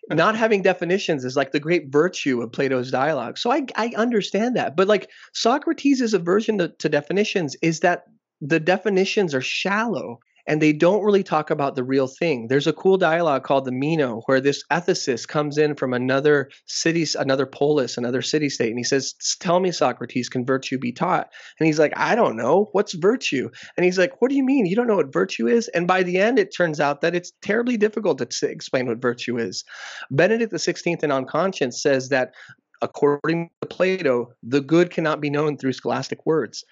Not 0.10 0.38
having 0.38 0.62
definitions 0.62 1.26
is 1.26 1.36
like 1.36 1.52
the 1.52 1.60
great 1.60 1.90
virtue 1.92 2.42
of 2.42 2.54
Plato's 2.54 2.92
dialogue. 2.92 3.38
So 3.38 3.52
I, 3.52 3.66
I 3.76 3.92
understand 3.98 4.56
that. 4.56 4.78
But 4.78 4.88
like 4.88 5.10
Socrates' 5.34 6.14
aversion 6.14 6.60
to, 6.60 6.70
to 6.70 6.88
definitions 6.88 7.58
is 7.62 7.82
that 7.82 8.04
the 8.40 8.60
definitions 8.60 9.36
are 9.36 9.42
shallow 9.42 10.20
and 10.48 10.62
they 10.62 10.74
don't 10.74 11.04
really 11.04 11.24
talk 11.24 11.50
about 11.50 11.76
the 11.76 11.84
real 11.84 12.08
thing. 12.08 12.48
There's 12.48 12.68
a 12.68 12.74
cool 12.74 12.98
dialogue 12.98 13.44
called 13.44 13.66
the 13.66 13.72
Meno 13.72 14.22
where 14.26 14.40
this 14.40 14.64
ethicist 14.72 15.28
comes 15.28 15.58
in 15.58 15.76
from 15.76 15.94
another 15.94 16.50
city, 16.66 17.06
another 17.20 17.46
polis, 17.46 17.98
another 17.98 18.22
city 18.22 18.50
state, 18.50 18.70
and 18.70 18.78
he 18.78 18.84
says, 18.84 19.14
"Tell 19.40 19.60
me, 19.60 19.72
Socrates, 19.72 20.30
can 20.30 20.46
virtue 20.46 20.80
be 20.80 20.92
taught?" 20.92 21.32
And 21.60 21.68
he's 21.68 21.80
like, 21.80 21.94
"I 21.98 22.16
don't 22.16 22.38
know. 22.38 22.70
What's 22.72 22.94
virtue?" 22.94 23.50
And 23.76 23.84
he's 23.84 23.98
like, 23.98 24.22
"What 24.22 24.30
do 24.30 24.36
you 24.36 24.44
mean? 24.44 24.66
You 24.66 24.76
don't 24.76 24.88
know 24.88 24.96
what 24.96 25.14
virtue 25.14 25.48
is?" 25.48 25.68
And 25.70 25.88
by 25.88 26.04
the 26.04 26.18
end, 26.18 26.40
it 26.40 26.56
turns 26.56 26.80
out 26.80 27.02
that 27.02 27.16
it's 27.16 27.34
terribly 27.42 27.78
difficult 27.78 28.18
to 28.20 28.50
explain 28.50 28.88
what 28.88 29.02
virtue 29.02 29.38
is. 29.38 29.64
Benedict 30.12 30.54
XVI 30.54 31.04
in 31.04 31.12
On 31.12 31.26
Conscience 31.26 31.82
says 31.82 32.10
that 32.10 32.34
according 32.82 33.50
to 33.62 33.68
Plato, 33.68 34.32
the 34.44 34.62
good 34.62 34.92
cannot 34.92 35.20
be 35.20 35.30
known 35.30 35.58
through 35.58 35.74
scholastic 35.74 36.26
words. 36.26 36.64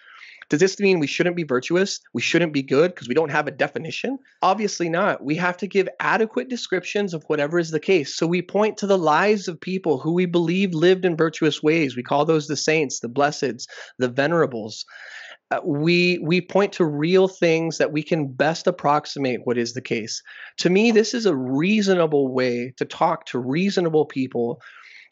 Does 0.50 0.60
this 0.60 0.80
mean 0.80 1.00
we 1.00 1.08
shouldn't 1.08 1.36
be 1.36 1.44
virtuous? 1.44 2.00
We 2.14 2.22
shouldn't 2.22 2.54
be 2.54 2.62
good 2.62 2.94
because 2.94 3.08
we 3.08 3.16
don't 3.16 3.32
have 3.32 3.48
a 3.48 3.52
definition? 3.52 4.20
Obviously 4.42 4.90
not. 4.90 5.24
We 5.24 5.36
have 5.36 5.58
to 5.58 5.68
give 5.68 5.90
adequate 6.00 6.50
descriptions 6.50 7.14
of 7.14 7.24
whatever 7.28 7.58
is 7.58 7.72
the 7.72 7.80
case. 7.80 8.16
So 8.16 8.28
we 8.28 8.42
point 8.42 8.78
to 8.78 8.88
the 8.88 8.98
lives 8.98 9.48
of 9.48 9.60
people 9.60 10.00
who 10.00 10.14
we 10.14 10.26
believe 10.26 10.74
lived 10.74 11.06
in 11.06 11.18
virtuous 11.18 11.64
ways. 11.64 11.96
We 11.96 12.04
call 12.04 12.26
those 12.26 12.48
the 12.48 12.58
saints, 12.58 13.00
the 13.00 13.10
blesseds, 13.10 13.66
the 13.98 14.10
venerables. 14.10 14.86
Uh, 15.52 15.60
we 15.64 16.20
we 16.24 16.42
point 16.42 16.74
to 16.74 16.86
real 16.86 17.28
things 17.28 17.78
that 17.78 17.92
we 17.92 18.02
can 18.02 18.28
best 18.28 18.66
approximate 18.66 19.42
what 19.44 19.58
is 19.58 19.74
the 19.74 19.82
case. 19.82 20.24
To 20.58 20.70
me, 20.70 20.92
this 20.92 21.14
is 21.14 21.28
a 21.28 21.36
reasonable 21.36 22.34
way 22.34 22.74
to 22.78 22.86
talk 22.86 23.28
to 23.28 23.40
reasonable 23.40 24.06
people 24.06 24.60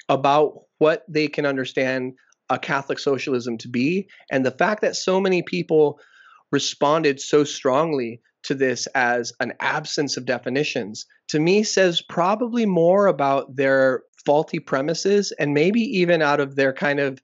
about 0.10 0.54
what 0.80 1.04
they 1.08 1.28
can 1.28 1.46
understand 1.46 2.14
a 2.50 2.60
Catholic 2.60 3.00
socialism 3.00 3.58
to 3.60 3.68
be. 3.68 4.08
And 4.32 4.46
the 4.46 4.52
fact 4.52 4.82
that 4.82 4.96
so 4.96 5.20
many 5.20 5.42
people 5.42 6.00
responded 6.52 7.20
so 7.20 7.44
strongly 7.44 8.22
to 8.44 8.54
this 8.54 8.88
as 8.88 9.34
an 9.40 9.54
absence 9.60 10.18
of 10.18 10.26
definitions, 10.26 11.06
to 11.30 11.40
me 11.40 11.64
says 11.64 12.02
probably 12.02 12.66
more 12.66 13.08
about 13.08 13.56
their 13.56 14.04
faulty 14.26 14.60
premises 14.60 15.32
and 15.40 15.54
maybe 15.54 15.82
even 15.82 16.22
out 16.22 16.40
of 16.40 16.56
their 16.56 16.74
kind 16.74 17.00
of 17.00 17.20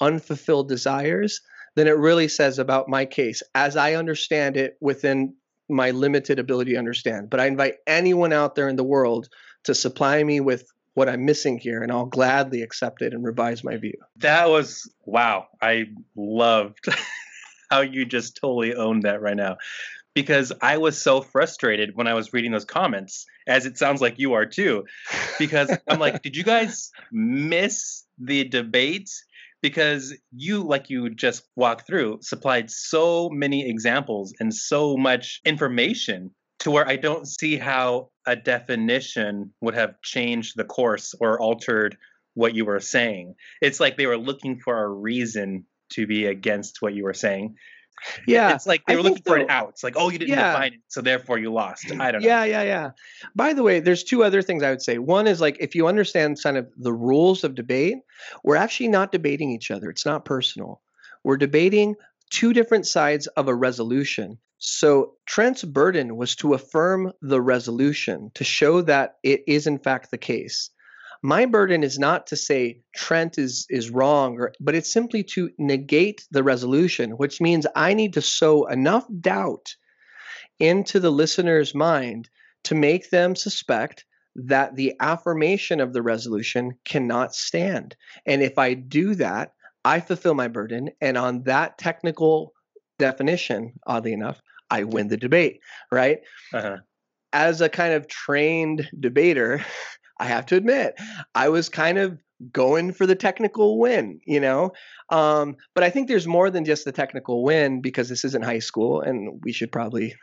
unfulfilled 0.00 0.68
desires 0.68 1.40
than 1.76 1.86
it 1.86 1.96
really 1.96 2.28
says 2.28 2.58
about 2.58 2.88
my 2.88 3.04
case 3.04 3.42
as 3.54 3.76
I 3.76 3.94
understand 3.94 4.56
it 4.56 4.76
within 4.80 5.34
my 5.68 5.90
limited 5.90 6.38
ability 6.38 6.72
to 6.72 6.78
understand. 6.78 7.30
But 7.30 7.40
I 7.40 7.46
invite 7.46 7.76
anyone 7.86 8.32
out 8.32 8.54
there 8.54 8.68
in 8.68 8.76
the 8.76 8.84
world 8.84 9.28
to 9.64 9.74
supply 9.74 10.22
me 10.22 10.40
with 10.40 10.70
what 10.94 11.08
I'm 11.08 11.24
missing 11.24 11.58
here, 11.58 11.82
and 11.82 11.92
I'll 11.92 12.06
gladly 12.06 12.62
accept 12.62 13.02
it 13.02 13.12
and 13.12 13.24
revise 13.24 13.62
my 13.62 13.76
view. 13.76 13.98
That 14.16 14.48
was 14.48 14.90
wow. 15.04 15.48
I 15.60 15.86
loved 16.16 16.86
how 17.70 17.80
you 17.80 18.04
just 18.04 18.36
totally 18.36 18.74
owned 18.74 19.02
that 19.02 19.20
right 19.20 19.36
now. 19.36 19.58
Because 20.14 20.52
I 20.62 20.78
was 20.78 20.96
so 20.96 21.20
frustrated 21.20 21.96
when 21.96 22.06
I 22.06 22.14
was 22.14 22.32
reading 22.32 22.52
those 22.52 22.64
comments, 22.64 23.26
as 23.48 23.66
it 23.66 23.76
sounds 23.76 24.00
like 24.00 24.20
you 24.20 24.34
are 24.34 24.46
too. 24.46 24.84
Because 25.40 25.76
I'm 25.88 25.98
like, 25.98 26.22
did 26.22 26.36
you 26.36 26.44
guys 26.44 26.92
miss 27.10 28.04
the 28.18 28.44
debate? 28.44 29.10
Because 29.60 30.14
you, 30.32 30.62
like 30.62 30.88
you 30.88 31.10
just 31.10 31.42
walked 31.56 31.88
through, 31.88 32.18
supplied 32.20 32.70
so 32.70 33.28
many 33.28 33.68
examples 33.68 34.32
and 34.38 34.54
so 34.54 34.96
much 34.96 35.40
information 35.44 36.30
to 36.64 36.70
where 36.70 36.86
I 36.86 36.96
don't 36.96 37.26
see 37.26 37.56
how 37.56 38.10
a 38.26 38.34
definition 38.36 39.52
would 39.60 39.74
have 39.74 40.00
changed 40.02 40.54
the 40.56 40.64
course 40.64 41.14
or 41.20 41.40
altered 41.40 41.96
what 42.34 42.54
you 42.54 42.64
were 42.64 42.80
saying. 42.80 43.34
It's 43.60 43.80
like 43.80 43.96
they 43.96 44.06
were 44.06 44.18
looking 44.18 44.58
for 44.58 44.82
a 44.82 44.88
reason 44.88 45.66
to 45.92 46.06
be 46.06 46.26
against 46.26 46.82
what 46.82 46.94
you 46.94 47.04
were 47.04 47.14
saying. 47.14 47.56
Yeah. 48.26 48.54
It's 48.54 48.66
like 48.66 48.82
they 48.86 48.96
were 48.96 49.02
looking 49.02 49.22
for 49.22 49.36
an 49.36 49.50
out. 49.50 49.68
It's 49.70 49.84
like, 49.84 49.94
oh, 49.96 50.10
you 50.10 50.18
didn't 50.18 50.30
Yeah. 50.30 50.52
define 50.52 50.72
it, 50.74 50.80
so 50.88 51.00
therefore 51.00 51.38
you 51.38 51.52
lost. 51.52 51.92
I 51.92 52.10
don't 52.10 52.22
know. 52.22 52.26
Yeah, 52.26 52.44
yeah, 52.44 52.62
yeah. 52.62 52.90
By 53.36 53.52
the 53.52 53.62
way, 53.62 53.80
there's 53.80 54.02
two 54.02 54.24
other 54.24 54.42
things 54.42 54.62
I 54.62 54.70
would 54.70 54.82
say. 54.82 54.98
One 54.98 55.26
is 55.26 55.40
like 55.40 55.58
if 55.60 55.74
you 55.74 55.86
understand 55.86 56.38
kind 56.42 56.56
of 56.56 56.68
the 56.76 56.92
rules 56.92 57.44
of 57.44 57.54
debate, 57.54 57.98
we're 58.42 58.56
actually 58.56 58.88
not 58.88 59.12
debating 59.12 59.50
each 59.50 59.70
other. 59.70 59.90
It's 59.90 60.04
not 60.06 60.24
personal. 60.24 60.80
We're 61.22 61.36
debating 61.36 61.94
two 62.30 62.52
different 62.52 62.86
sides 62.86 63.26
of 63.28 63.48
a 63.48 63.54
resolution. 63.54 64.38
So 64.58 65.14
Trent's 65.26 65.64
burden 65.64 66.16
was 66.16 66.36
to 66.36 66.54
affirm 66.54 67.12
the 67.20 67.40
resolution, 67.40 68.30
to 68.34 68.44
show 68.44 68.80
that 68.82 69.16
it 69.22 69.42
is 69.46 69.66
in 69.66 69.78
fact 69.78 70.10
the 70.10 70.18
case. 70.18 70.70
My 71.22 71.46
burden 71.46 71.82
is 71.82 71.98
not 71.98 72.26
to 72.28 72.36
say 72.36 72.80
Trent 72.94 73.38
is 73.38 73.66
is 73.70 73.90
wrong, 73.90 74.38
or, 74.38 74.52
but 74.60 74.74
it's 74.74 74.92
simply 74.92 75.22
to 75.34 75.50
negate 75.58 76.26
the 76.30 76.42
resolution, 76.42 77.12
which 77.12 77.40
means 77.40 77.66
I 77.74 77.94
need 77.94 78.12
to 78.14 78.22
sow 78.22 78.66
enough 78.66 79.06
doubt 79.20 79.74
into 80.58 81.00
the 81.00 81.12
listener's 81.12 81.74
mind 81.74 82.28
to 82.64 82.74
make 82.74 83.10
them 83.10 83.36
suspect 83.36 84.04
that 84.34 84.76
the 84.76 84.94
affirmation 85.00 85.80
of 85.80 85.92
the 85.92 86.02
resolution 86.02 86.72
cannot 86.84 87.34
stand. 87.34 87.96
And 88.26 88.42
if 88.42 88.58
I 88.58 88.74
do 88.74 89.14
that, 89.16 89.52
I 89.84 90.00
fulfill 90.00 90.34
my 90.34 90.48
burden. 90.48 90.90
And 91.00 91.16
on 91.16 91.42
that 91.44 91.78
technical 91.78 92.53
definition, 92.98 93.72
oddly 93.86 94.12
enough, 94.12 94.40
I 94.70 94.84
win 94.84 95.08
the 95.08 95.16
debate, 95.16 95.60
right? 95.90 96.20
Uh-huh. 96.52 96.78
As 97.32 97.60
a 97.60 97.68
kind 97.68 97.94
of 97.94 98.08
trained 98.08 98.88
debater, 98.98 99.64
I 100.20 100.26
have 100.26 100.46
to 100.46 100.56
admit, 100.56 100.94
I 101.34 101.48
was 101.48 101.68
kind 101.68 101.98
of 101.98 102.18
going 102.52 102.92
for 102.92 103.06
the 103.06 103.14
technical 103.14 103.78
win, 103.78 104.20
you 104.26 104.40
know? 104.40 104.72
Um, 105.10 105.56
but 105.74 105.84
I 105.84 105.90
think 105.90 106.08
there's 106.08 106.26
more 106.26 106.50
than 106.50 106.64
just 106.64 106.84
the 106.84 106.92
technical 106.92 107.42
win 107.42 107.80
because 107.80 108.08
this 108.08 108.24
isn't 108.24 108.44
high 108.44 108.58
school 108.58 109.00
and 109.00 109.40
we 109.44 109.52
should 109.52 109.70
probably 109.70 110.14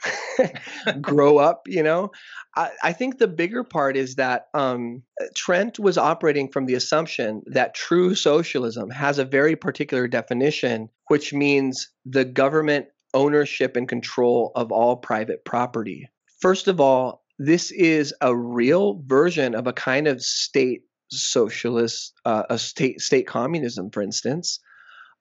grow 1.02 1.38
up, 1.38 1.64
you 1.68 1.84
know? 1.84 2.12
I, 2.56 2.72
I 2.84 2.94
think 2.94 3.18
the 3.18 3.28
bigger 3.28 3.64
part 3.64 3.96
is 3.96 4.16
that 4.16 4.48
um, 4.54 5.04
Trent 5.36 5.80
was 5.80 5.98
operating 5.98 6.50
from 6.50 6.66
the 6.66 6.74
assumption 6.74 7.44
that 7.48 7.76
true 7.76 8.16
socialism 8.16 8.90
has 8.90 9.18
a 9.18 9.26
very 9.26 9.56
particular 9.56 10.08
definition, 10.08 10.90
which 11.08 11.34
means 11.34 11.90
the 12.06 12.26
government 12.26 12.88
ownership 13.14 13.76
and 13.76 13.88
control 13.88 14.52
of 14.56 14.72
all 14.72 14.96
private 14.96 15.46
property. 15.46 16.10
First 16.40 16.68
of 16.68 16.80
all, 16.80 17.24
this 17.38 17.72
is 17.72 18.14
a 18.22 18.36
real 18.36 19.02
version 19.06 19.56
of 19.56 19.68
a 19.68 19.74
kind 19.74 20.08
of 20.08 20.22
state 20.22 20.84
socialist, 21.12 22.14
uh, 22.26 22.44
a 22.50 22.58
state 22.58 23.02
state 23.02 23.28
communism, 23.28 23.90
for 23.92 24.02
instance. 24.02 24.60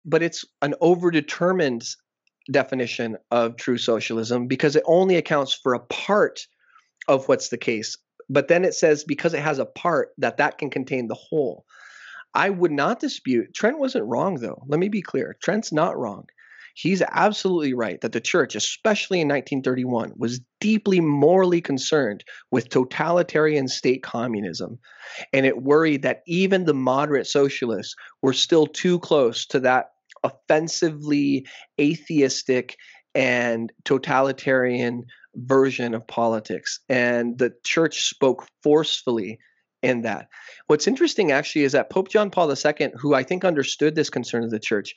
but 0.04 0.22
it's 0.22 0.44
an 0.62 0.74
overdetermined 0.82 1.86
definition 2.50 3.16
of 3.30 3.56
true 3.56 3.78
socialism 3.78 4.46
because 4.48 4.76
it 4.76 4.82
only 4.86 5.16
accounts 5.16 5.54
for 5.54 5.74
a 5.74 5.80
part 5.80 6.46
of 7.08 7.28
what's 7.28 7.48
the 7.50 7.58
case. 7.58 7.96
But 8.28 8.48
then 8.48 8.64
it 8.64 8.74
says 8.74 9.04
because 9.04 9.34
it 9.34 9.40
has 9.42 9.58
a 9.58 9.66
part 9.66 10.10
that 10.18 10.38
that 10.38 10.58
can 10.58 10.70
contain 10.70 11.08
the 11.08 11.14
whole. 11.14 11.64
I 12.34 12.50
would 12.50 12.72
not 12.72 13.00
dispute 13.00 13.54
Trent 13.54 13.78
wasn't 13.78 14.06
wrong 14.06 14.36
though. 14.36 14.62
Let 14.68 14.80
me 14.80 14.88
be 14.88 15.02
clear. 15.02 15.36
Trent's 15.42 15.72
not 15.72 15.98
wrong. 15.98 16.26
He's 16.80 17.02
absolutely 17.02 17.74
right 17.74 18.00
that 18.00 18.12
the 18.12 18.22
church, 18.22 18.54
especially 18.54 19.20
in 19.20 19.28
1931, 19.28 20.12
was 20.16 20.40
deeply 20.60 20.98
morally 20.98 21.60
concerned 21.60 22.24
with 22.50 22.70
totalitarian 22.70 23.68
state 23.68 24.02
communism. 24.02 24.78
And 25.34 25.44
it 25.44 25.62
worried 25.62 26.02
that 26.02 26.22
even 26.26 26.64
the 26.64 26.72
moderate 26.72 27.26
socialists 27.26 27.94
were 28.22 28.32
still 28.32 28.66
too 28.66 28.98
close 28.98 29.44
to 29.48 29.60
that 29.60 29.90
offensively 30.24 31.46
atheistic 31.78 32.78
and 33.14 33.70
totalitarian 33.84 35.04
version 35.34 35.92
of 35.92 36.06
politics. 36.06 36.80
And 36.88 37.36
the 37.36 37.52
church 37.62 38.08
spoke 38.08 38.46
forcefully 38.62 39.38
in 39.82 40.00
that. 40.02 40.28
What's 40.66 40.86
interesting 40.86 41.30
actually 41.30 41.64
is 41.64 41.72
that 41.72 41.90
Pope 41.90 42.08
John 42.08 42.30
Paul 42.30 42.50
II, 42.50 42.88
who 42.94 43.12
I 43.12 43.22
think 43.22 43.44
understood 43.44 43.94
this 43.94 44.08
concern 44.08 44.44
of 44.44 44.50
the 44.50 44.58
church, 44.58 44.94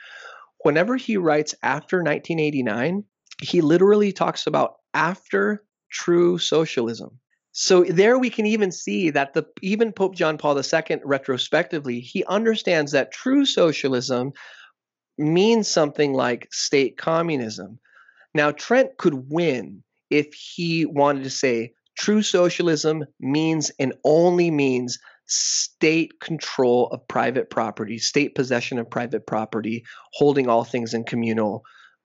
whenever 0.64 0.96
he 0.96 1.18
writes 1.18 1.56
after 1.62 1.98
1989, 1.98 3.04
he 3.42 3.62
literally 3.62 4.12
talks 4.12 4.48
about 4.48 4.76
after 4.94 5.64
true 5.92 6.38
socialism. 6.38 7.20
So 7.52 7.84
there 7.84 8.18
we 8.18 8.32
can 8.32 8.48
even 8.48 8.72
see 8.72 9.12
that 9.12 9.34
the 9.34 9.46
even 9.62 9.92
Pope 9.92 10.16
John 10.16 10.40
Paul 10.40 10.58
II 10.58 11.02
retrospectively, 11.06 12.00
he 12.00 12.26
understands 12.26 12.92
that 12.92 13.12
true 13.12 13.46
socialism 13.46 14.34
means 15.20 15.68
something 15.68 16.14
like 16.14 16.48
state 16.52 16.98
communism. 16.98 17.80
Now 18.34 18.52
Trent 18.52 18.98
could 18.98 19.30
win 19.30 19.84
if 20.10 20.34
he 20.34 20.86
wanted 20.86 21.24
to 21.26 21.30
say 21.30 21.74
true 21.96 22.24
socialism 22.24 23.06
means 23.20 23.72
and 23.78 23.94
only 24.04 24.50
means 24.50 24.98
state 25.26 26.20
control 26.20 26.88
of 26.88 27.08
private 27.08 27.50
property, 27.50 27.98
state 27.98 28.36
possession 28.36 28.78
of 28.78 28.90
private 28.90 29.26
property, 29.26 29.84
holding 30.14 30.48
all 30.48 30.64
things 30.64 30.94
in 30.94 31.04
communal 31.04 31.64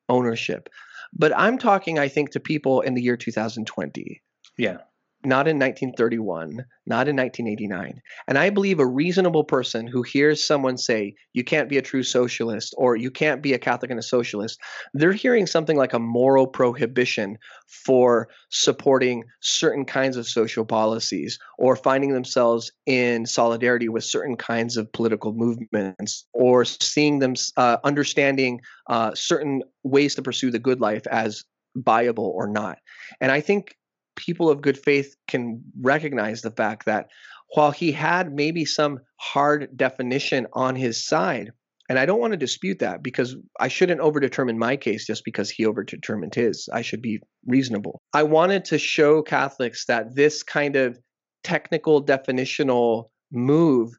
ownership. 0.09 0.69
But 1.12 1.33
I'm 1.37 1.59
talking, 1.59 1.99
I 1.99 2.09
think, 2.09 2.31
to 2.33 2.41
people 2.41 2.81
in 2.81 2.95
the 2.95 3.03
year 3.03 3.16
2020 3.16 4.23
Yeah. 4.57 4.79
Not 5.25 5.49
in 5.49 5.59
1931, 5.59 6.64
not 6.87 7.09
in 7.09 7.16
1989. 7.16 8.01
And 8.29 8.39
I 8.39 8.51
believe 8.51 8.79
a 8.79 8.87
reasonable 8.87 9.43
person 9.43 9.87
who 9.87 10.03
hears 10.03 10.47
someone 10.47 10.79
say, 10.79 11.14
you 11.33 11.43
can't 11.43 11.69
be 11.69 11.77
a 11.77 11.83
true 11.83 12.05
socialist 12.05 12.73
or 12.79 12.95
you 12.95 13.11
can't 13.11 13.43
be 13.43 13.53
a 13.53 13.59
Catholic 13.59 13.91
and 13.91 13.99
a 13.99 14.03
socialist, 14.03 14.61
they're 14.95 15.12
hearing 15.12 15.47
something 15.47 15.77
like 15.77 15.93
a 15.93 15.99
moral 15.99 16.47
prohibition 16.47 17.37
for 17.66 18.29
supporting 18.51 19.25
certain 19.41 19.85
kinds 19.85 20.16
of 20.16 20.29
social 20.29 20.64
policies 20.64 21.39
or 21.59 21.75
finding 21.75 22.12
themselves 22.12 22.71
in 22.87 23.27
solidarity 23.27 23.89
with 23.89 24.05
certain 24.05 24.37
kinds 24.37 24.77
of 24.77 24.93
political 24.93 25.33
movements 25.33 26.27
or 26.33 26.64
seeing 26.64 27.19
them, 27.19 27.35
uh, 27.57 27.79
understanding 27.83 28.61
uh, 28.89 29.12
certain 29.14 29.62
ways 29.83 30.14
to 30.14 30.23
pursue 30.23 30.53
the 30.53 30.61
good 30.61 30.81
life 30.81 31.07
as 31.09 31.45
viable 31.75 32.33
or 32.37 32.47
not. 32.47 32.79
And 33.21 33.33
I 33.33 33.41
think 33.41 33.77
people 34.19 34.51
of 34.51 34.61
good 34.61 34.79
faith 34.79 35.14
can 35.27 35.62
recognize 35.81 36.43
the 36.43 36.51
fact 36.51 36.87
that 36.87 37.07
while 37.55 37.71
he 37.71 37.93
had 37.93 38.33
maybe 38.33 38.64
some 38.64 38.99
hard 39.16 39.75
definition 39.77 40.47
on 40.53 40.77
his 40.77 41.05
side, 41.07 41.53
and 41.89 41.99
I 41.99 42.05
don't 42.05 42.21
want 42.21 42.33
to 42.33 42.39
dispute 42.39 42.81
that 42.81 43.03
because 43.03 43.35
I 43.59 43.69
shouldn't 43.69 44.03
overdetermine 44.03 44.59
my 44.59 44.77
case 44.77 45.07
just 45.07 45.25
because 45.25 45.49
he 45.49 45.64
overdetermined 45.64 46.35
his. 46.35 46.69
I 46.71 46.83
should 46.83 47.01
be 47.01 47.21
reasonable. 47.47 48.03
I 48.12 48.25
wanted 48.25 48.66
to 48.66 48.79
show 48.79 49.23
Catholics 49.23 49.87
that 49.87 50.14
this 50.14 50.43
kind 50.43 50.77
of 50.77 50.99
technical 51.43 52.05
definitional 52.05 53.09
move 53.33 53.93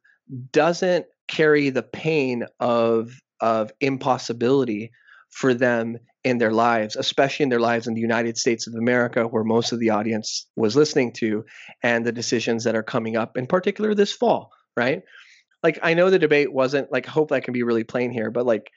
doesn't 0.52 1.06
carry 1.28 1.70
the 1.70 1.84
pain 1.84 2.46
of 2.60 3.12
of 3.42 3.72
impossibility 3.80 4.92
for 5.32 5.54
them 5.54 5.98
in 6.24 6.38
their 6.38 6.52
lives, 6.52 6.96
especially 6.96 7.44
in 7.44 7.50
their 7.50 7.60
lives 7.60 7.88
in 7.88 7.94
the 7.94 8.02
United 8.02 8.38
States 8.38 8.68
of 8.68 8.76
America, 8.76 9.24
where 9.24 9.44
most 9.44 9.72
of 9.72 9.80
the 9.80 9.90
audience 9.92 10.48
was 10.56 10.76
listening 10.76 11.14
to, 11.14 11.46
and 11.82 12.06
the 12.06 12.12
decisions 12.12 12.64
that 12.66 12.76
are 12.76 12.84
coming 12.84 13.16
up, 13.16 13.38
in 13.38 13.48
particular 13.48 13.96
this 13.96 14.12
fall, 14.12 14.52
right? 14.76 15.04
Like, 15.64 15.80
I 15.82 15.94
know 15.94 16.10
the 16.10 16.20
debate 16.20 16.52
wasn't 16.52 16.92
like, 16.92 17.08
I 17.08 17.12
hope 17.12 17.32
I 17.32 17.40
can 17.40 17.54
be 17.54 17.64
really 17.64 17.84
plain 17.84 18.12
here, 18.12 18.32
but 18.32 18.46
like, 18.46 18.70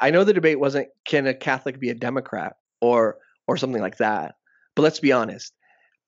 I 0.00 0.10
know 0.10 0.24
the 0.24 0.34
debate 0.34 0.60
wasn't 0.60 0.88
can 1.06 1.26
a 1.26 1.34
Catholic 1.34 1.80
be 1.80 1.90
a 1.90 1.94
Democrat 1.94 2.56
or 2.80 3.16
or 3.46 3.56
something 3.56 3.80
like 3.80 3.98
that. 3.98 4.34
But 4.74 4.82
let's 4.82 5.00
be 5.00 5.12
honest, 5.12 5.52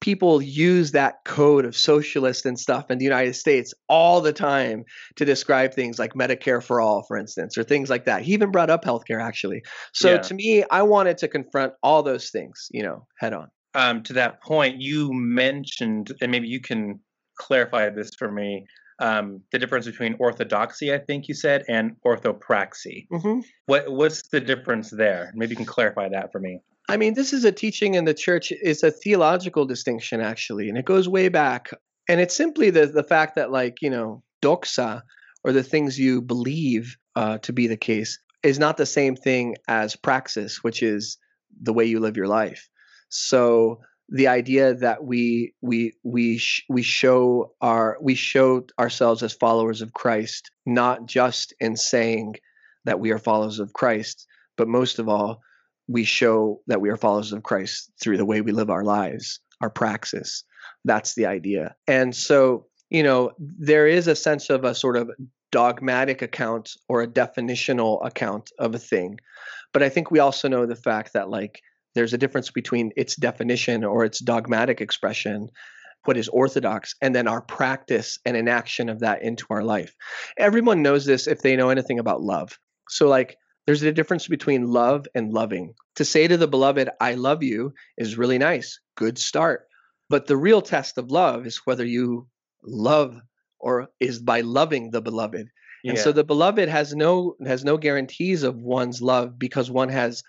people 0.00 0.40
use 0.40 0.92
that 0.92 1.16
code 1.24 1.64
of 1.64 1.76
socialist 1.76 2.46
and 2.46 2.58
stuff 2.58 2.90
in 2.90 2.98
the 2.98 3.04
United 3.04 3.34
States 3.34 3.74
all 3.88 4.20
the 4.20 4.32
time 4.32 4.84
to 5.16 5.24
describe 5.24 5.74
things 5.74 5.98
like 5.98 6.12
Medicare 6.14 6.62
for 6.62 6.80
all, 6.80 7.04
for 7.08 7.16
instance, 7.16 7.58
or 7.58 7.64
things 7.64 7.90
like 7.90 8.04
that. 8.04 8.22
He 8.22 8.32
even 8.32 8.50
brought 8.50 8.70
up 8.70 8.84
healthcare 8.84 9.22
actually. 9.22 9.62
So 9.92 10.14
Yeah. 10.14 10.18
to 10.18 10.34
me, 10.34 10.64
I 10.70 10.82
wanted 10.82 11.18
to 11.18 11.28
confront 11.28 11.72
all 11.82 12.02
those 12.02 12.30
things, 12.30 12.68
you 12.70 12.82
know, 12.82 13.06
head 13.18 13.32
on. 13.32 13.48
Um, 13.74 14.02
to 14.04 14.12
that 14.14 14.42
point, 14.42 14.80
you 14.80 15.12
mentioned, 15.12 16.12
and 16.20 16.30
maybe 16.30 16.48
you 16.48 16.60
can 16.60 17.00
clarify 17.38 17.90
this 17.90 18.10
for 18.18 18.30
me, 18.30 18.66
um, 18.98 19.42
the 19.52 19.58
difference 19.58 19.86
between 19.86 20.16
orthodoxy, 20.18 20.92
I 20.92 20.98
think 20.98 21.28
you 21.28 21.34
said, 21.34 21.64
and 21.68 21.96
orthopraxy. 22.04 23.06
hmm 23.10 23.40
What 23.66 23.90
what's 23.90 24.28
the 24.28 24.40
difference 24.40 24.90
there? 24.90 25.32
Maybe 25.34 25.50
you 25.50 25.56
can 25.56 25.66
clarify 25.66 26.08
that 26.08 26.32
for 26.32 26.40
me. 26.40 26.60
I 26.88 26.96
mean, 26.96 27.14
this 27.14 27.32
is 27.32 27.44
a 27.44 27.52
teaching 27.52 27.94
in 27.94 28.04
the 28.04 28.14
church. 28.14 28.50
It's 28.50 28.82
a 28.82 28.90
theological 28.90 29.66
distinction, 29.66 30.20
actually, 30.20 30.68
and 30.68 30.78
it 30.78 30.86
goes 30.86 31.08
way 31.08 31.28
back. 31.28 31.70
And 32.08 32.20
it's 32.20 32.34
simply 32.34 32.70
the 32.70 32.86
the 32.86 33.04
fact 33.04 33.36
that, 33.36 33.50
like, 33.50 33.82
you 33.82 33.90
know, 33.90 34.22
doxa, 34.42 35.02
or 35.44 35.52
the 35.52 35.62
things 35.62 35.98
you 35.98 36.22
believe 36.22 36.96
uh, 37.14 37.38
to 37.38 37.52
be 37.52 37.66
the 37.66 37.76
case, 37.76 38.18
is 38.42 38.58
not 38.58 38.76
the 38.76 38.86
same 38.86 39.16
thing 39.16 39.56
as 39.68 39.96
praxis, 39.96 40.62
which 40.64 40.82
is 40.82 41.18
the 41.60 41.72
way 41.72 41.84
you 41.84 42.00
live 42.00 42.16
your 42.16 42.28
life. 42.28 42.68
So 43.10 43.80
the 44.08 44.28
idea 44.28 44.74
that 44.74 45.04
we 45.04 45.54
we 45.60 45.92
we 46.02 46.38
sh- 46.38 46.64
we 46.68 46.82
show 46.82 47.52
our 47.60 47.98
we 48.00 48.14
show 48.14 48.66
ourselves 48.78 49.22
as 49.22 49.32
followers 49.32 49.82
of 49.82 49.92
Christ, 49.92 50.50
not 50.64 51.06
just 51.06 51.52
in 51.60 51.76
saying 51.76 52.36
that 52.84 53.00
we 53.00 53.10
are 53.10 53.18
followers 53.18 53.58
of 53.58 53.74
Christ, 53.74 54.26
but 54.56 54.68
most 54.68 54.98
of 54.98 55.08
all 55.08 55.42
we 55.88 56.04
show 56.04 56.60
that 56.66 56.80
we 56.80 56.90
are 56.90 56.96
followers 56.96 57.32
of 57.32 57.42
Christ 57.42 57.90
through 58.00 58.16
the 58.16 58.24
way 58.24 58.40
we 58.40 58.52
live 58.52 58.70
our 58.70 58.84
lives, 58.84 59.40
our 59.60 59.70
praxis. 59.70 60.44
That's 60.84 61.14
the 61.14 61.26
idea. 61.26 61.74
And 61.86 62.14
so, 62.14 62.66
you 62.90 63.02
know, 63.02 63.32
there 63.38 63.86
is 63.86 64.06
a 64.06 64.14
sense 64.14 64.48
of 64.48 64.64
a 64.64 64.74
sort 64.74 64.96
of 64.96 65.10
dogmatic 65.50 66.22
account 66.22 66.72
or 66.88 67.02
a 67.02 67.08
definitional 67.08 68.04
account 68.06 68.50
of 68.58 68.74
a 68.74 68.78
thing. 68.78 69.18
But 69.72 69.82
I 69.82 69.88
think 69.88 70.10
we 70.10 70.18
also 70.18 70.48
know 70.48 70.66
the 70.66 70.76
fact 70.76 71.14
that, 71.14 71.30
like, 71.30 71.62
there's 71.94 72.12
a 72.12 72.18
difference 72.18 72.50
between 72.50 72.92
its 72.96 73.16
definition 73.16 73.84
or 73.84 74.04
its 74.04 74.20
dogmatic 74.20 74.80
expression, 74.80 75.48
what 76.04 76.16
is 76.16 76.28
orthodox, 76.28 76.94
and 77.02 77.14
then 77.14 77.28
our 77.28 77.42
practice 77.42 78.18
and 78.24 78.36
enaction 78.36 78.88
of 78.88 79.00
that 79.00 79.22
into 79.22 79.46
our 79.50 79.62
life. 79.62 79.94
Everyone 80.38 80.82
knows 80.82 81.04
this 81.04 81.26
if 81.26 81.40
they 81.40 81.56
know 81.56 81.70
anything 81.70 81.98
about 81.98 82.22
love. 82.22 82.58
So, 82.88 83.08
like, 83.08 83.36
there's 83.66 83.82
a 83.82 83.92
difference 83.92 84.26
between 84.28 84.70
love 84.70 85.06
and 85.14 85.32
loving. 85.32 85.74
To 85.96 86.04
say 86.04 86.26
to 86.26 86.36
the 86.36 86.48
beloved, 86.48 86.88
I 87.00 87.14
love 87.14 87.42
you, 87.42 87.74
is 87.98 88.16
really 88.16 88.38
nice. 88.38 88.80
Good 88.96 89.18
start. 89.18 89.66
But 90.08 90.26
the 90.26 90.36
real 90.36 90.62
test 90.62 90.96
of 90.96 91.10
love 91.10 91.46
is 91.46 91.60
whether 91.64 91.84
you 91.84 92.28
love 92.62 93.20
or 93.58 93.88
is 94.00 94.20
by 94.20 94.40
loving 94.40 94.90
the 94.90 95.02
beloved. 95.02 95.48
And 95.84 95.98
so 95.98 96.12
the 96.12 96.24
beloved 96.24 96.68
has 96.68 96.94
no 96.94 97.36
has 97.44 97.64
no 97.64 97.76
guarantees 97.76 98.42
of 98.42 98.56
one's 98.56 99.00
love 99.00 99.38
because 99.38 99.70
one 99.70 99.88
has 99.90 100.22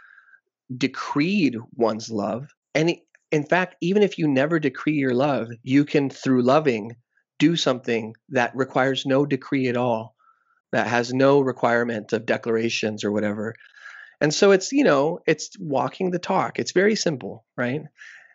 decreed 0.75 1.57
one's 1.75 2.09
love. 2.09 2.53
And 2.75 2.95
in 3.31 3.43
fact, 3.43 3.75
even 3.81 4.03
if 4.03 4.17
you 4.17 4.27
never 4.27 4.59
decree 4.59 4.93
your 4.93 5.13
love, 5.13 5.49
you 5.63 5.85
can 5.85 6.09
through 6.09 6.43
loving 6.43 6.95
do 7.37 7.55
something 7.55 8.15
that 8.29 8.55
requires 8.55 9.05
no 9.05 9.25
decree 9.25 9.67
at 9.67 9.77
all, 9.77 10.15
that 10.71 10.87
has 10.87 11.13
no 11.13 11.39
requirement 11.39 12.13
of 12.13 12.25
declarations 12.25 13.03
or 13.03 13.11
whatever. 13.11 13.55
And 14.21 14.33
so 14.33 14.51
it's, 14.51 14.71
you 14.71 14.83
know, 14.83 15.19
it's 15.25 15.51
walking 15.59 16.11
the 16.11 16.19
talk. 16.19 16.59
It's 16.59 16.73
very 16.73 16.95
simple, 16.95 17.45
right? 17.55 17.81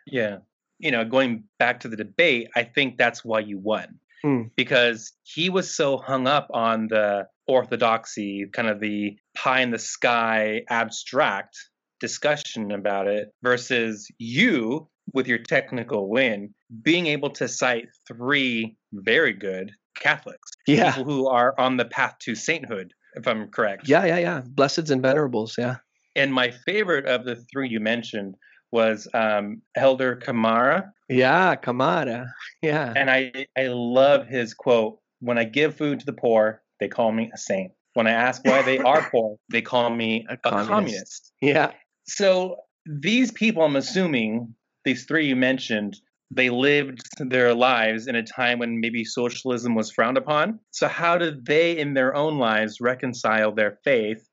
Yeah. 0.07 0.37
You 0.79 0.91
know, 0.91 1.05
going 1.05 1.43
back 1.59 1.81
to 1.81 1.87
the 1.87 1.95
debate, 1.95 2.49
I 2.55 2.63
think 2.63 2.97
that's 2.97 3.23
why 3.23 3.39
you 3.39 3.59
won. 3.59 3.99
Hmm. 4.23 4.43
Because 4.55 5.13
he 5.23 5.49
was 5.49 5.73
so 5.73 5.97
hung 5.97 6.25
up 6.25 6.47
on 6.51 6.87
the 6.87 7.27
orthodoxy, 7.47 8.47
kind 8.51 8.67
of 8.67 8.79
the 8.79 9.17
pie 9.35 9.61
in 9.61 9.69
the 9.69 9.77
sky 9.77 10.63
abstract 10.69 11.57
discussion 11.99 12.71
about 12.71 13.07
it, 13.07 13.29
versus 13.43 14.07
you, 14.17 14.87
with 15.13 15.27
your 15.27 15.37
technical 15.37 16.09
win, 16.09 16.53
being 16.81 17.07
able 17.07 17.29
to 17.31 17.47
cite 17.47 17.87
three 18.07 18.75
very 18.93 19.33
good 19.33 19.71
Catholics, 19.97 20.51
Yeah. 20.67 20.91
people 20.91 21.05
who 21.05 21.27
are 21.27 21.53
on 21.59 21.77
the 21.77 21.85
path 21.85 22.15
to 22.23 22.35
sainthood 22.35 22.93
if 23.15 23.27
I'm 23.27 23.47
correct. 23.49 23.87
Yeah, 23.87 24.03
yeah, 24.05 24.17
yeah. 24.17 24.41
Blesseds 24.41 24.91
and 24.91 25.01
venerables. 25.01 25.55
Yeah. 25.57 25.77
And 26.17 26.33
my 26.33 26.51
favorite 26.51 27.05
of 27.05 27.23
the 27.23 27.37
three 27.51 27.69
you 27.69 27.79
mentioned 27.79 28.35
was 28.71 29.07
um, 29.13 29.61
Helder 29.75 30.15
Camara. 30.17 30.91
Yeah, 31.07 31.55
Camara. 31.55 32.25
Yeah. 32.61 32.91
And 32.95 33.09
I, 33.09 33.45
I 33.57 33.67
love 33.67 34.27
his 34.27 34.53
quote 34.53 34.99
When 35.21 35.37
I 35.37 35.45
give 35.45 35.75
food 35.77 35.99
to 36.01 36.05
the 36.05 36.13
poor, 36.13 36.61
they 36.81 36.89
call 36.89 37.11
me 37.13 37.31
a 37.33 37.37
saint. 37.37 37.71
When 37.93 38.05
I 38.07 38.11
ask 38.11 38.43
why 38.43 38.61
they 38.63 38.79
are 38.79 39.07
poor, 39.11 39.37
they 39.49 39.61
call 39.61 39.89
me 39.89 40.25
A 40.29 40.33
a, 40.33 40.37
communist. 40.37 40.69
communist. 40.69 41.31
Yeah. 41.41 41.71
So 42.07 42.57
these 42.85 43.31
people, 43.31 43.63
I'm 43.63 43.75
assuming, 43.75 44.53
these 44.83 45.05
three 45.05 45.27
you 45.27 45.35
mentioned, 45.35 45.97
they 46.31 46.49
lived 46.49 47.01
their 47.19 47.53
lives 47.53 48.07
in 48.07 48.15
a 48.15 48.23
time 48.23 48.59
when 48.59 48.79
maybe 48.79 49.03
socialism 49.03 49.75
was 49.75 49.91
frowned 49.91 50.17
upon. 50.17 50.59
So 50.71 50.87
how 50.87 51.17
did 51.17 51.45
they, 51.45 51.77
in 51.77 51.93
their 51.93 52.15
own 52.15 52.37
lives, 52.37 52.81
reconcile 52.81 53.53
their 53.53 53.79
faith, 53.83 54.27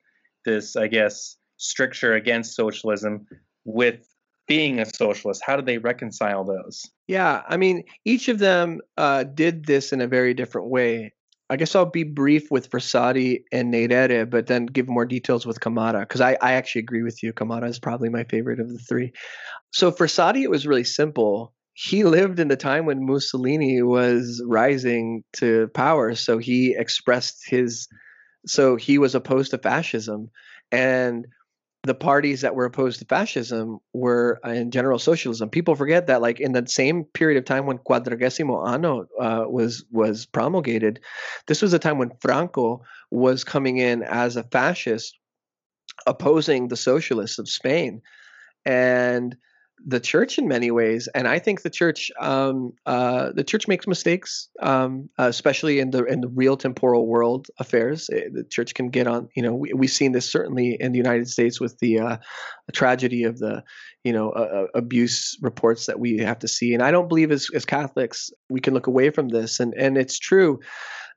this, 0.45 0.75
I 0.77 0.89
guess, 0.89 1.37
stricture 1.59 2.15
against 2.15 2.57
socialism, 2.57 3.27
with 3.65 4.09
being 4.49 4.81
a 4.81 4.87
socialist? 4.87 5.43
How 5.45 5.57
did 5.57 5.67
they 5.67 5.79
reconcile 5.79 6.45
those? 6.45 6.83
Yeah, 7.07 7.43
I 7.49 7.57
mean, 7.57 7.85
each 8.05 8.29
of 8.29 8.39
them 8.39 8.81
uh, 8.97 9.25
did 9.25 9.67
this 9.67 9.93
in 9.93 10.01
a 10.01 10.09
very 10.09 10.35
different 10.35 10.69
way. 10.69 11.13
I 11.53 11.57
guess 11.57 11.77
I'll 11.77 11.85
be 11.85 12.03
brief 12.03 12.51
with 12.51 12.71
Frassati 12.71 13.45
and 13.53 13.75
Nyerere, 13.75 14.29
but 14.29 14.47
then 14.47 14.65
give 14.65 14.89
more 14.89 15.05
details 15.05 15.45
with 15.45 15.61
Camara 15.61 16.01
because 16.01 16.23
I, 16.23 16.39
I 16.41 16.53
actually 16.55 16.81
agree 16.81 17.03
with 17.03 17.23
you. 17.23 17.35
Camara 17.35 17.69
is 17.69 17.79
probably 17.79 18.09
my 18.09 18.25
favorite 18.25 18.59
of 18.59 18.71
the 18.71 18.79
three. 18.79 19.13
So 19.71 19.93
Frassati, 19.93 20.43
it 20.43 20.51
was 20.51 20.67
really 20.67 20.83
simple. 20.83 21.53
He 21.75 22.05
lived 22.05 22.41
in 22.41 22.49
the 22.49 22.57
time 22.57 22.87
when 22.87 23.05
Mussolini 23.05 23.83
was 23.83 24.43
rising 24.47 25.25
to 25.35 25.69
power, 25.75 26.15
so 26.15 26.39
he 26.39 26.75
expressed 26.75 27.43
his. 27.47 27.87
So 28.47 28.77
he 28.77 28.97
was 28.97 29.15
opposed 29.15 29.51
to 29.51 29.59
fascism, 29.59 30.31
and 30.71 31.27
the 31.85 31.95
parties 31.95 32.43
that 32.43 32.55
were 32.55 32.65
opposed 32.65 33.01
to 33.01 33.05
fascism 33.05 33.81
were 33.93 34.41
uh, 34.47 34.51
in 34.51 34.71
general 34.71 34.99
socialism. 34.99 35.51
People 35.51 35.75
forget 35.75 36.07
that, 36.07 36.23
like 36.23 36.39
in 36.39 36.53
the 36.53 36.65
same 36.67 37.05
period 37.05 37.39
of 37.39 37.45
time 37.45 37.67
when 37.67 37.79
Quadragesimo 37.79 38.69
Anno 38.69 39.09
uh, 39.21 39.45
was 39.49 39.85
was 39.91 40.27
promulgated, 40.27 41.01
this 41.49 41.61
was 41.61 41.73
a 41.73 41.79
time 41.79 41.99
when 41.99 42.13
Franco 42.21 42.83
was 43.11 43.43
coming 43.43 43.79
in 43.79 44.03
as 44.05 44.37
a 44.37 44.45
fascist, 44.45 45.19
opposing 46.07 46.69
the 46.69 46.77
socialists 46.77 47.39
of 47.39 47.49
Spain, 47.49 48.01
and 48.65 49.37
the 49.87 50.01
church 50.01 50.39
in 50.39 50.49
many 50.49 50.71
ways. 50.71 51.09
And 51.15 51.27
I 51.27 51.39
think 51.39 51.63
the 51.63 51.71
church, 51.71 52.11
um, 52.21 52.73
uh, 52.87 53.33
the 53.35 53.45
church 53.45 53.67
makes 53.67 53.87
mistakes, 53.87 54.49
um, 54.61 55.09
uh, 55.19 55.25
especially 55.25 55.81
in 55.81 55.91
the 55.91 56.05
in 56.05 56.21
the 56.21 56.29
real 56.29 56.57
temporal 56.57 57.07
world 57.07 57.49
affairs. 57.59 58.09
Eh, 58.13 58.29
The 58.33 58.45
church 58.45 58.75
can 58.75 58.91
get 58.91 59.07
on. 59.07 59.29
You 59.35 59.43
know, 59.43 59.55
we, 59.55 59.73
we've 59.73 59.91
seen 59.91 60.13
this 60.13 60.31
certainly 60.31 60.77
in 60.79 60.93
the 60.93 60.99
United 60.99 61.29
States 61.29 61.61
with 61.61 61.79
the 61.79 61.99
uh, 61.99 62.17
tragedy 62.73 63.25
of 63.25 63.39
the, 63.39 63.63
you 64.05 64.13
know, 64.13 64.31
abuse 64.75 65.37
reports 65.43 65.87
that 65.87 65.99
we 65.99 66.19
have 66.19 66.39
to 66.41 66.49
see. 66.49 66.75
And 66.75 66.83
I 66.83 66.91
don't 66.91 67.09
believe 67.09 67.33
as 67.33 67.49
as 67.55 67.65
Catholics 67.65 68.31
we 68.49 68.61
can 68.61 68.75
look 68.75 68.87
away 68.87 69.11
from 69.11 69.29
this. 69.29 69.61
And 69.61 69.75
and 69.75 69.97
it's 69.97 70.19
true 70.19 70.61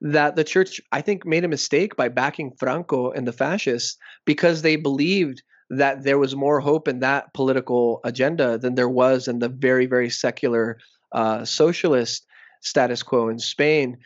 that 0.01 0.35
the 0.35 0.43
church 0.43 0.81
I 0.91 1.01
think 1.01 1.25
made 1.25 1.45
a 1.45 1.49
mistake 1.49 1.95
by 1.95 2.09
backing 2.09 2.51
Franco 2.59 3.11
and 3.11 3.27
the 3.27 3.33
fascists 3.33 3.97
because 4.25 4.61
they 4.61 4.75
believed 4.75 5.41
that 5.69 6.03
there 6.03 6.19
was 6.19 6.35
more 6.35 6.59
hope 6.59 6.87
in 6.87 6.99
that 6.99 7.33
political 7.33 7.99
agenda 8.03 8.57
than 8.57 8.75
there 8.75 8.89
was 8.89 9.27
in 9.27 9.39
the 9.39 9.49
very 9.49 9.85
very 9.85 10.09
secular 10.09 10.77
uh, 11.11 11.45
socialist 11.45 12.25
status 12.61 13.03
quo 13.03 13.29
in 13.29 13.39
Spain. 13.39 13.97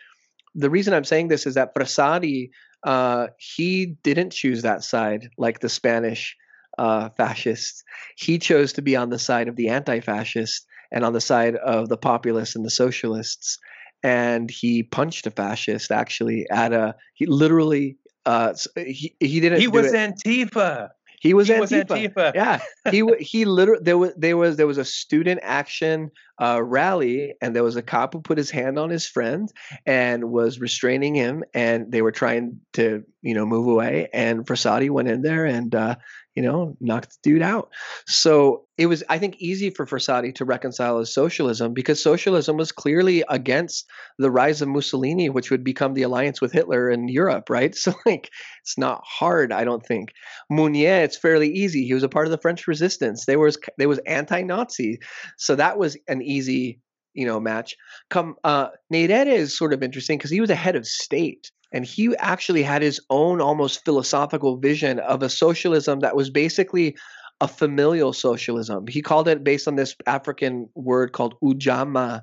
The 0.56 0.70
reason 0.70 0.94
I'm 0.94 1.04
saying 1.04 1.28
this 1.28 1.46
is 1.46 1.56
that 1.56 1.74
Frassati 1.76 2.50
uh, 2.84 3.28
he 3.38 3.98
didn't 4.04 4.32
choose 4.32 4.62
that 4.62 4.84
side 4.84 5.30
like 5.38 5.60
the 5.60 5.70
Spanish 5.70 6.36
uh, 6.78 7.10
fascists. 7.10 7.84
He 8.16 8.40
chose 8.40 8.74
to 8.74 8.82
be 8.82 8.96
on 8.96 9.10
the 9.10 9.20
side 9.20 9.48
of 9.48 9.56
the 9.56 9.70
anti-fascist 9.70 10.66
and 10.92 11.04
on 11.04 11.14
the 11.14 11.22
side 11.22 11.56
of 11.56 11.90
the 11.90 11.98
populists 11.98 12.56
and 12.56 12.66
the 12.66 12.70
socialists. 12.70 13.58
And 14.02 14.50
he 14.50 14.84
punched 14.84 15.28
a 15.28 15.32
fascist 15.32 15.92
actually 15.92 16.48
at 16.50 16.72
a 16.72 16.96
he 17.16 17.26
literally 17.26 17.98
uh, 18.26 18.54
he 18.76 19.14
he 19.20 19.40
didn't 19.42 19.60
He 19.60 19.68
was 19.68 19.92
it. 19.92 19.96
Antifa. 19.96 20.90
He 21.20 21.34
was 21.34 21.48
he 21.48 21.54
Antifa. 21.54 21.60
was 21.60 21.72
Antifa. 21.72 22.32
yeah 22.36 22.60
he 22.92 23.04
he 23.20 23.46
literally 23.46 23.84
there 23.84 23.98
was 23.98 24.14
there 24.16 24.38
was 24.38 24.56
there 24.58 24.68
was 24.68 24.78
a 24.78 24.86
student 24.86 25.40
action 25.44 26.12
uh, 26.40 26.62
rally 26.64 27.34
and 27.42 27.56
there 27.56 27.64
was 27.64 27.76
a 27.76 27.82
cop 27.82 28.14
who 28.14 28.22
put 28.22 28.38
his 28.38 28.50
hand 28.50 28.80
on 28.80 28.90
his 28.90 29.06
friend 29.06 29.52
and 29.86 30.32
was 30.32 30.60
restraining 30.60 31.16
him 31.16 31.44
and 31.54 31.92
they 31.92 32.02
were 32.02 32.12
trying 32.12 32.60
to 32.74 33.04
you 33.22 33.34
know 33.34 33.46
move 33.46 33.68
away 33.68 34.08
and 34.14 34.46
Frassati 34.46 34.90
went 34.90 35.10
in 35.10 35.22
there 35.22 35.46
and 35.46 35.76
uh, 35.76 35.96
you 36.36 36.42
know 36.42 36.78
knocked 36.80 37.10
the 37.10 37.18
dude 37.30 37.42
out 37.42 37.70
so 38.08 38.66
it 38.78 38.86
was 38.86 39.04
I 39.10 39.18
think 39.18 39.36
easy 39.40 39.70
for 39.70 39.86
Frassati 39.86 40.34
to 40.36 40.46
reconcile 40.46 41.00
his 41.00 41.14
socialism 41.14 41.74
because 41.74 42.02
socialism 42.02 42.56
was 42.56 42.72
clearly 42.72 43.24
against 43.28 43.86
the 44.18 44.32
rise 44.32 44.62
of 44.62 44.70
Mussolini 44.70 45.30
which 45.30 45.52
would 45.52 45.64
become 45.64 45.94
the 45.94 46.04
alliance 46.04 46.40
with 46.40 46.54
Hitler 46.54 46.90
in 46.90 47.10
Europe 47.10 47.50
right 47.50 47.76
so 47.76 47.94
like 48.06 48.32
it's 48.62 48.78
not 48.78 49.02
hard 49.04 49.52
I 49.52 49.66
don't 49.66 49.86
think 49.86 50.14
Mounier, 50.50 51.04
it's 51.04 51.18
fairly 51.18 51.50
easy. 51.50 51.86
He 51.86 51.94
was 51.94 52.04
a 52.04 52.10
part 52.10 52.26
of 52.26 52.32
the 52.32 52.38
French 52.38 52.68
Resistance. 52.68 53.26
They 53.26 53.38
was 53.38 53.58
they 53.78 53.86
was 53.86 54.00
anti-Nazi, 54.00 55.00
so 55.38 55.56
that 55.56 55.78
was 55.78 55.96
an 56.08 56.22
easy 56.30 56.80
you 57.14 57.26
know 57.26 57.40
match. 57.40 57.76
Come, 58.10 58.36
uh, 58.44 58.70
is 58.92 59.58
sort 59.58 59.74
of 59.74 59.84
interesting 59.84 60.18
because 60.18 60.32
he 60.32 60.42
was 60.42 60.50
a 60.50 60.56
head 60.56 60.76
of 60.76 60.88
state, 60.88 61.52
and 61.74 61.86
he 61.86 62.16
actually 62.18 62.64
had 62.64 62.82
his 62.82 63.02
own 63.10 63.42
almost 63.42 63.84
philosophical 63.86 64.58
vision 64.58 65.00
of 65.00 65.24
a 65.24 65.30
socialism 65.30 66.00
that 66.00 66.16
was 66.16 66.30
basically 66.30 66.96
a 67.42 67.48
familial 67.48 68.14
socialism. 68.14 68.86
He 68.88 69.02
called 69.02 69.28
it 69.28 69.44
based 69.44 69.68
on 69.68 69.76
this 69.76 69.96
African 70.06 70.70
word 70.76 71.14
called 71.14 71.36
ujamaa, 71.42 72.22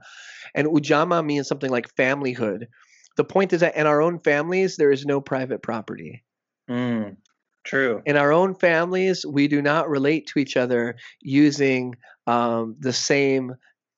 and 0.55 0.69
ujamaa 0.69 1.25
means 1.25 1.49
something 1.49 1.71
like 1.71 1.95
familyhood. 1.95 2.67
The 3.17 3.25
point 3.25 3.53
is 3.53 3.61
that 3.61 3.77
in 3.77 3.87
our 3.87 4.03
own 4.03 4.19
families, 4.21 4.77
there 4.77 4.93
is 4.93 5.07
no 5.07 5.21
private 5.21 5.63
property 5.63 6.23
Mm, 6.69 7.17
true. 7.65 8.03
in 8.05 8.17
our 8.17 8.33
own 8.33 8.55
families, 8.55 9.25
we 9.25 9.49
do 9.49 9.63
not 9.63 9.89
relate 9.89 10.27
to 10.29 10.39
each 10.39 10.57
other 10.57 10.97
using 11.21 11.95
um, 12.27 12.77
the 12.79 12.93
same 12.93 13.55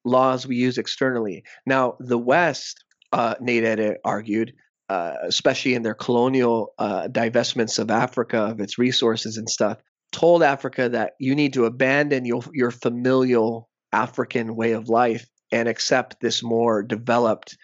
laws 0.08 0.46
we 0.46 0.56
use 0.56 0.78
externally. 0.78 1.44
Now, 1.66 1.96
the 2.00 2.18
West, 2.18 2.84
uh, 3.12 3.34
Nyerere 3.36 3.96
argued, 4.04 4.52
uh, 4.88 5.14
especially 5.22 5.74
in 5.74 5.82
their 5.82 5.94
colonial 5.94 6.74
uh, 6.78 7.08
divestments 7.08 7.78
of 7.78 7.90
Africa, 7.90 8.38
of 8.38 8.60
its 8.60 8.78
resources 8.78 9.36
and 9.36 9.48
stuff, 9.48 9.78
told 10.12 10.42
Africa 10.42 10.88
that 10.88 11.12
you 11.18 11.34
need 11.34 11.52
to 11.52 11.66
abandon 11.66 12.24
your, 12.24 12.42
your 12.52 12.70
familial 12.70 13.68
African 13.92 14.56
way 14.56 14.72
of 14.72 14.88
life 14.88 15.28
and 15.52 15.68
accept 15.68 16.20
this 16.20 16.42
more 16.42 16.82
developed 16.82 17.56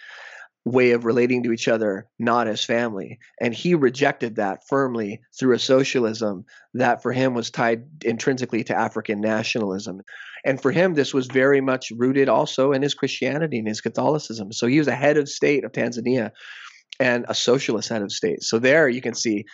way 0.65 0.93
of 0.93 1.05
relating 1.05 1.43
to 1.43 1.53
each 1.53 1.69
other, 1.69 2.07
not 2.19 2.49
as 2.49 2.65
family. 2.65 3.19
And 3.41 3.53
he 3.53 3.75
rejected 3.75 4.37
that 4.37 4.67
firmly 4.67 5.21
through 5.39 5.55
a 5.55 5.59
socialism 5.59 6.45
that 6.73 7.03
for 7.03 7.13
him 7.13 7.35
was 7.35 7.51
tied 7.51 7.85
intrinsically 8.05 8.65
to 8.65 8.77
African 8.77 9.21
nationalism. 9.21 10.01
And 10.45 10.61
for 10.61 10.71
him, 10.71 10.95
this 10.95 11.15
was 11.15 11.27
very 11.27 11.61
much 11.61 11.91
rooted 11.97 12.29
also 12.29 12.73
in 12.73 12.83
his 12.83 12.95
Christianity 12.95 13.59
and 13.59 13.69
his 13.69 13.81
Catholicism. 13.81 14.53
So 14.53 14.67
he 14.67 14.79
was 14.79 14.89
a 14.89 14.95
head 14.95 15.17
of 15.17 15.29
state 15.29 15.65
of 15.65 15.73
Tanzania 15.73 16.31
and 17.01 17.25
a 17.29 17.35
socialist 17.35 17.89
head 17.89 18.03
of 18.03 18.13
state. 18.13 18.43
So 18.43 18.59
there 18.59 18.89
you 18.89 19.01
can 19.01 19.15
see 19.15 19.45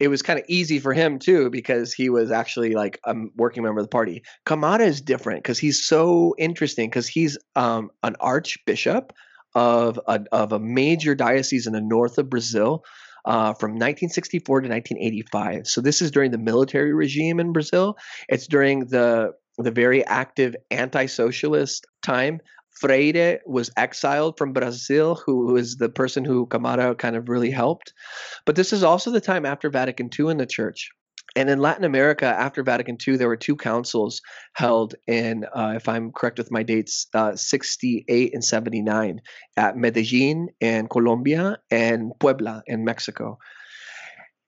it 0.00 0.08
was 0.08 0.22
kind 0.22 0.38
of 0.38 0.46
easy 0.48 0.78
for 0.78 0.94
him 0.94 1.18
too 1.18 1.50
because 1.50 1.92
he 1.92 2.08
was 2.08 2.30
actually 2.30 2.72
like 2.72 2.98
a 3.04 3.14
working 3.36 3.62
member 3.62 3.80
of 3.80 3.84
the 3.84 3.90
party. 3.90 4.22
Camara 4.46 4.84
is 4.84 5.02
different 5.02 5.42
because 5.42 5.58
he's 5.58 5.86
so 5.86 6.34
interesting 6.38 6.88
because 6.88 7.06
he's 7.06 7.38
um, 7.54 7.90
an 8.02 8.16
archbishop 8.18 9.12
of 9.54 10.00
a, 10.08 10.24
of 10.32 10.52
a 10.52 10.58
major 10.58 11.14
diocese 11.14 11.66
in 11.66 11.74
the 11.74 11.80
north 11.82 12.16
of 12.16 12.30
Brazil 12.30 12.82
uh, 13.26 13.52
from 13.52 13.72
1964 13.72 14.62
to 14.62 14.68
1985. 14.68 15.66
So 15.66 15.82
this 15.82 16.00
is 16.00 16.10
during 16.10 16.30
the 16.30 16.38
military 16.38 16.94
regime 16.94 17.38
in 17.38 17.52
Brazil. 17.52 17.96
It's 18.28 18.46
during 18.46 18.86
the 18.86 19.32
the 19.58 19.70
very 19.70 20.04
active 20.04 20.54
anti-socialist 20.70 21.86
time. 22.02 22.40
Freire 22.80 23.40
was 23.46 23.70
exiled 23.76 24.38
from 24.38 24.52
Brazil, 24.52 25.16
who, 25.16 25.48
who 25.48 25.56
is 25.56 25.76
the 25.76 25.88
person 25.88 26.24
who 26.24 26.46
Camara 26.46 26.94
kind 26.94 27.16
of 27.16 27.28
really 27.28 27.50
helped. 27.50 27.92
But 28.46 28.56
this 28.56 28.72
is 28.72 28.82
also 28.82 29.10
the 29.10 29.20
time 29.20 29.44
after 29.44 29.68
Vatican 29.68 30.08
II 30.18 30.30
in 30.30 30.38
the 30.38 30.46
church. 30.46 30.90
And 31.36 31.48
in 31.48 31.60
Latin 31.60 31.84
America, 31.84 32.26
after 32.26 32.62
Vatican 32.62 32.96
II, 33.06 33.16
there 33.16 33.28
were 33.28 33.36
two 33.36 33.56
councils 33.56 34.20
held 34.54 34.94
in, 35.06 35.44
uh, 35.54 35.74
if 35.76 35.88
I'm 35.88 36.10
correct 36.10 36.38
with 36.38 36.50
my 36.50 36.62
dates, 36.62 37.06
uh, 37.14 37.36
68 37.36 38.34
and 38.34 38.44
79 38.44 39.20
at 39.56 39.76
Medellin 39.76 40.48
in 40.60 40.88
Colombia 40.88 41.58
and 41.70 42.12
Puebla 42.18 42.62
in 42.66 42.84
Mexico. 42.84 43.38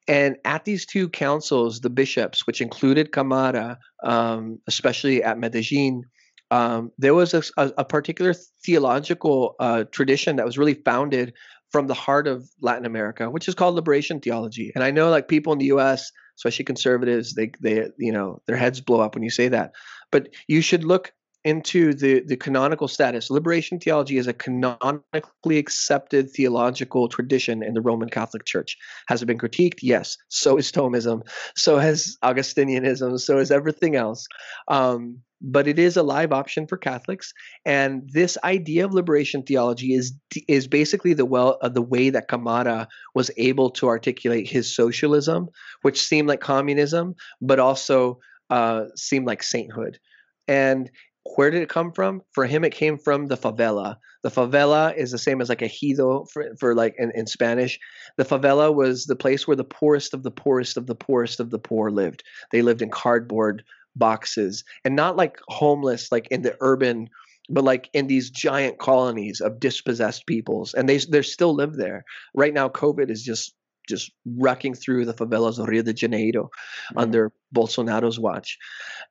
And 0.09 0.37
at 0.45 0.65
these 0.65 0.85
two 0.85 1.09
councils, 1.09 1.81
the 1.81 1.91
bishops, 1.91 2.47
which 2.47 2.61
included 2.61 3.13
Camara, 3.13 3.79
um, 4.03 4.59
especially 4.67 5.23
at 5.23 5.39
Medellin, 5.39 6.03
um, 6.51 6.91
there 6.99 7.15
was 7.15 7.33
a, 7.33 7.43
a, 7.57 7.85
particular 7.85 8.35
theological 8.63 9.55
uh, 9.59 9.85
tradition 9.85 10.37
that 10.37 10.45
was 10.45 10.59
really 10.59 10.75
founded 10.75 11.33
from 11.71 11.87
the 11.87 11.95
heart 11.95 12.27
of 12.27 12.47
Latin 12.61 12.85
America, 12.85 13.31
which 13.31 13.49
is 13.49 13.55
called 13.55 13.75
liberation 13.75 14.21
theology. 14.21 14.71
And 14.75 14.85
I 14.85 14.91
know 14.91 15.09
like 15.09 15.29
people 15.29 15.55
in 15.55 15.59
the 15.59 15.73
US, 15.77 16.13
especially 16.37 16.67
conservatives, 16.67 17.35
they 17.35 17.53
they 17.61 17.89
you 17.97 18.13
know, 18.13 18.43
their 18.47 18.57
heads 18.57 18.83
blow 18.83 19.01
up 19.01 19.15
when 19.15 19.23
you 19.23 19.31
say 19.31 19.49
that. 19.49 19.73
But 20.11 20.29
you 20.47 20.61
should 20.61 20.85
look 20.85 21.13
into 21.45 21.93
the 21.93 22.21
the 22.21 22.37
canonical 22.37 22.89
status. 22.89 23.31
Liberation 23.31 23.81
theology 23.81 24.17
is 24.19 24.27
a 24.27 24.33
canonically 24.33 25.59
accepted 25.59 26.31
theological 26.31 27.09
tradition 27.09 27.63
in 27.63 27.75
the 27.75 27.81
Roman 27.81 28.09
Catholic 28.09 28.45
Church. 28.45 28.77
Has 29.09 29.23
it 29.23 29.27
been 29.27 29.39
critiqued? 29.39 29.81
Yes. 29.83 30.17
So 30.29 30.57
is 30.57 30.71
Thomism. 30.71 31.23
So 31.57 31.79
has 31.79 32.17
Augustinianism. 32.23 33.19
So 33.21 33.39
is 33.39 33.51
everything 33.51 33.97
else. 33.97 34.27
Um, 34.69 35.19
but 35.45 35.67
it 35.67 35.79
is 35.79 35.97
a 35.97 36.05
live 36.05 36.31
option 36.31 36.69
for 36.69 36.77
Catholics, 36.77 37.35
and 37.65 38.09
this 38.13 38.39
idea 38.45 38.85
of 38.85 38.95
liberation 38.95 39.43
theology 39.43 39.95
is 39.95 40.13
is 40.47 40.69
basically 40.69 41.15
the 41.15 41.27
well 41.27 41.59
uh, 41.63 41.69
the 41.69 41.83
way 41.83 42.11
that 42.11 42.29
Camara 42.29 42.87
was 43.15 43.31
able 43.37 43.71
to 43.71 43.89
articulate 43.89 44.49
his 44.49 44.73
socialism, 44.73 45.49
which 45.83 46.01
seemed 46.01 46.29
like 46.29 46.41
communism, 46.41 47.17
but 47.41 47.59
also 47.59 48.21
uh, 48.51 48.85
seemed 48.95 49.27
like 49.27 49.43
sainthood. 49.43 49.99
And 50.47 50.91
where 51.25 51.51
did 51.51 51.63
it 51.63 51.69
come 51.69 51.93
from? 51.93 52.23
For 52.33 52.47
him, 52.47 52.65
it 52.65 52.75
came 52.75 52.99
from 52.99 53.29
the 53.29 53.37
favela. 53.37 53.97
The 54.23 54.31
favela 54.31 54.97
is 54.97 55.11
the 55.11 55.19
same 55.19 55.41
as 55.41 55.49
like 55.49 55.61
ejido 55.61 56.29
for, 56.31 56.55
for 56.59 56.75
like 56.75 56.95
in, 56.99 57.13
in 57.15 57.27
Spanish. 57.27 57.79
The 58.17 58.25
favela 58.25 58.75
was 58.75 59.07
the 59.07 59.17
place 59.17 59.47
where 59.47 59.57
the 59.57 59.65
poorest 59.65 60.15
of 60.15 60.23
the 60.23 60.31
poorest 60.31 60.77
of 60.77 60.87
the 60.87 60.95
poorest 60.95 61.41
of 61.41 61.51
the 61.51 61.59
poor 61.59 61.91
lived. 61.91 62.25
They 62.51 62.63
lived 62.63 62.83
in 62.83 62.91
cardboard 62.91 63.63
boxes 63.95 64.65
and 64.85 64.97
not 64.97 65.17
like 65.17 65.39
homeless, 65.49 66.11
like 66.11 66.29
in 66.31 66.43
the 66.43 66.57
urban, 66.61 67.09
but 67.49 67.65
like 67.65 67.89
in 67.93 68.07
these 68.07 68.31
giant 68.31 68.79
colonies 68.79 69.41
of 69.41 69.61
dispossessed 69.61 70.27
peoples. 70.27 70.75
And 70.75 70.89
they 70.89 70.99
they 70.99 71.23
still 71.23 71.55
live 71.55 71.77
there. 71.77 72.05
Right 72.35 72.55
now, 72.55 72.69
COVID 72.69 73.11
is 73.11 73.23
just 73.23 73.55
just 73.89 74.13
wrecking 74.25 74.75
through 74.75 75.05
the 75.05 75.15
favelas 75.15 75.59
of 75.59 75.67
Rio 75.67 75.83
de 75.83 75.93
Janeiro 75.93 76.45
mm-hmm. 76.45 76.99
under 76.99 77.33
Bolsonaro's 77.53 78.19
watch. 78.19 78.59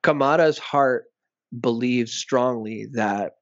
Camara's 0.02 0.58
heart 0.58 1.04
believes 1.58 2.12
strongly 2.12 2.86
that 2.92 3.34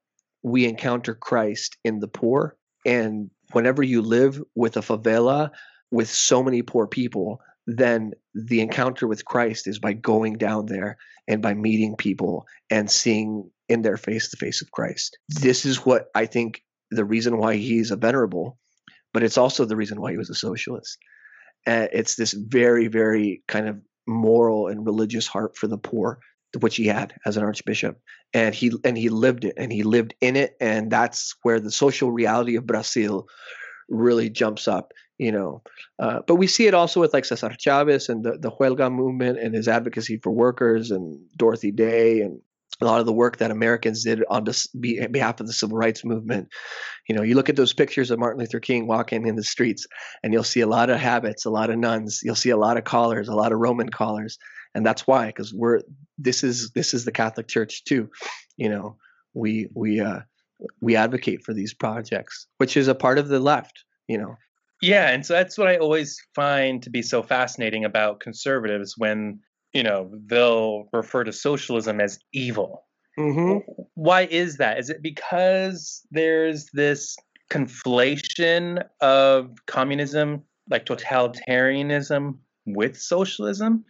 we 0.43 0.65
encounter 0.65 1.13
Christ 1.13 1.77
in 1.83 1.99
the 1.99 2.07
poor. 2.07 2.57
And 2.85 3.29
whenever 3.51 3.83
you 3.83 4.01
live 4.01 4.41
with 4.55 4.77
a 4.77 4.81
favela 4.81 5.51
with 5.91 6.09
so 6.09 6.43
many 6.43 6.61
poor 6.61 6.87
people, 6.87 7.41
then 7.67 8.13
the 8.33 8.61
encounter 8.61 9.07
with 9.07 9.25
Christ 9.25 9.67
is 9.67 9.79
by 9.79 9.93
going 9.93 10.37
down 10.37 10.65
there 10.65 10.97
and 11.27 11.41
by 11.41 11.53
meeting 11.53 11.95
people 11.95 12.45
and 12.69 12.89
seeing 12.89 13.49
in 13.69 13.83
their 13.83 13.97
face 13.97 14.29
the 14.29 14.37
face 14.37 14.61
of 14.61 14.71
Christ. 14.71 15.17
This 15.29 15.65
is 15.65 15.85
what 15.85 16.07
I 16.15 16.25
think 16.25 16.63
the 16.89 17.05
reason 17.05 17.37
why 17.37 17.55
he's 17.55 17.91
a 17.91 17.95
venerable, 17.95 18.57
but 19.13 19.23
it's 19.23 19.37
also 19.37 19.65
the 19.65 19.75
reason 19.75 20.01
why 20.01 20.11
he 20.11 20.17
was 20.17 20.29
a 20.29 20.35
socialist. 20.35 20.97
Uh, 21.67 21.87
it's 21.93 22.15
this 22.15 22.33
very, 22.33 22.87
very 22.87 23.43
kind 23.47 23.69
of 23.69 23.79
moral 24.07 24.67
and 24.67 24.85
religious 24.85 25.27
heart 25.27 25.55
for 25.55 25.67
the 25.67 25.77
poor 25.77 26.19
which 26.59 26.75
he 26.75 26.87
had 26.87 27.13
as 27.25 27.37
an 27.37 27.43
archbishop 27.43 27.99
and 28.33 28.53
he 28.53 28.71
and 28.83 28.97
he 28.97 29.09
lived 29.09 29.45
it 29.45 29.53
and 29.57 29.71
he 29.71 29.83
lived 29.83 30.13
in 30.21 30.35
it 30.35 30.55
and 30.59 30.91
that's 30.91 31.35
where 31.43 31.59
the 31.59 31.71
social 31.71 32.11
reality 32.11 32.55
of 32.55 32.65
brazil 32.65 33.27
really 33.89 34.29
jumps 34.29 34.67
up 34.67 34.91
you 35.17 35.31
know 35.31 35.61
uh, 35.99 36.19
but 36.27 36.35
we 36.35 36.47
see 36.47 36.67
it 36.67 36.73
also 36.73 36.99
with 36.99 37.13
like 37.13 37.25
cesar 37.25 37.55
chavez 37.57 38.09
and 38.09 38.23
the, 38.23 38.37
the 38.37 38.51
huelga 38.51 38.91
movement 38.91 39.39
and 39.39 39.55
his 39.55 39.67
advocacy 39.67 40.17
for 40.17 40.31
workers 40.31 40.91
and 40.91 41.19
dorothy 41.37 41.71
day 41.71 42.21
and 42.21 42.41
a 42.81 42.85
lot 42.85 42.99
of 42.99 43.05
the 43.05 43.13
work 43.13 43.37
that 43.37 43.51
Americans 43.51 44.03
did 44.03 44.23
on 44.29 44.43
this 44.43 44.67
be, 44.67 45.05
behalf 45.07 45.39
of 45.39 45.47
the 45.47 45.53
civil 45.53 45.77
rights 45.77 46.03
movement. 46.03 46.49
You 47.07 47.15
know, 47.15 47.21
you 47.21 47.35
look 47.35 47.49
at 47.49 47.55
those 47.55 47.73
pictures 47.73 48.11
of 48.11 48.19
Martin 48.19 48.39
Luther 48.39 48.59
King 48.59 48.87
walking 48.87 49.27
in 49.27 49.35
the 49.35 49.43
streets, 49.43 49.85
and 50.23 50.33
you'll 50.33 50.43
see 50.43 50.61
a 50.61 50.67
lot 50.67 50.89
of 50.89 50.99
habits, 50.99 51.45
a 51.45 51.49
lot 51.49 51.69
of 51.69 51.77
nuns. 51.77 52.21
You'll 52.23 52.35
see 52.35 52.49
a 52.49 52.57
lot 52.57 52.77
of 52.77 52.83
collars, 52.83 53.27
a 53.27 53.35
lot 53.35 53.51
of 53.51 53.59
Roman 53.59 53.89
collars, 53.89 54.37
and 54.73 54.85
that's 54.85 55.05
why, 55.05 55.27
because 55.27 55.53
we're 55.53 55.81
this 56.23 56.43
is 56.43 56.71
this 56.71 56.93
is 56.93 57.05
the 57.05 57.11
Catholic 57.11 57.47
Church 57.47 57.83
too. 57.83 58.09
You 58.57 58.69
know, 58.69 58.97
we 59.33 59.69
we 59.73 59.99
uh, 59.99 60.21
we 60.81 60.95
advocate 60.95 61.43
for 61.43 61.53
these 61.53 61.73
projects, 61.73 62.47
which 62.57 62.77
is 62.77 62.87
a 62.87 62.95
part 62.95 63.17
of 63.17 63.27
the 63.27 63.39
left. 63.39 63.83
You 64.07 64.17
know, 64.17 64.35
Yeah, 64.81 65.09
and 65.09 65.25
so 65.25 65.33
that's 65.33 65.57
what 65.57 65.67
I 65.67 65.77
always 65.77 66.19
find 66.35 66.81
to 66.83 66.89
be 66.89 67.01
so 67.01 67.23
fascinating 67.23 67.85
about 67.85 68.19
conservatives 68.19 68.95
when, 68.97 69.39
you 69.73 69.83
know, 69.83 70.11
they'll 70.25 70.85
refer 70.91 71.23
to 71.23 71.31
socialism 71.31 72.01
as 72.01 72.19
evil. 72.33 72.85
hmm 73.15 73.59
Why 73.93 74.23
is 74.23 74.57
that? 74.57 74.79
Is 74.79 74.89
it 74.89 75.01
because 75.01 76.01
there's 76.11 76.67
this 76.73 77.15
conflation 77.51 78.83
of 79.01 79.51
communism, 79.67 80.43
like 80.69 80.85
totalitarianism, 80.85 82.37
with 82.65 82.97
socialism? 82.99 83.85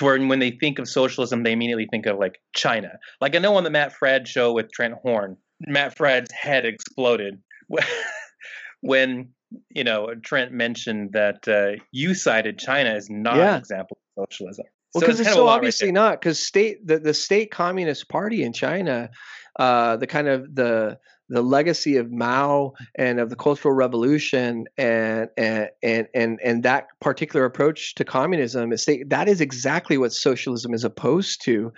To 0.00 0.06
where 0.06 0.18
when 0.26 0.38
they 0.38 0.50
think 0.50 0.78
of 0.78 0.88
socialism, 0.88 1.42
they 1.42 1.52
immediately 1.52 1.86
think 1.90 2.06
of 2.06 2.18
like 2.18 2.40
China. 2.54 2.98
Like 3.20 3.36
I 3.36 3.38
know 3.38 3.54
on 3.56 3.64
the 3.64 3.70
Matt 3.70 3.92
Fradd 3.92 4.26
show 4.26 4.54
with 4.54 4.72
Trent 4.72 4.94
Horn, 4.94 5.36
Matt 5.60 5.94
Fradd's 5.94 6.32
head 6.32 6.64
exploded 6.64 7.38
when 8.80 9.28
you 9.68 9.84
know 9.84 10.14
Trent 10.24 10.52
mentioned 10.52 11.12
that 11.12 11.46
uh, 11.46 11.82
you 11.92 12.14
cited 12.14 12.58
China 12.58 12.90
as 12.90 13.10
not 13.10 13.36
Yeah. 13.36 13.52
an 13.54 13.58
example 13.58 13.98
of 14.16 14.24
socialism. 14.30 14.64
Well, 14.94 15.00
So 15.00 15.06
because 15.06 15.20
it's 15.20 15.28
it's 15.28 15.34
a 15.36 15.38
so 15.38 15.44
lot 15.44 15.50
right 15.52 15.56
obviously 15.58 15.92
not. 15.92 16.18
Because 16.18 16.44
state 16.44 16.86
the, 16.86 16.98
the 16.98 17.12
state 17.14 17.50
communist 17.50 18.08
party 18.08 18.42
in 18.42 18.52
China, 18.54 19.10
uh, 19.58 19.96
the 19.98 20.06
kind 20.06 20.28
of 20.28 20.54
the 20.54 20.98
the 21.30 21.42
legacy 21.42 21.96
of 21.96 22.10
Mao 22.10 22.74
and 22.96 23.20
of 23.20 23.30
the 23.30 23.36
Cultural 23.36 23.72
Revolution 23.72 24.66
and 24.76 25.28
and 25.36 25.68
and 25.82 26.08
and, 26.12 26.40
and 26.44 26.62
that 26.64 26.88
particular 27.00 27.44
approach 27.46 27.94
to 27.94 28.04
communism 28.04 28.72
is 28.72 28.82
state, 28.82 29.08
that 29.08 29.28
is 29.28 29.40
exactly 29.40 29.96
what 29.96 30.12
socialism 30.12 30.74
is 30.74 30.84
opposed 30.84 31.42
to. 31.44 31.72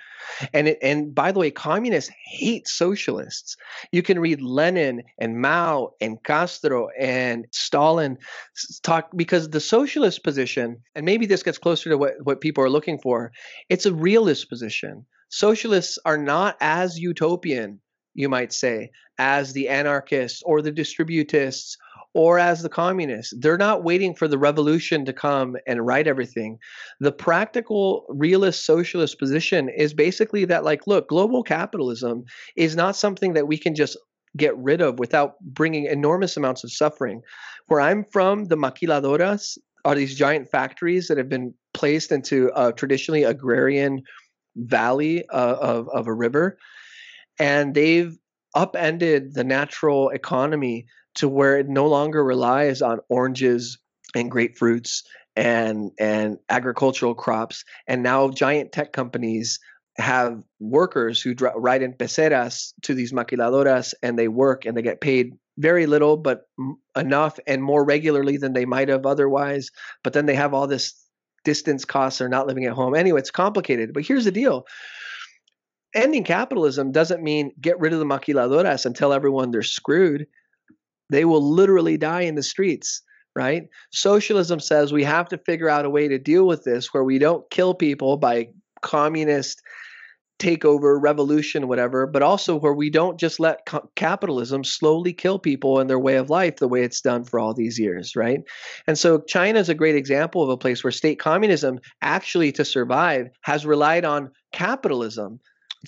And 0.55 0.69
it, 0.69 0.79
and 0.83 1.15
by 1.15 1.33
the 1.33 1.39
way, 1.39 1.51
communists 1.51 2.11
hate 2.27 2.67
socialists. 2.67 3.57
You 3.93 4.03
can 4.03 4.19
read 4.19 4.41
Lenin 4.41 5.03
and 5.19 5.41
Mao 5.41 5.93
and 6.01 6.23
Castro 6.25 6.89
and 6.99 7.47
Stalin 7.53 8.17
talk 8.83 9.11
because 9.15 9.51
the 9.51 9.61
socialist 9.61 10.25
position, 10.25 10.79
and 10.95 11.05
maybe 11.05 11.27
this 11.27 11.43
gets 11.43 11.59
closer 11.59 11.91
to 11.91 11.99
what, 11.99 12.15
what 12.23 12.41
people 12.41 12.65
are 12.65 12.71
looking 12.71 12.99
for, 12.99 13.33
it's 13.69 13.85
a 13.85 13.93
realist 13.93 14.49
position. 14.49 15.05
Socialists 15.29 15.99
are 16.05 16.19
not 16.19 16.57
as 16.61 16.99
utopian, 16.99 17.81
you 18.15 18.29
might 18.29 18.53
say, 18.53 18.91
as 19.19 19.53
the 19.53 19.69
anarchists 19.69 20.43
or 20.45 20.63
the 20.63 20.73
distributists 20.73 21.77
or 22.15 22.39
as 22.39 22.63
the 22.63 22.69
communists. 22.69 23.33
They're 23.39 23.57
not 23.57 23.85
waiting 23.85 24.15
for 24.15 24.29
the 24.29 24.39
revolution 24.39 25.05
to 25.07 25.13
come 25.13 25.57
and 25.67 25.87
right 25.87 26.07
everything. 26.07 26.59
The 27.01 27.13
practical 27.13 28.05
realist 28.09 28.67
socialist 28.67 29.19
position 29.19 29.69
is 29.71 29.95
basically 29.95 30.45
that, 30.47 30.65
like, 30.65 30.87
look, 30.87 31.09
global 31.09 31.43
capitalism 31.43 32.25
is 32.57 32.77
not 32.77 32.97
something 32.97 33.33
that 33.33 33.49
we 33.49 33.57
can 33.57 33.75
just 33.75 33.97
get 34.37 34.57
rid 34.57 34.81
of 34.81 34.99
without 34.99 35.39
bringing 35.41 35.87
enormous 35.87 36.37
amounts 36.37 36.65
of 36.65 36.73
suffering. 36.73 37.23
Where 37.69 37.81
I'm 37.81 38.05
from, 38.05 38.47
the 38.47 38.57
maquiladoras 38.57 39.57
are 39.85 39.95
these 39.95 40.15
giant 40.15 40.51
factories 40.51 41.09
that 41.09 41.19
have 41.19 41.29
been 41.29 41.55
placed 41.75 42.13
into 42.13 42.51
a 42.55 42.73
traditionally 42.73 43.25
agrarian 43.25 44.03
valley 44.57 45.27
uh, 45.31 45.57
of, 45.61 45.89
of 45.89 46.07
a 46.07 46.13
river. 46.13 46.59
And 47.43 47.75
they've 47.75 48.17
upended 48.55 49.35
the 49.35 49.43
natural 49.43 50.11
economy 50.11 50.87
to 51.17 51.29
where 51.29 51.59
it 51.59 51.69
no 51.69 51.89
longer 51.89 52.23
relies 52.23 52.83
on 52.83 53.01
oranges 53.09 53.79
and 54.15 54.31
grapefruits 54.31 55.03
and 55.35 55.91
and 55.99 56.39
agricultural 56.51 57.15
crops 57.15 57.65
and 57.89 58.03
now 58.03 58.29
giant 58.29 58.71
tech 58.71 58.93
companies 58.93 59.59
have 59.97 60.43
workers 60.61 61.23
who 61.23 61.35
dri- 61.35 61.51
ride 61.57 61.83
in 61.83 61.95
peceras 61.95 62.75
to 62.83 62.95
these 62.95 63.13
maquiladoras 63.13 63.95
and 64.03 64.19
they 64.19 64.29
work 64.29 64.67
and 64.67 64.77
they 64.77 64.83
get 64.83 65.01
paid 65.01 65.33
very 65.57 65.87
little 65.87 66.19
but 66.19 66.43
m- 66.61 66.77
enough 66.97 67.39
and 67.47 67.63
more 67.63 67.83
regularly 67.83 68.37
than 68.37 68.53
they 68.53 68.67
might 68.67 68.89
have 68.91 69.07
otherwise 69.07 69.71
but 70.05 70.13
then 70.13 70.27
they 70.27 70.35
have 70.35 70.53
all 70.53 70.67
this 70.67 70.95
distance 71.45 71.87
costs 71.87 72.19
they're 72.19 72.29
not 72.29 72.47
living 72.47 72.67
at 72.67 72.75
home. 72.75 72.95
Anyway 72.95 73.19
it's 73.19 73.31
complicated 73.31 73.95
but 73.95 74.05
here's 74.05 74.27
the 74.27 74.31
deal 74.31 74.67
ending 75.95 76.25
capitalism 76.25 76.93
doesn't 76.93 77.23
mean 77.23 77.53
get 77.61 77.79
rid 77.81 77.93
of 77.93 77.99
the 77.99 78.05
maquiladoras 78.05 78.87
and 78.87 78.97
tell 78.97 79.13
everyone 79.13 79.51
they're 79.51 79.63
screwed. 79.63 80.27
They 81.11 81.25
will 81.25 81.43
literally 81.43 81.97
die 81.97 82.23
in 82.23 82.35
the 82.35 82.43
streets 82.43 83.03
right? 83.35 83.69
Socialism 83.93 84.61
says 84.61 84.93
we 84.93 85.05
have 85.05 85.29
to 85.31 85.39
figure 85.39 85.69
out 85.69 85.85
a 85.85 85.91
way 85.91 86.09
to 86.09 86.19
deal 86.19 86.47
with 86.47 86.65
this 86.65 86.93
where 86.93 87.05
we 87.05 87.19
don't 87.19 87.49
kill 87.51 87.75
people 87.75 88.17
by 88.17 88.49
communist 88.83 89.63
takeover 90.39 91.01
revolution 91.01 91.69
whatever 91.69 92.05
but 92.05 92.21
also 92.21 92.59
where 92.59 92.73
we 92.73 92.91
don't 92.91 93.21
just 93.21 93.39
let 93.39 93.65
co- 93.65 93.89
capitalism 93.95 94.65
slowly 94.65 95.13
kill 95.13 95.39
people 95.39 95.79
and 95.79 95.89
their 95.89 96.01
way 96.01 96.17
of 96.17 96.31
life 96.31 96.57
the 96.57 96.67
way 96.67 96.83
it's 96.83 97.01
done 97.01 97.23
for 97.23 97.39
all 97.39 97.55
these 97.55 97.79
years 97.79 98.17
right? 98.17 98.41
And 98.89 98.99
so 98.99 99.21
china 99.21 99.61
is 99.61 99.69
a 99.69 99.75
great 99.75 99.95
example 99.95 100.43
of 100.43 100.49
a 100.49 100.57
place 100.57 100.83
where 100.83 100.91
state 100.91 101.21
communism 101.21 101.79
actually 102.01 102.51
to 102.53 102.65
survive 102.65 103.29
has 103.43 103.65
relied 103.65 104.05
on 104.05 104.33
capitalism 104.53 105.39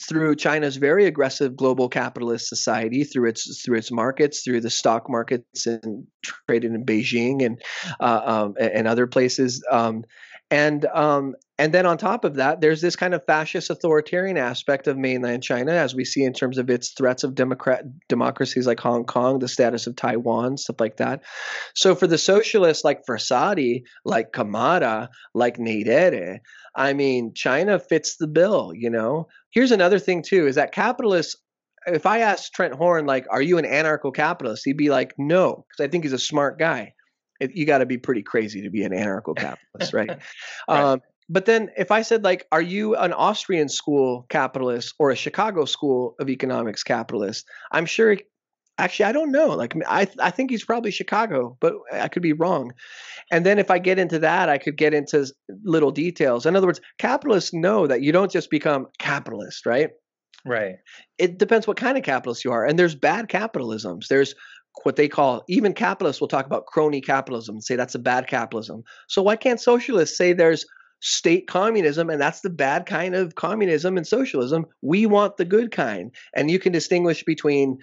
through 0.00 0.36
China's 0.36 0.76
very 0.76 1.06
aggressive 1.06 1.56
global 1.56 1.88
capitalist 1.88 2.48
society, 2.48 3.04
through 3.04 3.28
its 3.28 3.62
through 3.62 3.78
its 3.78 3.90
markets, 3.92 4.42
through 4.42 4.60
the 4.60 4.70
stock 4.70 5.08
markets 5.08 5.66
and 5.66 6.06
traded 6.22 6.72
in 6.72 6.84
Beijing 6.84 7.44
and 7.44 7.62
uh, 8.00 8.22
um, 8.24 8.54
and 8.58 8.88
other 8.88 9.06
places, 9.06 9.64
um, 9.70 10.04
and 10.50 10.84
um, 10.86 11.34
and 11.58 11.72
then 11.72 11.86
on 11.86 11.96
top 11.96 12.24
of 12.24 12.34
that, 12.34 12.60
there's 12.60 12.80
this 12.80 12.96
kind 12.96 13.14
of 13.14 13.24
fascist 13.24 13.70
authoritarian 13.70 14.36
aspect 14.36 14.88
of 14.88 14.98
mainland 14.98 15.42
China, 15.42 15.72
as 15.72 15.94
we 15.94 16.04
see 16.04 16.24
in 16.24 16.32
terms 16.32 16.58
of 16.58 16.68
its 16.68 16.90
threats 16.90 17.22
of 17.22 17.34
democrat 17.34 17.84
democracies 18.08 18.66
like 18.66 18.80
Hong 18.80 19.04
Kong, 19.04 19.38
the 19.38 19.48
status 19.48 19.86
of 19.86 19.94
Taiwan, 19.94 20.56
stuff 20.56 20.80
like 20.80 20.96
that. 20.96 21.22
So 21.74 21.94
for 21.94 22.08
the 22.08 22.18
socialists 22.18 22.84
like 22.84 23.06
Frassati, 23.06 23.84
like 24.04 24.32
Camara, 24.32 25.10
like 25.34 25.58
Nyerere, 25.58 26.40
I 26.74 26.92
mean, 26.92 27.34
China 27.34 27.78
fits 27.78 28.16
the 28.16 28.26
bill, 28.26 28.72
you 28.74 28.90
know. 28.90 29.28
Here's 29.54 29.70
another 29.70 29.98
thing 29.98 30.22
too: 30.22 30.46
is 30.46 30.56
that 30.56 30.72
capitalists. 30.72 31.36
If 31.86 32.06
I 32.06 32.20
asked 32.20 32.54
Trent 32.54 32.74
Horn, 32.74 33.06
like, 33.06 33.26
"Are 33.30 33.42
you 33.42 33.56
an 33.58 33.64
anarcho-capitalist?" 33.64 34.64
He'd 34.64 34.76
be 34.76 34.90
like, 34.90 35.14
"No," 35.16 35.64
because 35.68 35.86
I 35.86 35.88
think 35.88 36.04
he's 36.04 36.12
a 36.12 36.18
smart 36.18 36.58
guy. 36.58 36.92
It, 37.40 37.54
you 37.54 37.66
got 37.66 37.78
to 37.78 37.86
be 37.86 37.98
pretty 37.98 38.22
crazy 38.22 38.62
to 38.62 38.70
be 38.70 38.84
an 38.84 38.92
anarcho-capitalist, 38.92 39.92
right? 39.92 40.10
Right. 40.68 40.82
Um, 40.82 41.02
but 41.28 41.46
then, 41.46 41.70
if 41.76 41.90
I 41.90 42.02
said, 42.02 42.24
like, 42.24 42.46
"Are 42.52 42.60
you 42.60 42.96
an 42.96 43.12
Austrian 43.12 43.68
school 43.68 44.26
capitalist 44.28 44.94
or 44.98 45.10
a 45.10 45.16
Chicago 45.16 45.64
school 45.64 46.16
of 46.18 46.28
economics 46.28 46.82
capitalist?" 46.82 47.46
I'm 47.70 47.86
sure. 47.86 48.16
Actually, 48.76 49.04
I 49.04 49.12
don't 49.12 49.30
know. 49.30 49.48
Like, 49.48 49.74
I 49.86 50.08
I 50.18 50.30
think 50.30 50.50
he's 50.50 50.64
probably 50.64 50.90
Chicago, 50.90 51.56
but 51.60 51.74
I 51.92 52.08
could 52.08 52.22
be 52.22 52.32
wrong. 52.32 52.72
And 53.30 53.46
then 53.46 53.58
if 53.58 53.70
I 53.70 53.78
get 53.78 53.98
into 53.98 54.18
that, 54.18 54.48
I 54.48 54.58
could 54.58 54.76
get 54.76 54.92
into 54.94 55.32
little 55.64 55.92
details. 55.92 56.44
In 56.44 56.56
other 56.56 56.66
words, 56.66 56.80
capitalists 56.98 57.52
know 57.54 57.86
that 57.86 58.02
you 58.02 58.10
don't 58.10 58.32
just 58.32 58.50
become 58.50 58.88
capitalist, 58.98 59.64
right? 59.64 59.90
Right. 60.44 60.74
It 61.18 61.38
depends 61.38 61.66
what 61.66 61.76
kind 61.76 61.96
of 61.96 62.04
capitalist 62.04 62.44
you 62.44 62.52
are. 62.52 62.66
And 62.66 62.78
there's 62.78 62.94
bad 62.94 63.28
capitalisms. 63.28 64.08
There's 64.08 64.34
what 64.82 64.96
they 64.96 65.08
call 65.08 65.44
even 65.48 65.72
capitalists 65.72 66.20
will 66.20 66.28
talk 66.28 66.46
about 66.46 66.66
crony 66.66 67.00
capitalism 67.00 67.54
and 67.54 67.64
say 67.64 67.76
that's 67.76 67.94
a 67.94 68.00
bad 68.00 68.26
capitalism. 68.26 68.82
So 69.08 69.22
why 69.22 69.36
can't 69.36 69.60
socialists 69.60 70.18
say 70.18 70.32
there's 70.32 70.66
state 71.00 71.46
communism 71.46 72.10
and 72.10 72.20
that's 72.20 72.40
the 72.40 72.50
bad 72.50 72.86
kind 72.86 73.14
of 73.14 73.36
communism 73.36 73.96
and 73.96 74.06
socialism? 74.06 74.66
We 74.82 75.06
want 75.06 75.36
the 75.36 75.44
good 75.44 75.70
kind. 75.70 76.10
And 76.34 76.50
you 76.50 76.58
can 76.58 76.72
distinguish 76.72 77.22
between 77.22 77.78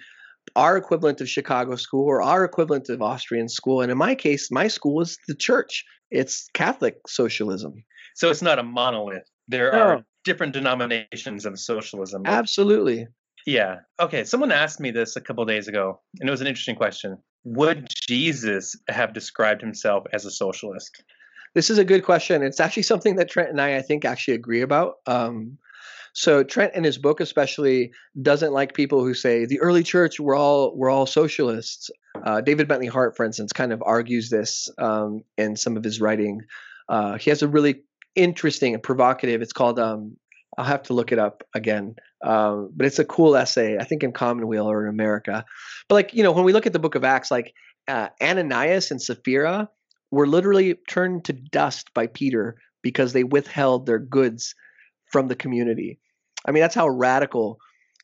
our 0.56 0.76
equivalent 0.76 1.20
of 1.20 1.28
Chicago 1.28 1.76
school 1.76 2.04
or 2.04 2.22
our 2.22 2.44
equivalent 2.44 2.88
of 2.88 3.00
Austrian 3.00 3.48
school. 3.48 3.80
And 3.80 3.90
in 3.90 3.98
my 3.98 4.14
case, 4.14 4.50
my 4.50 4.68
school 4.68 5.00
is 5.00 5.18
the 5.28 5.34
church. 5.34 5.84
It's 6.10 6.48
Catholic 6.54 6.96
socialism. 7.06 7.84
So 8.14 8.30
it's 8.30 8.42
not 8.42 8.58
a 8.58 8.62
monolith. 8.62 9.28
There 9.48 9.72
No. 9.72 9.78
are 9.78 10.04
different 10.24 10.52
denominations 10.52 11.46
of 11.46 11.58
socialism. 11.58 12.22
Absolutely. 12.26 13.08
Yeah. 13.46 13.80
Okay. 13.98 14.24
Someone 14.24 14.52
asked 14.52 14.78
me 14.78 14.90
this 14.90 15.16
a 15.16 15.20
couple 15.20 15.44
days 15.44 15.68
ago, 15.68 16.00
and 16.20 16.28
it 16.28 16.30
was 16.30 16.40
an 16.40 16.46
interesting 16.46 16.76
question. 16.76 17.18
Would 17.44 17.88
Jesus 18.08 18.76
have 18.88 19.12
described 19.12 19.60
himself 19.60 20.04
as 20.12 20.24
a 20.24 20.30
socialist? 20.30 21.02
This 21.54 21.68
is 21.68 21.78
a 21.78 21.84
good 21.84 22.04
question. 22.04 22.42
It's 22.42 22.60
actually 22.60 22.84
something 22.84 23.16
that 23.16 23.28
Trent 23.28 23.50
and 23.50 23.60
I, 23.60 23.76
I 23.76 23.82
think, 23.82 24.04
actually 24.04 24.34
agree 24.34 24.62
about. 24.62 24.96
Um, 25.06 25.58
so 26.12 26.42
Trent, 26.42 26.74
in 26.74 26.84
his 26.84 26.98
book, 26.98 27.20
especially, 27.20 27.92
doesn't 28.20 28.52
like 28.52 28.74
people 28.74 29.02
who 29.02 29.14
say 29.14 29.46
the 29.46 29.60
early 29.60 29.82
church 29.82 30.20
were 30.20 30.34
all 30.34 30.76
were 30.76 30.90
all 30.90 31.06
socialists. 31.06 31.90
Uh, 32.24 32.40
David 32.40 32.68
Bentley 32.68 32.86
Hart, 32.86 33.16
for 33.16 33.24
instance, 33.24 33.52
kind 33.52 33.72
of 33.72 33.82
argues 33.84 34.28
this 34.28 34.68
um, 34.78 35.22
in 35.38 35.56
some 35.56 35.76
of 35.76 35.84
his 35.84 36.00
writing. 36.00 36.40
Uh, 36.88 37.16
he 37.16 37.30
has 37.30 37.42
a 37.42 37.48
really 37.48 37.82
interesting 38.14 38.74
and 38.74 38.82
provocative. 38.82 39.40
It's 39.40 39.52
called. 39.52 39.78
Um, 39.78 40.16
I'll 40.58 40.66
have 40.66 40.82
to 40.84 40.92
look 40.92 41.12
it 41.12 41.18
up 41.18 41.44
again, 41.54 41.94
um, 42.22 42.70
but 42.76 42.84
it's 42.84 42.98
a 42.98 43.06
cool 43.06 43.34
essay. 43.34 43.78
I 43.78 43.84
think 43.84 44.02
in 44.02 44.12
Commonweal 44.12 44.70
or 44.70 44.84
in 44.84 44.90
America. 44.90 45.46
But 45.88 45.94
like 45.94 46.14
you 46.14 46.22
know, 46.22 46.32
when 46.32 46.44
we 46.44 46.52
look 46.52 46.66
at 46.66 46.74
the 46.74 46.78
Book 46.78 46.94
of 46.94 47.04
Acts, 47.04 47.30
like 47.30 47.54
uh, 47.88 48.08
Ananias 48.20 48.90
and 48.90 49.00
Sapphira 49.00 49.70
were 50.10 50.26
literally 50.26 50.74
turned 50.88 51.24
to 51.24 51.32
dust 51.32 51.88
by 51.94 52.06
Peter 52.06 52.58
because 52.82 53.14
they 53.14 53.24
withheld 53.24 53.86
their 53.86 53.98
goods 53.98 54.54
from 55.12 55.28
the 55.28 55.36
community. 55.36 55.98
I 56.46 56.50
mean, 56.50 56.60
that's 56.60 56.74
how 56.74 56.88
radical 56.88 57.58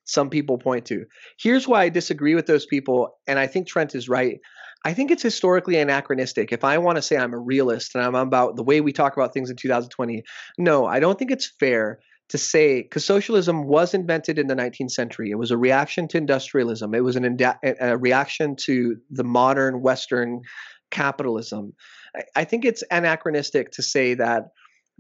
some 0.05 0.30
people 0.30 0.59
point 0.59 0.86
to. 0.86 1.05
Here's 1.39 1.68
why 1.68 1.82
I 1.82 1.89
disagree 1.89 2.34
with 2.34 2.47
those 2.47 2.66
people, 2.66 3.18
and 3.26 3.39
I 3.39 3.47
think 3.47 3.66
Trent 3.66 3.95
is 3.95 4.09
right. 4.09 4.41
I 4.84 4.95
think 4.95 5.11
it's 5.11 5.22
historically 5.22 5.76
anachronistic. 5.76 6.53
If 6.53 6.64
I 6.64 6.78
want 6.78 6.97
to 6.97 7.03
say 7.03 7.16
I'm 7.16 7.34
a 7.34 7.39
realist 7.39 7.95
and 7.95 8.05
I'm 8.05 8.14
about 8.14 8.57
the 8.57 8.62
way 8.62 8.80
we 8.80 8.93
talk 8.93 9.16
about 9.16 9.34
things 9.34 9.51
in 9.51 9.57
2020, 9.57 10.22
no, 10.57 10.86
I 10.86 11.01
don't 11.01 11.18
think 11.18 11.30
it's 11.30 11.53
fair 11.61 11.99
to 12.28 12.39
say 12.39 12.82
because 12.82 13.05
socialism 13.05 13.64
was 13.66 13.95
invented 13.95 14.39
in 14.39 14.47
the 14.47 14.55
19th 14.55 14.93
century. 14.93 15.30
It 15.30 15.39
was 15.39 15.51
a 15.51 15.57
reaction 15.57 16.09
to 16.09 16.18
industrialism. 16.18 16.95
It 16.95 17.03
was 17.03 17.16
an 17.16 17.24
inda- 17.24 17.59
a 17.62 17.97
reaction 17.97 18.55
to 18.64 18.97
the 19.11 19.24
modern 19.24 19.80
Western 19.80 20.43
capitalism. 20.91 21.72
I, 22.14 22.22
I 22.36 22.45
think 22.45 22.64
it's 22.64 22.84
anachronistic 22.91 23.72
to 23.72 23.82
say 23.82 24.14
that 24.14 24.51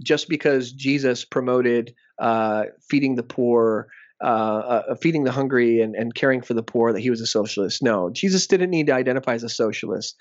just 0.02 0.28
because 0.28 0.72
Jesus 0.72 1.24
promoted 1.24 1.94
uh, 2.18 2.64
feeding 2.88 3.14
the 3.14 3.22
poor, 3.22 3.88
uh, 4.22 4.26
uh, 4.26 4.94
feeding 4.96 5.24
the 5.24 5.32
hungry, 5.32 5.80
and, 5.80 5.94
and 5.94 6.14
caring 6.14 6.42
for 6.42 6.54
the 6.54 6.62
poor, 6.62 6.92
that 6.92 7.00
he 7.00 7.10
was 7.10 7.20
a 7.20 7.26
socialist. 7.26 7.82
No, 7.82 8.10
Jesus 8.10 8.46
didn't 8.46 8.70
need 8.70 8.86
to 8.88 8.94
identify 8.94 9.34
as 9.34 9.44
a 9.44 9.48
socialist. 9.48 10.16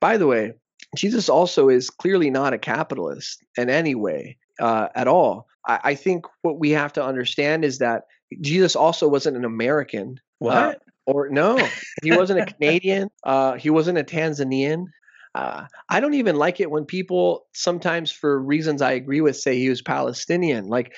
By 0.00 0.16
the 0.16 0.26
way, 0.26 0.54
Jesus 0.96 1.28
also 1.28 1.68
is 1.68 1.90
clearly 1.90 2.30
not 2.30 2.52
a 2.52 2.58
capitalist 2.58 3.42
in 3.56 3.70
any 3.70 3.94
way 3.94 4.38
uh, 4.60 4.88
at 4.94 5.08
all. 5.08 5.46
I, 5.66 5.80
I 5.84 5.94
think 5.94 6.26
what 6.42 6.58
we 6.58 6.70
have 6.70 6.92
to 6.94 7.04
understand 7.04 7.64
is 7.64 7.78
that 7.78 8.04
Jesus 8.40 8.76
also 8.76 9.08
wasn't 9.08 9.36
an 9.36 9.44
American. 9.44 10.20
uh, 10.68 10.74
or 11.06 11.28
no, 11.28 11.58
he 12.02 12.12
wasn't 12.12 12.40
a 12.40 12.52
Canadian. 12.52 13.08
Uh, 13.24 13.54
he 13.54 13.70
wasn't 13.70 13.98
a 13.98 14.04
Tanzanian. 14.04 14.86
Uh, 15.34 15.66
I 15.88 16.00
don't 16.00 16.14
even 16.14 16.36
like 16.36 16.60
it 16.60 16.70
when 16.70 16.84
people 16.84 17.46
sometimes, 17.52 18.10
for 18.10 18.40
reasons 18.40 18.82
I 18.82 18.92
agree 18.92 19.20
with, 19.20 19.36
say 19.36 19.58
he 19.58 19.68
was 19.68 19.82
Palestinian. 19.82 20.66
Like, 20.68 20.94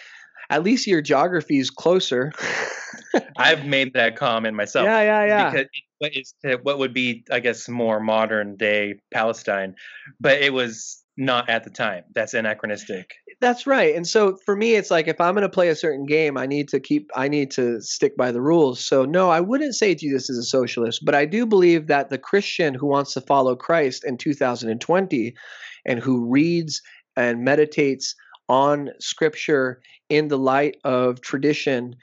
at 0.51 0.62
least 0.62 0.87
your 0.87 1.01
geography 1.01 1.59
is 1.59 1.70
closer. 1.70 2.32
I've 3.37 3.64
made 3.64 3.95
that 3.95 4.16
comment 4.16 4.57
myself. 4.57 4.85
yeah, 4.85 5.03
yeah, 5.03 5.24
yeah. 5.24 5.51
Because 5.51 5.68
what 5.99 6.12
is 6.14 6.35
what 6.62 6.78
would 6.78 6.93
be, 6.93 7.24
I 7.30 7.41
guess, 7.41 7.68
more 7.68 8.01
modern 8.01 8.57
day 8.57 8.97
Palestine, 9.12 9.76
but 10.20 10.41
it 10.41 10.53
was 10.53 11.03
not 11.16 11.49
at 11.49 11.64
the 11.64 11.70
time. 11.70 12.05
That's 12.14 12.35
anachronistic. 12.35 13.14
That's 13.41 13.66
right. 13.66 13.95
And 13.95 14.07
so 14.07 14.37
for 14.45 14.57
me, 14.57 14.74
it's 14.74 14.91
like 14.91 15.09
if 15.09 15.20
I'm 15.20 15.35
going 15.35 15.43
to 15.43 15.49
play 15.49 15.68
a 15.68 15.76
certain 15.76 16.07
game, 16.07 16.37
I 16.37 16.47
need 16.47 16.68
to 16.68 16.80
keep, 16.80 17.11
I 17.14 17.28
need 17.28 17.51
to 17.53 17.80
stick 17.80 18.16
by 18.16 18.32
the 18.32 18.41
rules. 18.41 18.85
So 18.85 19.05
no, 19.05 19.30
I 19.30 19.41
wouldn't 19.41 19.74
say 19.74 19.95
Jesus 19.95 20.30
is 20.30 20.39
a 20.39 20.43
socialist, 20.43 21.05
but 21.05 21.14
I 21.14 21.26
do 21.26 21.47
believe 21.47 21.87
that 21.89 22.11
the 22.11 22.18
Christian 22.18 22.74
who 22.74 22.87
wants 22.87 23.12
to 23.14 23.20
follow 23.20 23.57
Christ 23.57 24.05
in 24.05 24.16
2020 24.16 25.35
and 25.85 25.99
who 25.99 26.30
reads 26.30 26.80
and 27.16 27.45
meditates 27.45 28.14
on 28.49 28.91
scripture 29.01 29.80
in 30.09 30.28
the 30.28 30.39
light 30.39 30.76
of 30.85 31.20
tradition 31.20 31.97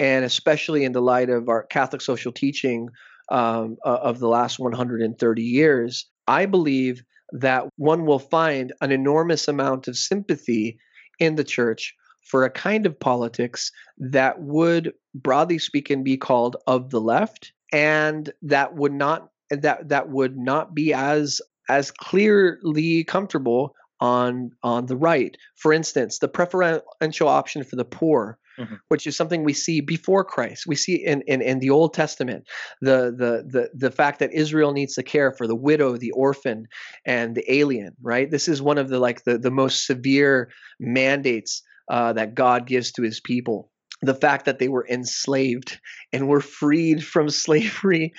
and 0.00 0.24
especially 0.24 0.84
in 0.84 0.92
the 0.92 1.02
light 1.02 1.28
of 1.28 1.48
our 1.48 1.64
Catholic 1.64 2.02
social 2.02 2.32
teaching 2.32 2.88
um, 3.30 3.76
of 3.84 4.20
the 4.20 4.28
last 4.28 4.58
130 4.58 5.42
years, 5.42 6.06
I 6.26 6.46
believe 6.46 7.02
that 7.32 7.64
one 7.76 8.06
will 8.06 8.18
find 8.18 8.72
an 8.80 8.92
enormous 8.92 9.48
amount 9.48 9.88
of 9.88 9.96
sympathy 9.96 10.78
in 11.18 11.34
the 11.34 11.44
church 11.44 11.94
for 12.22 12.44
a 12.44 12.50
kind 12.50 12.86
of 12.86 12.98
politics 12.98 13.72
that 13.98 14.40
would, 14.40 14.92
broadly 15.14 15.58
speaking, 15.58 16.04
be 16.04 16.16
called 16.16 16.56
of 16.66 16.90
the 16.90 17.00
left, 17.00 17.52
and 17.72 18.32
that 18.42 18.74
would 18.74 18.92
not 18.92 19.30
that 19.50 19.88
that 19.88 20.10
would 20.10 20.36
not 20.36 20.74
be 20.74 20.92
as 20.92 21.40
as 21.68 21.90
clearly 21.90 23.04
comfortable 23.04 23.74
on 24.00 24.50
on 24.62 24.86
the 24.86 24.96
right. 24.96 25.36
For 25.56 25.72
instance, 25.72 26.18
the 26.18 26.28
preferential 26.28 27.28
option 27.28 27.64
for 27.64 27.76
the 27.76 27.84
poor, 27.84 28.38
Mhm. 28.58 28.80
which 28.88 29.06
is 29.06 29.16
something 29.16 29.44
we 29.44 29.52
see 29.52 29.80
before 29.80 30.24
Christ. 30.24 30.66
We 30.66 30.74
see 30.74 30.96
in, 30.96 31.22
in, 31.28 31.40
in 31.40 31.60
the 31.60 31.70
Old 31.70 31.94
Testament 31.94 32.44
the, 32.80 33.14
the 33.16 33.44
the 33.48 33.70
the 33.72 33.90
fact 33.90 34.18
that 34.18 34.32
Israel 34.32 34.72
needs 34.72 34.94
to 34.94 35.02
care 35.02 35.30
for 35.32 35.46
the 35.46 35.54
widow, 35.54 35.96
the 35.96 36.10
orphan, 36.12 36.66
and 37.06 37.34
the 37.36 37.44
alien. 37.52 37.94
Right. 38.02 38.30
This 38.30 38.48
is 38.48 38.60
one 38.60 38.78
of 38.78 38.88
the 38.88 38.98
like 38.98 39.24
the 39.24 39.38
the 39.38 39.50
most 39.52 39.86
severe 39.86 40.50
mandates 40.80 41.62
uh, 41.88 42.12
that 42.14 42.34
God 42.34 42.66
gives 42.66 42.90
to 42.92 43.02
His 43.02 43.20
people. 43.20 43.70
The 44.02 44.14
fact 44.14 44.44
that 44.46 44.58
they 44.58 44.68
were 44.68 44.86
enslaved 44.88 45.78
and 46.12 46.28
were 46.28 46.40
freed 46.40 47.04
from 47.04 47.28
slavery. 47.44 48.12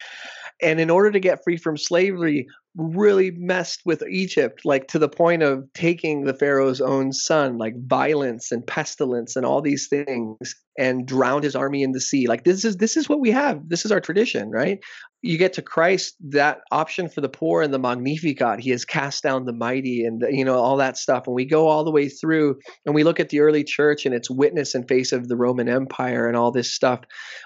And 0.61 0.79
in 0.79 0.89
order 0.89 1.11
to 1.11 1.19
get 1.19 1.43
free 1.43 1.57
from 1.57 1.77
slavery, 1.77 2.47
really 2.79 3.31
messed 3.31 3.81
with 3.85 4.03
Egypt, 4.09 4.61
like 4.63 4.87
to 4.87 4.99
the 4.99 5.09
point 5.09 5.43
of 5.43 5.67
taking 5.73 6.23
the 6.23 6.33
Pharaoh's 6.33 6.81
own 6.81 7.11
son, 7.11 7.57
like 7.57 7.73
violence 7.87 8.51
and 8.51 8.65
pestilence 8.65 9.35
and 9.35 9.45
all 9.45 9.61
these 9.61 9.87
things, 9.87 10.55
and 10.77 11.05
drowned 11.05 11.43
his 11.43 11.55
army 11.55 11.83
in 11.83 11.91
the 11.91 11.99
sea. 11.99 12.27
Like 12.27 12.45
this 12.45 12.63
is 12.63 12.77
this 12.77 12.95
is 12.95 13.09
what 13.09 13.19
we 13.19 13.31
have. 13.31 13.67
This 13.67 13.83
is 13.83 13.91
our 13.91 13.99
tradition, 13.99 14.49
right? 14.49 14.79
You 15.21 15.37
get 15.37 15.53
to 15.53 15.61
Christ, 15.61 16.15
that 16.29 16.61
option 16.71 17.09
for 17.09 17.19
the 17.19 17.27
poor 17.27 17.61
and 17.61 17.73
the 17.73 17.79
Magnificat. 17.79 18.61
He 18.61 18.69
has 18.69 18.85
cast 18.85 19.21
down 19.21 19.43
the 19.43 19.53
mighty, 19.53 20.05
and 20.05 20.23
you 20.29 20.45
know 20.45 20.57
all 20.57 20.77
that 20.77 20.97
stuff. 20.97 21.27
And 21.27 21.35
we 21.35 21.45
go 21.45 21.67
all 21.67 21.83
the 21.83 21.91
way 21.91 22.07
through, 22.07 22.57
and 22.85 22.95
we 22.95 23.03
look 23.03 23.19
at 23.19 23.29
the 23.29 23.41
early 23.41 23.65
church 23.65 24.05
and 24.05 24.15
its 24.15 24.29
witness 24.29 24.73
in 24.73 24.87
face 24.87 25.11
of 25.11 25.27
the 25.27 25.35
Roman 25.35 25.67
Empire 25.67 26.27
and 26.27 26.37
all 26.37 26.51
this 26.51 26.73
stuff. 26.73 27.01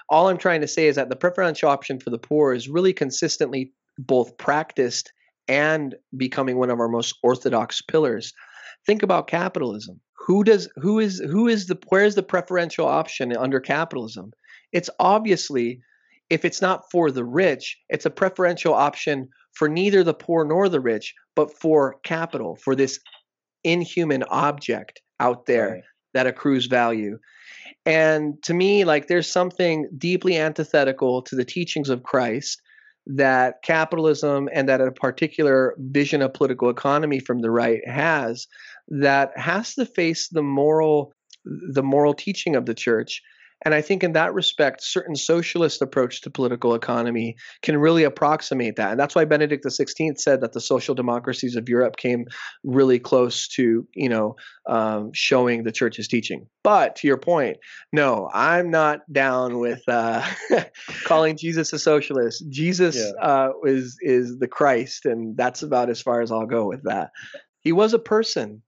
All 0.08 0.28
I'm 0.28 0.38
trying 0.38 0.60
to 0.60 0.68
say 0.68 0.86
is 0.86 0.96
that 0.96 1.08
the 1.10 1.16
preferential 1.16 1.68
option 1.68 1.98
for 1.98 2.10
the 2.10 2.18
poor 2.18 2.54
is 2.54 2.68
really 2.68 2.92
consistently 2.92 3.72
both 3.98 4.36
practiced 4.38 5.12
and 5.48 5.94
becoming 6.16 6.58
one 6.58 6.70
of 6.70 6.80
our 6.80 6.88
most 6.88 7.16
orthodox 7.22 7.82
pillars. 7.82 8.32
Think 8.86 9.02
about 9.02 9.26
capitalism. 9.26 10.00
Who 10.26 10.44
does 10.44 10.68
who 10.76 10.98
is 10.98 11.18
who 11.20 11.48
is 11.48 11.66
the 11.66 11.78
where 11.88 12.04
is 12.04 12.14
the 12.14 12.22
preferential 12.22 12.86
option 12.86 13.36
under 13.36 13.60
capitalism? 13.60 14.32
It's 14.72 14.90
obviously 14.98 15.80
if 16.30 16.44
it's 16.44 16.62
not 16.62 16.82
for 16.90 17.10
the 17.10 17.24
rich, 17.24 17.76
it's 17.88 18.06
a 18.06 18.10
preferential 18.10 18.74
option 18.74 19.28
for 19.52 19.68
neither 19.68 20.02
the 20.02 20.14
poor 20.14 20.44
nor 20.44 20.68
the 20.68 20.80
rich, 20.80 21.14
but 21.36 21.52
for 21.52 21.96
capital, 22.02 22.56
for 22.56 22.74
this 22.74 22.98
inhuman 23.62 24.22
object 24.24 25.00
out 25.20 25.46
there 25.46 25.70
Right. 25.70 25.82
that 26.14 26.26
accrues 26.26 26.66
value. 26.66 27.18
And 27.86 28.42
to 28.44 28.54
me, 28.54 28.84
like 28.84 29.06
there's 29.06 29.30
something 29.30 29.88
deeply 29.96 30.38
antithetical 30.38 31.22
to 31.22 31.36
the 31.36 31.44
teachings 31.44 31.90
of 31.90 32.02
Christ 32.02 32.60
that 33.06 33.62
capitalism 33.62 34.48
and 34.52 34.68
that 34.68 34.80
a 34.80 34.90
particular 34.90 35.74
vision 35.78 36.22
of 36.22 36.32
political 36.32 36.70
economy 36.70 37.20
from 37.20 37.40
the 37.40 37.50
right 37.50 37.86
has 37.86 38.46
that 38.88 39.36
has 39.36 39.74
to 39.74 39.84
face 39.84 40.28
the 40.28 40.42
moral 40.42 41.12
the 41.44 41.82
moral 41.82 42.14
teaching 42.14 42.56
of 42.56 42.64
the 42.64 42.74
church 42.74 43.22
and 43.64 43.74
i 43.74 43.80
think 43.80 44.02
in 44.04 44.12
that 44.12 44.34
respect 44.34 44.82
certain 44.82 45.14
socialist 45.16 45.80
approach 45.82 46.20
to 46.20 46.30
political 46.30 46.74
economy 46.74 47.36
can 47.62 47.76
really 47.76 48.04
approximate 48.04 48.76
that. 48.76 48.90
And 48.90 49.00
that's 49.00 49.14
why 49.14 49.24
benedict 49.24 49.64
xvi 49.64 50.18
said 50.18 50.40
that 50.40 50.52
the 50.52 50.60
social 50.60 50.94
democracies 50.94 51.56
of 51.56 51.68
europe 51.68 51.96
came 51.96 52.26
really 52.64 52.98
close 52.98 53.48
to 53.48 53.86
you 53.94 54.08
know 54.08 54.36
um, 54.68 55.10
showing 55.12 55.64
the 55.64 55.72
church's 55.72 56.08
teaching. 56.08 56.46
But 56.62 56.96
to 56.96 57.06
your 57.06 57.18
point 57.18 57.58
no 57.92 58.30
i'm 58.34 58.70
not 58.70 59.00
down 59.12 59.58
with 59.58 59.82
uh, 59.88 60.24
calling 61.04 61.36
jesus 61.36 61.72
a 61.72 61.78
socialist. 61.78 62.44
Jesus 62.48 62.96
Yeah. 62.96 63.10
uh, 63.22 63.50
is 63.64 63.96
is 64.00 64.38
the 64.38 64.48
christ 64.48 65.04
and 65.06 65.36
that's 65.36 65.62
about 65.62 65.90
as 65.90 66.00
far 66.00 66.20
as 66.22 66.30
i'll 66.32 66.46
go 66.46 66.66
with 66.66 66.82
that. 66.84 67.10
He 67.60 67.72
was 67.72 67.94
a 67.94 67.98
person. 67.98 68.62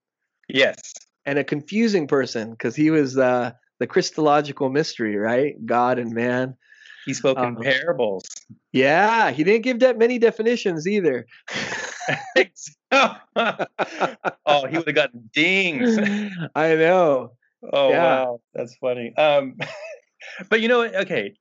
Yes. 0.48 0.94
and 1.26 1.38
a 1.40 1.44
confusing 1.44 2.06
person 2.06 2.50
because 2.52 2.76
he 2.76 2.88
was 2.90 3.18
uh, 3.18 3.50
the 3.78 3.86
Christological 3.86 4.70
mystery, 4.70 5.16
right? 5.16 5.54
God 5.64 5.98
and 5.98 6.12
man. 6.12 6.56
He 7.04 7.14
spoke 7.14 7.38
in 7.38 7.44
Um, 7.44 7.56
parables. 7.56 8.24
Yeah, 8.72 9.30
he 9.30 9.44
didn't 9.44 9.62
give 9.62 9.80
that 9.80 9.96
many 9.98 10.18
definitions 10.18 10.86
either. 10.88 11.26
oh, 12.92 14.66
he 14.66 14.76
would 14.76 14.86
have 14.86 14.94
gotten 14.94 15.30
dings. 15.32 15.98
I 16.54 16.74
know. 16.74 17.32
Oh 17.72 17.90
Yeah. 17.90 18.04
wow, 18.04 18.40
that's 18.54 18.76
funny. 18.76 19.14
Um, 19.16 19.56
but 20.50 20.60
you 20.60 20.68
know, 20.68 20.78
what? 20.78 20.94
okay, 20.96 21.34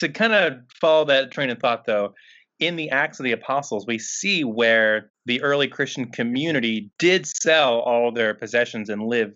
to 0.00 0.08
kind 0.08 0.32
of 0.32 0.54
follow 0.80 1.04
that 1.06 1.30
train 1.30 1.50
of 1.50 1.58
thought, 1.58 1.84
though, 1.86 2.14
in 2.58 2.76
the 2.76 2.90
Acts 2.90 3.18
of 3.20 3.24
the 3.24 3.32
Apostles, 3.32 3.86
we 3.86 3.98
see 3.98 4.44
where 4.44 5.10
the 5.26 5.42
early 5.42 5.68
Christian 5.68 6.10
community 6.10 6.90
did 6.98 7.26
sell 7.26 7.80
all 7.80 8.12
their 8.12 8.34
possessions 8.34 8.88
and 8.88 9.02
live 9.02 9.34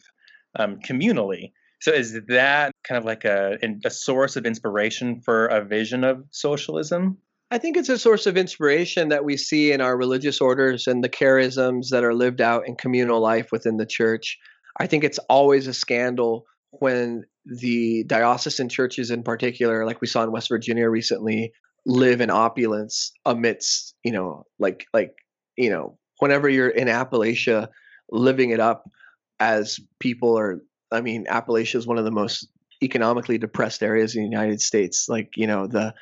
um, 0.59 0.79
communally. 0.81 1.53
So, 1.87 1.93
is 1.93 2.19
that 2.27 2.73
kind 2.83 2.99
of 2.99 3.05
like 3.05 3.25
a 3.25 3.59
a 3.85 3.91
source 3.91 4.35
of 4.35 4.45
inspiration 4.45 5.21
for 5.21 5.47
a 5.47 5.65
vision 5.65 6.03
of 6.03 6.25
socialism? 6.33 7.19
I 7.53 7.59
think 7.59 7.77
it's 7.77 7.89
a 7.89 7.97
source 7.97 8.27
of 8.27 8.37
inspiration 8.37 9.11
that 9.11 9.25
we 9.25 9.37
see 9.37 9.71
in 9.71 9.81
our 9.81 9.97
religious 9.97 10.41
orders 10.41 10.89
and 10.89 11.05
the 11.05 11.09
charisms 11.09 11.91
that 11.91 12.03
are 12.03 12.13
lived 12.13 12.41
out 12.41 12.67
in 12.67 12.75
communal 12.75 13.21
life 13.21 13.53
within 13.53 13.77
the 13.77 13.87
church. 13.87 14.37
I 14.81 14.89
think 14.89 15.05
it's 15.05 15.21
always 15.31 15.69
a 15.69 15.73
scandal 15.73 16.47
when 16.73 17.23
the 17.45 18.03
diocesan 18.03 18.69
churches, 18.69 19.13
in 19.13 19.23
particular, 19.23 19.87
like 19.87 20.01
we 20.01 20.09
saw 20.09 20.25
in 20.25 20.33
West 20.33 20.49
Virginia 20.49 20.91
recently, 20.91 21.53
live 21.87 22.21
in 22.21 22.31
opulence 22.31 23.13
amidst, 23.25 23.95
you 24.03 24.11
know, 24.11 24.43
like 24.59 24.87
like 24.93 25.13
you 25.57 25.71
know, 25.71 25.99
whenever 26.19 26.49
you're 26.49 26.69
in 26.69 26.89
Appalachia, 26.89 27.69
living 28.11 28.51
it 28.51 28.59
up 28.59 28.91
as 29.39 29.79
people 30.01 30.37
are. 30.37 30.61
I 30.93 31.01
mean, 31.01 31.27
Appalachia 31.27 31.77
is 31.77 31.87
one 31.87 31.99
of 31.99 32.05
the 32.05 32.11
most 32.11 32.49
economically 32.83 33.39
depressed 33.39 33.83
areas 33.83 34.15
in 34.15 34.23
the 34.23 34.29
United 34.29 34.61
States. 34.61 35.07
Like 35.09 35.37
you 35.37 35.47
know 35.47 35.67
the 35.67 35.95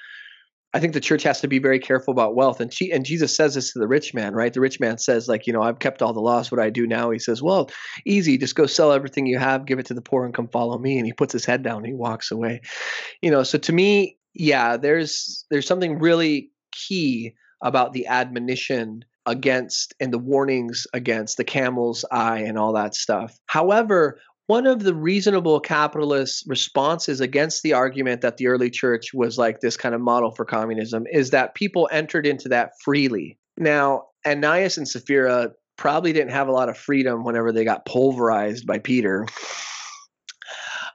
I 0.75 0.81
think 0.81 0.93
the 0.93 1.01
church 1.01 1.23
has 1.23 1.41
to 1.41 1.47
be 1.47 1.61
very 1.61 1.79
careful 1.79 2.11
about 2.11 2.35
wealth. 2.35 2.61
And 2.61 2.75
she, 2.75 2.91
and 2.91 3.07
Jesus 3.07 3.35
says 3.35 3.55
this 3.55 3.73
to 3.73 3.79
the 3.79 3.87
rich 3.87 4.13
man, 4.13 4.35
right? 4.35 4.53
The 4.53 4.61
rich 4.61 4.81
man 4.81 4.99
says, 4.99 5.29
like, 5.29 5.47
you 5.47 5.53
know, 5.53 5.63
I've 5.63 5.79
kept 5.79 6.03
all 6.03 6.13
the 6.13 6.21
laws. 6.21 6.51
What 6.51 6.59
do 6.59 6.65
I 6.65 6.71
do 6.71 6.85
now? 6.85 7.13
He 7.13 7.21
says, 7.21 7.41
well, 7.41 7.71
easy. 8.05 8.37
Just 8.37 8.57
go 8.57 8.67
sell 8.67 8.91
everything 8.91 9.25
you 9.27 9.39
have, 9.39 9.67
give 9.67 9.79
it 9.79 9.87
to 9.87 9.95
the 9.95 10.03
poor, 10.03 10.25
and 10.25 10.35
come 10.35 10.49
follow 10.49 10.77
me. 10.77 10.99
And 10.99 11.07
he 11.07 11.13
puts 11.13 11.33
his 11.33 11.45
head 11.45 11.63
down 11.63 11.77
and 11.77 11.87
he 11.87 11.95
walks 11.95 12.33
away. 12.33 12.61
You 13.23 13.31
know, 13.31 13.45
so 13.45 13.57
to 13.57 13.73
me, 13.73 14.19
yeah, 14.35 14.77
there's 14.77 15.47
there's 15.49 15.67
something 15.67 16.01
really 16.01 16.51
key 16.73 17.35
about 17.63 17.93
the 17.93 18.09
admonition 18.09 19.05
against 19.27 19.95
and 20.01 20.13
the 20.13 20.19
warnings 20.19 20.89
against 20.93 21.37
the 21.37 21.45
camel's 21.45 22.05
eye 22.11 22.41
and 22.41 22.59
all 22.59 22.73
that 22.73 22.97
stuff. 22.97 23.39
However, 23.47 24.21
one 24.47 24.67
of 24.67 24.83
the 24.83 24.95
reasonable 24.95 25.59
capitalist 25.61 26.45
responses 26.47 27.21
against 27.21 27.63
the 27.63 27.73
argument 27.73 28.21
that 28.21 28.37
the 28.37 28.49
early 28.49 28.71
church 28.71 29.15
was 29.15 29.39
like 29.39 29.61
this 29.61 29.77
kind 29.77 29.95
of 29.95 30.01
model 30.01 30.31
for 30.31 30.45
communism 30.45 31.05
is 31.11 31.31
that 31.31 31.55
people 31.55 31.89
entered 31.91 32.27
into 32.27 32.49
that 32.51 32.73
freely. 32.83 33.39
Now, 33.57 34.09
Ananias 34.27 34.77
and 34.77 34.87
Sapphira 34.87 35.53
probably 35.77 36.13
didn't 36.13 36.33
have 36.33 36.49
a 36.49 36.53
lot 36.53 36.69
of 36.69 36.77
freedom 36.77 37.25
whenever 37.25 37.53
they 37.53 37.65
got 37.65 37.87
pulverized 37.87 38.67
by 38.67 38.79
Peter. 38.79 39.27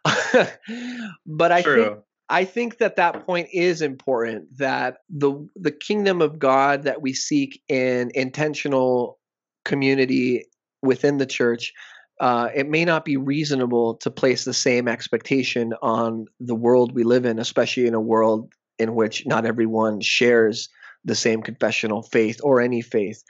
but 1.26 1.52
I 1.52 1.62
think 1.62 1.98
I 2.30 2.46
think 2.46 2.78
that 2.78 2.98
that 2.98 3.26
point 3.26 3.50
is 3.52 3.82
important 3.82 4.58
that 4.58 4.98
the 5.10 5.48
the 5.56 5.72
kingdom 5.72 6.22
of 6.22 6.38
God 6.38 6.84
that 6.84 7.02
we 7.02 7.14
seek 7.14 7.62
in 7.68 8.12
intentional 8.14 9.18
community 9.66 10.46
within 10.82 11.18
the 11.18 11.26
church 11.26 11.74
uh, 12.20 12.50
it 12.54 12.68
may 12.68 12.84
not 12.84 13.06
be 13.06 13.18
reasonable 13.18 13.96
to 13.96 14.12
place 14.12 14.44
the 14.44 14.54
same 14.54 14.88
expectation 14.88 15.74
on 15.82 16.26
the 16.40 16.56
world 16.56 16.94
we 16.94 17.04
live 17.04 17.26
in, 17.26 17.40
especially 17.40 17.88
in 17.88 17.94
a 17.94 18.02
world 18.02 18.52
in 18.78 18.96
which 18.96 19.26
not 19.26 19.46
everyone 19.46 20.02
shares 20.02 20.70
the 21.06 21.16
same 21.16 21.42
confessional 21.42 22.02
faith 22.02 22.42
or 22.44 22.60
any 22.60 22.82
faith. 22.82 23.24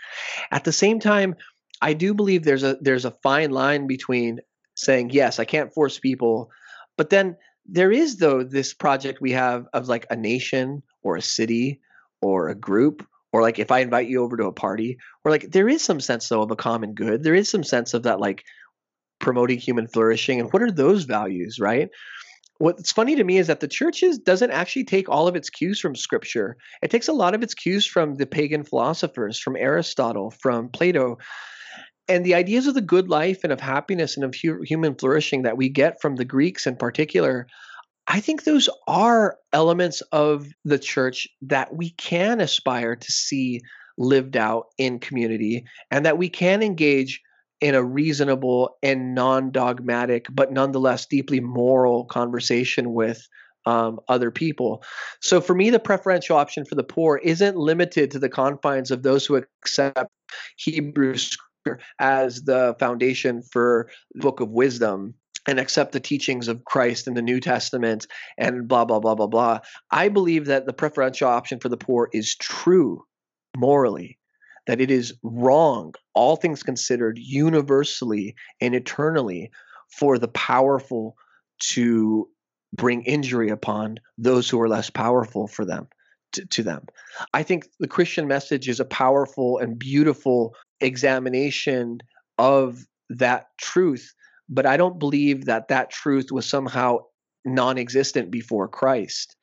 At 0.51 0.63
the 0.63 0.71
same 0.71 0.99
time, 0.99 1.35
I 1.81 1.93
do 1.93 2.13
believe 2.13 2.43
there's 2.43 2.63
a 2.63 2.77
there's 2.81 3.05
a 3.05 3.15
fine 3.23 3.51
line 3.51 3.87
between 3.87 4.39
saying 4.75 5.11
yes, 5.11 5.39
I 5.39 5.45
can't 5.45 5.73
force 5.73 5.99
people, 5.99 6.49
but 6.97 7.09
then 7.09 7.37
there 7.65 7.91
is 7.91 8.17
though 8.17 8.43
this 8.43 8.73
project 8.73 9.21
we 9.21 9.31
have 9.31 9.67
of 9.73 9.87
like 9.87 10.07
a 10.09 10.15
nation 10.15 10.81
or 11.03 11.15
a 11.15 11.21
city 11.21 11.79
or 12.21 12.49
a 12.49 12.55
group 12.55 13.05
or 13.31 13.43
like 13.43 13.59
if 13.59 13.71
I 13.71 13.79
invite 13.79 14.07
you 14.07 14.23
over 14.23 14.35
to 14.37 14.47
a 14.47 14.51
party 14.51 14.97
or 15.23 15.31
like 15.31 15.51
there 15.51 15.69
is 15.69 15.83
some 15.83 15.99
sense 15.99 16.27
though 16.27 16.41
of 16.41 16.51
a 16.51 16.55
common 16.55 16.93
good. 16.93 17.23
There 17.23 17.35
is 17.35 17.47
some 17.47 17.63
sense 17.63 17.93
of 17.93 18.03
that 18.03 18.19
like 18.19 18.43
promoting 19.29 19.59
human 19.59 19.87
flourishing 19.87 20.39
and 20.39 20.51
what 20.51 20.63
are 20.63 20.71
those 20.71 21.03
values, 21.03 21.59
right? 21.59 21.89
What's 22.57 22.91
funny 22.91 23.15
to 23.15 23.23
me 23.23 23.37
is 23.37 23.45
that 23.45 23.59
the 23.59 23.67
churches 23.67 24.17
doesn't 24.17 24.49
actually 24.49 24.85
take 24.85 25.07
all 25.07 25.27
of 25.27 25.35
its 25.35 25.51
cues 25.51 25.79
from 25.79 25.95
scripture. 25.95 26.57
It 26.81 26.89
takes 26.89 27.07
a 27.07 27.13
lot 27.13 27.35
of 27.35 27.43
its 27.43 27.53
cues 27.53 27.85
from 27.85 28.15
the 28.15 28.25
pagan 28.25 28.63
philosophers, 28.63 29.39
from 29.39 29.55
Aristotle, 29.55 30.31
from 30.31 30.69
Plato. 30.69 31.19
And 32.07 32.25
the 32.25 32.33
ideas 32.33 32.65
of 32.65 32.73
the 32.73 32.81
good 32.81 33.07
life 33.07 33.41
and 33.43 33.53
of 33.53 33.59
happiness 33.59 34.15
and 34.15 34.25
of 34.25 34.33
hu- 34.33 34.63
human 34.63 34.95
flourishing 34.95 35.43
that 35.43 35.57
we 35.57 35.69
get 35.69 36.01
from 36.01 36.15
the 36.15 36.25
Greeks 36.25 36.65
in 36.65 36.75
particular, 36.75 37.45
I 38.07 38.21
think 38.21 38.45
those 38.45 38.67
are 38.87 39.37
elements 39.53 40.01
of 40.11 40.47
the 40.65 40.79
church 40.79 41.27
that 41.43 41.75
we 41.75 41.91
can 41.91 42.41
aspire 42.41 42.95
to 42.95 43.11
see 43.11 43.61
lived 43.99 44.35
out 44.35 44.69
in 44.79 44.97
community 44.97 45.65
and 45.91 46.03
that 46.07 46.17
we 46.17 46.29
can 46.29 46.63
engage 46.63 47.21
in 47.61 47.75
a 47.75 47.83
reasonable 47.83 48.77
and 48.81 49.13
non-dogmatic 49.13 50.27
but 50.31 50.51
nonetheless 50.51 51.05
deeply 51.05 51.39
moral 51.39 52.05
conversation 52.05 52.93
with 52.93 53.27
um, 53.65 53.99
other 54.07 54.31
people. 54.31 54.83
So 55.21 55.41
for 55.41 55.53
me 55.53 55.69
the 55.69 55.79
preferential 55.79 56.37
option 56.37 56.65
for 56.65 56.75
the 56.75 56.83
poor 56.83 57.17
isn't 57.17 57.57
limited 57.57 58.11
to 58.11 58.19
the 58.19 58.29
confines 58.29 58.91
of 58.91 59.03
those 59.03 59.25
who 59.25 59.35
accept 59.35 60.09
hebrew 60.57 61.15
as 61.99 62.43
the 62.43 62.75
foundation 62.79 63.41
for 63.51 63.89
the 64.13 64.21
book 64.21 64.39
of 64.39 64.49
wisdom 64.49 65.13
and 65.47 65.59
accept 65.59 65.91
the 65.91 65.99
teachings 65.99 66.47
of 66.47 66.63
christ 66.65 67.07
in 67.07 67.13
the 67.13 67.21
new 67.21 67.39
testament 67.39 68.07
and 68.37 68.67
blah 68.67 68.85
blah 68.85 68.99
blah 68.99 69.15
blah 69.15 69.27
blah. 69.27 69.59
I 69.91 70.09
believe 70.09 70.45
that 70.45 70.65
the 70.65 70.73
preferential 70.73 71.27
option 71.27 71.59
for 71.59 71.69
the 71.69 71.77
poor 71.77 72.09
is 72.13 72.35
true 72.35 73.03
morally 73.57 74.18
that 74.69 74.79
it 74.79 74.91
is 74.91 75.15
wrong, 75.23 75.95
all 76.13 76.35
things 76.35 76.61
considered, 76.61 77.17
universally 77.17 78.35
and 78.61 78.75
eternally, 78.75 79.49
for 79.97 80.19
the 80.19 80.27
powerful 80.27 81.15
to 81.57 82.29
bring 82.71 83.01
injury 83.01 83.49
upon 83.49 83.99
those 84.19 84.47
who 84.47 84.61
are 84.61 84.69
less 84.69 84.91
powerful 84.91 85.47
for 85.47 85.65
them 85.65 85.87
to, 86.33 86.45
to 86.45 86.61
them. 86.61 86.85
I 87.33 87.41
think 87.41 87.65
the 87.79 87.87
Christian 87.87 88.27
message 88.27 88.69
is 88.69 88.79
a 88.79 88.85
powerful 88.85 89.57
and 89.57 89.79
beautiful 89.79 90.53
examination 90.79 92.01
of 92.37 92.85
that 93.09 93.47
truth, 93.59 94.13
but 94.49 94.67
I 94.67 94.77
don't 94.77 94.99
believe 94.99 95.45
that 95.45 95.69
that 95.69 95.89
truth 95.89 96.31
was 96.31 96.45
somehow 96.45 96.99
non-existent 97.43 98.29
before 98.29 98.67
Christ. 98.67 99.35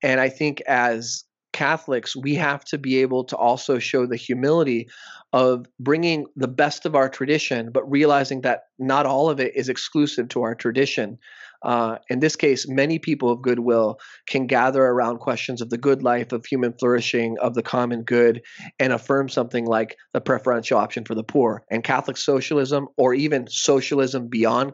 And 0.00 0.20
I 0.20 0.28
think 0.28 0.60
as 0.68 1.24
Catholics, 1.52 2.14
we 2.16 2.34
have 2.34 2.64
to 2.66 2.78
be 2.78 2.98
able 2.98 3.24
to 3.24 3.36
also 3.36 3.78
show 3.78 4.06
the 4.06 4.16
humility 4.16 4.88
of 5.32 5.66
bringing 5.78 6.26
the 6.36 6.48
best 6.48 6.86
of 6.86 6.94
our 6.94 7.08
tradition, 7.08 7.70
but 7.72 7.88
realizing 7.90 8.40
that 8.42 8.64
not 8.78 9.06
all 9.06 9.30
of 9.30 9.40
it 9.40 9.54
is 9.56 9.68
exclusive 9.68 10.28
to 10.28 10.42
our 10.42 10.54
tradition. 10.54 11.18
Uh, 11.62 11.96
in 12.08 12.20
this 12.20 12.36
case, 12.36 12.66
many 12.68 12.98
people 12.98 13.30
of 13.30 13.42
goodwill 13.42 13.98
can 14.26 14.46
gather 14.46 14.82
around 14.82 15.18
questions 15.18 15.60
of 15.60 15.70
the 15.70 15.78
good 15.78 16.02
life, 16.02 16.32
of 16.32 16.46
human 16.46 16.72
flourishing, 16.72 17.38
of 17.38 17.54
the 17.54 17.62
common 17.62 18.02
good, 18.02 18.42
and 18.78 18.92
affirm 18.92 19.28
something 19.28 19.66
like 19.66 19.96
the 20.14 20.20
preferential 20.20 20.78
option 20.78 21.04
for 21.04 21.14
the 21.14 21.24
poor. 21.24 21.62
And 21.70 21.84
Catholic 21.84 22.16
socialism, 22.16 22.88
or 22.96 23.12
even 23.12 23.46
socialism 23.48 24.28
beyond 24.28 24.72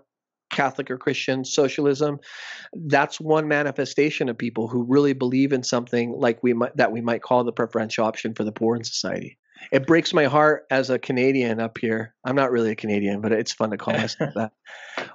Catholic 0.50 0.90
or 0.90 0.98
Christian 0.98 1.44
socialism, 1.44 2.18
that's 2.72 3.20
one 3.20 3.48
manifestation 3.48 4.28
of 4.28 4.38
people 4.38 4.68
who 4.68 4.84
really 4.84 5.12
believe 5.12 5.52
in 5.52 5.62
something 5.62 6.12
like 6.16 6.42
we 6.42 6.52
might 6.52 6.76
that 6.76 6.92
we 6.92 7.00
might 7.00 7.22
call 7.22 7.44
the 7.44 7.52
preferential 7.52 8.04
option 8.06 8.34
for 8.34 8.44
the 8.44 8.52
poor 8.52 8.76
in 8.76 8.84
society. 8.84 9.38
It 9.72 9.86
breaks 9.86 10.12
my 10.12 10.24
heart 10.26 10.64
as 10.70 10.90
a 10.90 10.98
Canadian 10.98 11.60
up 11.60 11.78
here. 11.78 12.14
I'm 12.24 12.36
not 12.36 12.50
really 12.52 12.70
a 12.70 12.76
Canadian, 12.76 13.20
but 13.22 13.32
it's 13.32 13.52
fun 13.52 13.70
to 13.70 13.78
call 13.78 13.94
myself 13.96 14.34
that. 14.34 14.52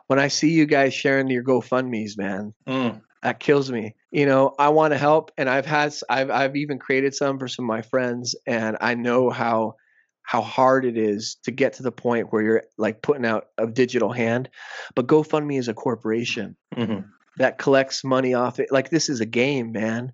When 0.08 0.20
I 0.20 0.28
see 0.30 0.50
you 0.50 0.66
guys 0.66 0.94
sharing 0.94 1.30
your 1.30 1.44
GoFundmes, 1.44 2.18
man, 2.18 2.54
Mm. 2.68 3.02
that 3.24 3.40
kills 3.40 3.72
me. 3.72 3.96
You 4.10 4.26
know, 4.26 4.54
I 4.58 4.70
want 4.70 4.94
to 4.94 4.98
help, 4.98 5.32
and 5.38 5.48
I've 5.48 5.68
had, 5.68 5.94
I've, 6.10 6.32
I've 6.32 6.56
even 6.56 6.80
created 6.80 7.14
some 7.14 7.38
for 7.38 7.48
some 7.48 7.66
of 7.66 7.68
my 7.68 7.84
friends, 7.84 8.36
and 8.48 8.78
I 8.82 8.96
know 8.96 9.30
how, 9.30 9.76
how 10.32 10.42
hard 10.42 10.86
it 10.86 10.96
is 10.96 11.36
to 11.44 11.52
get 11.52 11.74
to 11.74 11.84
the 11.84 11.92
point 11.92 12.32
where 12.32 12.42
you're 12.42 12.64
like 12.78 13.02
putting 13.02 13.26
out 13.26 13.48
a 13.58 13.68
digital 13.68 14.14
hand. 14.14 14.50
But 14.96 15.08
GoFundMe 15.08 15.60
is 15.60 15.68
a 15.68 15.74
corporation 15.74 16.56
Mhm. 16.74 17.04
that 17.36 17.58
collects 17.58 18.02
money 18.06 18.34
off 18.34 18.58
it. 18.58 18.72
Like 18.72 18.92
this 18.92 19.10
is 19.10 19.20
a 19.20 19.26
game, 19.26 19.74
man. 19.74 20.14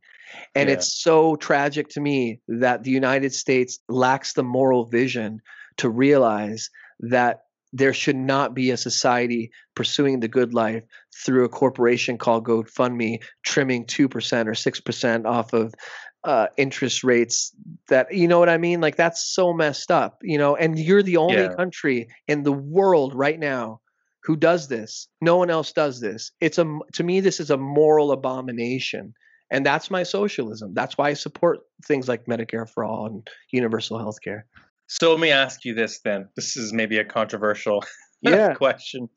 And 0.55 0.70
Yeah. 0.70 0.74
it's 0.78 0.91
so 0.91 1.36
tragic 1.36 1.89
to 1.89 2.01
me 2.01 2.41
that 2.47 2.82
the 2.82 2.89
United 2.89 3.32
States 3.32 3.78
lacks 3.89 4.34
the 4.34 4.41
moral 4.41 4.86
vision 4.86 5.39
to 5.78 5.88
realize 5.88 6.72
that 6.99 7.41
there 7.72 7.93
should 7.93 8.15
not 8.15 8.55
be 8.55 8.72
a 8.72 8.78
society 8.78 9.51
pursuing 9.76 10.20
the 10.20 10.28
good 10.28 10.51
life 10.51 10.84
through 11.24 11.45
a 11.45 11.49
corporation 11.49 12.18
called 12.18 12.43
GoFundMe 12.47 13.22
trimming 13.43 13.86
2% 13.86 14.47
or 14.47 14.55
6% 14.55 15.26
off 15.28 15.53
of 15.53 15.76
uh, 16.24 16.47
interest 16.57 17.03
rates 17.03 17.53
that 17.89 18.13
you 18.13 18.28
know 18.28 18.39
what 18.39 18.49
I 18.49 18.57
mean? 18.57 18.82
Like 18.82 18.95
that's 18.95 19.34
so 19.34 19.53
messed 19.53 19.91
up, 19.91 20.20
you 20.22 20.38
know, 20.38 20.55
and 20.55 20.78
you're 20.78 21.03
the 21.03 21.18
only 21.18 21.36
Yeah. 21.36 21.55
country 21.55 22.07
in 22.28 22.43
the 22.43 22.51
world 22.51 23.13
right 23.15 23.39
now 23.39 23.82
who 24.24 24.36
does 24.36 24.68
this. 24.68 25.07
No 25.22 25.38
one 25.38 25.49
else 25.49 25.72
does 25.72 26.01
this. 26.01 26.32
It's 26.41 26.57
a 26.57 26.80
to 26.93 27.03
me 27.03 27.20
this 27.22 27.39
is 27.39 27.49
a 27.49 27.57
moral 27.57 28.11
abomination. 28.11 29.13
And 29.49 29.65
that's 29.65 29.89
my 29.89 30.03
socialism. 30.03 30.74
That's 30.74 30.97
why 30.97 31.09
I 31.09 31.13
support 31.13 31.59
things 31.86 32.09
like 32.09 32.26
Medicare 32.26 32.70
for 32.70 32.84
all 32.84 33.05
and 33.05 33.26
universal 33.51 33.97
health 33.97 34.18
care. 34.22 34.45
So 34.88 35.11
let 35.11 35.22
me 35.22 35.32
ask 35.32 35.63
you 35.63 35.74
this 35.74 36.01
then. 36.03 36.28
This 36.36 36.57
is 36.57 36.74
maybe 36.74 36.97
a 36.97 37.05
controversial 37.05 37.84
Yeah. 38.22 38.55
question, 38.55 39.07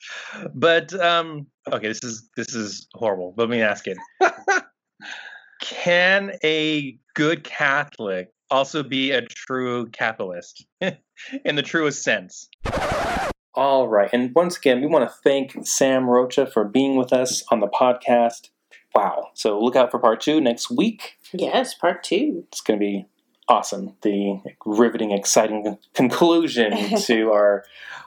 but 0.55 0.93
um, 1.01 1.47
okay, 1.73 1.89
this 1.89 2.01
is 2.05 2.29
this 2.37 2.55
is 2.55 2.87
horrible. 2.95 3.33
But 3.37 3.49
let 3.49 3.51
me 3.51 3.63
ask 3.63 3.87
it: 3.87 3.97
Can 5.61 6.33
a 6.43 6.99
good 7.15 7.45
Catholic 7.45 8.33
also 8.51 8.83
be 8.83 9.13
a 9.13 9.23
true 9.23 9.89
capitalist 9.91 10.67
in 10.81 11.57
the 11.57 11.63
truest 11.63 12.03
sense? 12.03 12.49
All 13.55 13.89
right. 13.89 14.09
And 14.13 14.35
once 14.35 14.57
again, 14.57 14.81
we 14.81 14.87
want 14.87 15.09
to 15.09 15.15
thank 15.23 15.67
Sam 15.67 16.09
Rocha 16.09 16.47
for 16.47 16.65
being 16.65 16.97
with 16.97 17.13
us 17.13 17.45
on 17.51 17.61
the 17.61 17.69
podcast. 17.69 18.51
Wow. 18.95 19.29
So 19.35 19.61
look 19.61 19.77
out 19.77 19.91
for 19.91 19.99
part 19.99 20.21
two 20.21 20.41
next 20.41 20.71
week. 20.71 21.17
Yes, 21.33 21.75
part 21.75 22.03
two. 22.03 22.45
It's 22.49 22.61
going 22.61 22.79
to 22.79 22.85
be 22.85 23.07
awesome. 23.51 23.95
The 24.03 24.41
riveting, 24.65 25.11
exciting 25.11 25.77
conclusion 25.93 26.99
to 27.07 27.33
our 27.33 27.65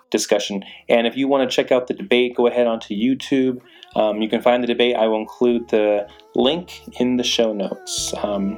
discussion. 0.10 0.64
And 0.88 1.06
if 1.06 1.18
you 1.18 1.28
want 1.28 1.50
to 1.50 1.54
check 1.54 1.72
out 1.72 1.88
the 1.88 1.94
debate, 1.94 2.36
go 2.36 2.48
ahead 2.48 2.66
onto 2.66 2.96
YouTube. 2.96 3.62
Um, 3.96 4.22
you 4.22 4.30
can 4.30 4.41
find 4.41 4.64
the 4.64 4.68
debate. 4.68 4.96
I 4.96 5.08
will 5.08 5.20
include 5.20 5.70
the 5.70 6.08
link 6.34 6.82
in 7.00 7.18
the 7.18 7.24
show 7.24 7.54
notes. 7.54 8.14
Um, 8.24 8.58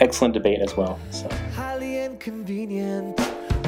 excellent 0.00 0.34
debate 0.34 0.60
as 0.60 0.76
well. 0.76 0.98
So. 1.10 1.28
highly 1.54 2.04
inconvenient. 2.04 3.18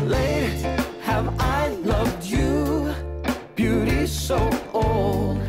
Late 0.02 0.61
have 1.02 1.34
I 1.40 1.68
loved 1.68 2.24
you. 2.24 2.94
Beauty 3.56 4.06
so 4.06 4.38
old, 4.72 5.40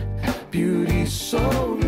beauty 0.51 1.05
so 1.05 1.80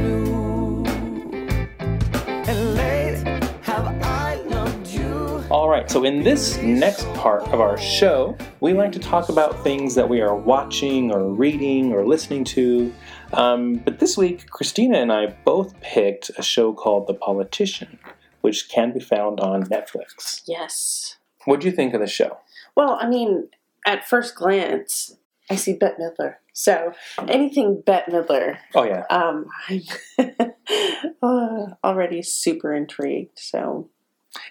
so 5.93 6.03
in 6.05 6.23
this 6.23 6.57
next 6.57 7.05
part 7.13 7.43
of 7.49 7.61
our 7.61 7.77
show, 7.77 8.35
we 8.61 8.73
like 8.73 8.91
to 8.93 8.97
talk 8.97 9.29
about 9.29 9.63
things 9.63 9.93
that 9.93 10.09
we 10.09 10.21
are 10.21 10.35
watching 10.35 11.11
or 11.13 11.31
reading 11.31 11.93
or 11.93 12.03
listening 12.03 12.43
to. 12.45 12.91
Um, 13.31 13.75
but 13.75 13.99
this 13.99 14.17
week, 14.17 14.49
Christina 14.49 14.97
and 14.97 15.13
I 15.13 15.27
both 15.45 15.79
picked 15.81 16.31
a 16.35 16.41
show 16.41 16.73
called 16.73 17.05
The 17.05 17.13
Politician, 17.13 17.99
which 18.41 18.69
can 18.69 18.91
be 18.91 18.99
found 18.99 19.39
on 19.39 19.65
Netflix. 19.65 20.41
Yes. 20.47 21.17
What 21.45 21.59
do 21.61 21.67
you 21.67 21.71
think 21.71 21.93
of 21.93 22.01
the 22.01 22.07
show? 22.07 22.39
Well, 22.75 22.97
I 22.99 23.07
mean, 23.07 23.49
at 23.85 24.03
first 24.07 24.33
glance, 24.33 25.15
I 25.51 25.55
see 25.57 25.73
Bette 25.73 25.97
Midler. 26.01 26.37
So 26.53 26.93
anything 27.27 27.83
Bette 27.85 28.11
Midler, 28.11 28.57
Oh, 28.73 28.81
yeah. 28.81 29.03
um, 29.11 29.45
I'm 31.21 31.75
already 31.83 32.23
super 32.23 32.73
intrigued. 32.73 33.37
So 33.37 33.89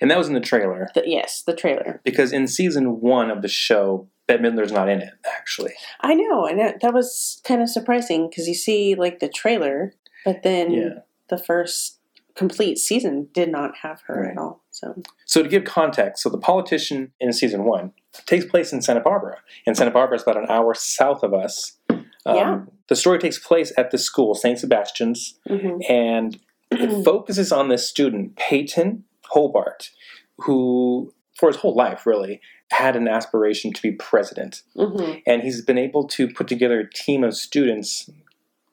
And 0.01 0.11
that 0.11 0.19
was 0.19 0.29
in 0.29 0.35
the 0.35 0.41
trailer. 0.41 0.89
the, 0.95 1.03
yes, 1.07 1.43
the 1.43 1.55
trailer. 1.55 2.01
Because 2.05 2.33
in 2.33 2.47
season 2.47 3.01
one 3.01 3.31
of 3.31 3.43
the 3.43 3.49
show, 3.49 4.09
Bette 4.29 4.43
Midler's 4.43 4.73
not 4.73 4.89
in 4.89 5.01
it, 5.01 5.13
actually. 5.27 5.73
I 6.01 6.15
know, 6.15 6.47
and 6.47 6.59
that, 6.61 6.81
that 6.81 6.95
was 6.95 7.41
kind 7.45 7.61
of 7.61 7.69
surprising 7.69 8.29
because 8.29 8.47
you 8.49 8.55
see 8.55 8.95
like 8.95 9.19
the 9.19 9.29
trailer, 9.29 9.95
but 10.25 10.43
then 10.43 10.71
Yeah. 10.71 10.89
the 11.29 11.39
first 11.39 11.99
complete 12.35 12.79
season 12.79 13.29
did 13.35 13.51
not 13.51 13.77
have 13.83 14.01
her 14.07 14.25
at 14.31 14.39
all. 14.39 14.63
So 14.71 14.95
So 15.27 15.43
to 15.43 15.49
give 15.49 15.65
context, 15.65 16.23
so 16.23 16.31
the 16.31 16.39
politician 16.39 17.13
in 17.21 17.33
season 17.33 17.65
one 17.65 17.93
takes 18.27 18.45
place 18.47 18.73
in 18.73 18.81
Santa 18.81 19.01
Barbara, 19.01 19.39
and 19.67 19.77
Santa 19.77 19.91
Barbara 19.91 20.17
is 20.17 20.23
about 20.23 20.39
an 20.39 20.47
hour 20.49 20.73
south 20.75 21.23
of 21.23 21.35
us. 21.35 21.77
Um, 21.91 22.37
Yeah. 22.37 22.61
The 22.89 22.97
story 22.97 23.19
takes 23.19 23.39
place 23.39 23.73
at 23.77 23.91
the 23.91 23.99
school, 23.99 24.35
St. 24.35 24.59
Sebastian's, 24.59 25.39
mhm. 25.49 25.81
and 25.91 26.39
it 26.71 27.05
focuses 27.05 27.53
on 27.53 27.69
this 27.69 27.89
student, 27.89 28.37
Payton 28.37 29.05
Hobart, 29.33 29.91
who, 30.39 31.13
for 31.39 31.49
his 31.49 31.57
whole 31.57 31.75
life, 31.75 32.05
really, 32.07 32.41
had 32.71 32.97
an 32.97 33.09
aspiration 33.09 33.73
to 33.73 33.83
be 33.83 33.93
president. 33.93 34.63
Mhm. 34.77 35.23
And 35.27 35.43
he's 35.43 35.63
been 35.63 35.79
able 35.79 36.07
to 36.09 36.29
put 36.33 36.49
together 36.49 36.81
a 36.81 36.91
team 36.91 37.25
of 37.25 37.35
students, 37.37 38.11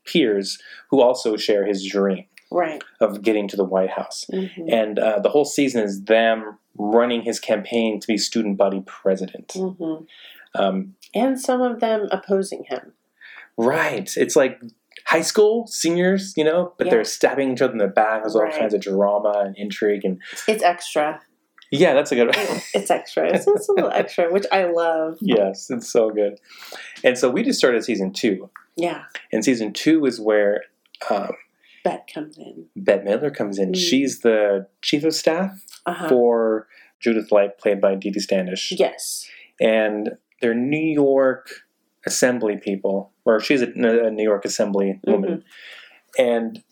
peers, 0.05 0.57
who 0.89 1.01
also 1.01 1.35
share 1.37 1.65
his 1.65 1.85
dream 1.85 2.25
right. 2.51 2.81
of 2.99 3.21
getting 3.21 3.47
to 3.49 3.57
the 3.57 3.63
White 3.65 3.91
House. 3.91 4.25
Mhm. 4.31 4.71
And 4.71 4.99
uh, 4.99 5.19
the 5.19 5.29
whole 5.29 5.45
season 5.45 5.83
is 5.83 6.03
them 6.05 6.57
running 6.77 7.21
his 7.23 7.39
campaign 7.39 7.99
to 7.99 8.07
be 8.07 8.17
student 8.17 8.57
body 8.57 8.81
president. 8.85 9.49
Mhm. 9.55 10.07
Um, 10.55 10.95
And 11.13 11.39
some 11.39 11.61
of 11.61 11.79
them 11.79 12.07
opposing 12.11 12.63
him. 12.65 12.93
right. 13.57 14.15
It's 14.15 14.35
like 14.35 14.61
high 15.09 15.21
school 15.21 15.65
seniors, 15.67 16.33
you 16.37 16.43
know, 16.43 16.73
but 16.77 16.85
Yeah. 16.87 16.91
they're 16.91 17.03
stabbing 17.03 17.51
each 17.51 17.61
other 17.61 17.73
in 17.73 17.79
the 17.79 17.87
back. 17.87 18.21
There's 18.23 18.35
all 18.35 18.43
Right. 18.43 18.53
kinds 18.53 18.73
of 18.73 18.81
drama 18.81 19.33
and 19.45 19.57
intrigue. 19.57 20.05
And 20.05 20.21
It's 20.47 20.61
extra. 20.63 21.19
yeah, 21.71 21.93
that's 21.93 22.11
a 22.11 22.15
good 22.15 22.29
It's 22.73 22.91
extra. 22.91 23.27
It's, 23.33 23.47
it's 23.47 23.67
a 23.69 23.71
little 23.73 23.91
extra, 23.91 24.31
which 24.31 24.45
I 24.51 24.65
love. 24.65 25.17
yes, 25.21 25.69
it's 25.71 25.89
so 25.91 26.09
good. 26.11 26.39
And 27.03 27.17
so 27.17 27.29
we 27.29 27.41
just 27.43 27.57
started 27.59 27.83
season 27.83 28.13
two. 28.13 28.49
Yeah. 28.75 29.03
And 29.33 29.43
season 29.43 29.73
two 29.73 30.05
is 30.05 30.19
where 30.21 30.63
um, 31.09 31.31
Bet 31.83 32.09
comes 32.13 32.37
in. 32.37 32.65
Bette 32.75 33.03
Midler 33.05 33.33
comes 33.33 33.57
in. 33.57 33.71
Mm. 33.71 33.77
She's 33.77 34.19
the 34.19 34.67
chief 34.81 35.03
of 35.05 35.13
staff 35.15 35.51
Uh-huh. 35.85 36.07
for 36.09 36.67
Judith 36.99 37.31
Light, 37.31 37.57
played 37.57 37.79
by 37.81 37.95
Dede 37.95 38.21
Standish. 38.21 38.73
Yes. 38.77 39.27
and 39.59 40.11
they're 40.41 40.53
New 40.53 40.77
York 40.93 41.49
Assembly 42.05 42.57
people, 42.57 43.11
or 43.35 43.39
she's 43.39 43.61
a, 43.61 43.67
a 43.67 44.11
New 44.11 44.23
York 44.23 44.45
Assembly 44.45 44.99
woman. 45.05 45.43
And 46.17 46.63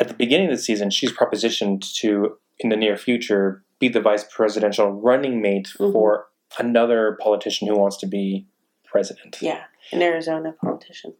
at 0.00 0.08
the 0.08 0.14
beginning 0.14 0.46
of 0.50 0.56
the 0.56 0.62
season, 0.62 0.90
she's 0.90 1.12
propositioned 1.12 1.92
to, 2.00 2.38
in 2.58 2.68
the 2.68 2.76
near 2.76 2.96
future, 2.96 3.62
be 3.78 3.88
the 3.88 4.00
vice 4.00 4.24
presidential 4.24 4.90
running 4.90 5.40
mate 5.40 5.68
Mhm. 5.78 5.92
for 5.92 6.26
another 6.58 7.16
politician 7.20 7.68
who 7.68 7.76
wants 7.76 7.96
to 7.98 8.06
be 8.06 8.46
president. 8.84 9.38
Yeah, 9.40 9.64
an 9.92 10.02
Arizona 10.02 10.52
politician. 10.52 11.14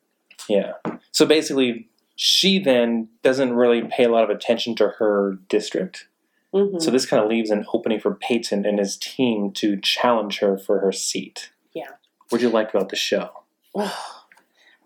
Yeah. 0.48 0.72
So 1.12 1.26
basically, 1.26 1.88
she 2.16 2.58
then 2.58 3.08
doesn't 3.22 3.52
really 3.54 3.82
pay 3.82 4.04
a 4.04 4.08
lot 4.08 4.24
of 4.24 4.30
attention 4.30 4.74
to 4.76 4.88
her 4.98 5.38
district. 5.48 6.08
hmm 6.52 6.78
So 6.78 6.90
this 6.90 7.06
kind 7.06 7.22
of 7.22 7.28
leaves 7.28 7.50
an 7.50 7.64
opening 7.72 8.00
for 8.00 8.14
Payton 8.14 8.64
and 8.66 8.78
his 8.78 8.96
team 8.96 9.52
to 9.52 9.78
challenge 9.80 10.38
her 10.38 10.56
for 10.58 10.80
her 10.80 10.92
seat. 10.92 11.50
Yeah. 11.74 11.90
What 12.30 12.38
do 12.40 12.46
you 12.46 12.52
like 12.52 12.70
about 12.74 12.88
the 12.88 12.96
show? 12.96 13.30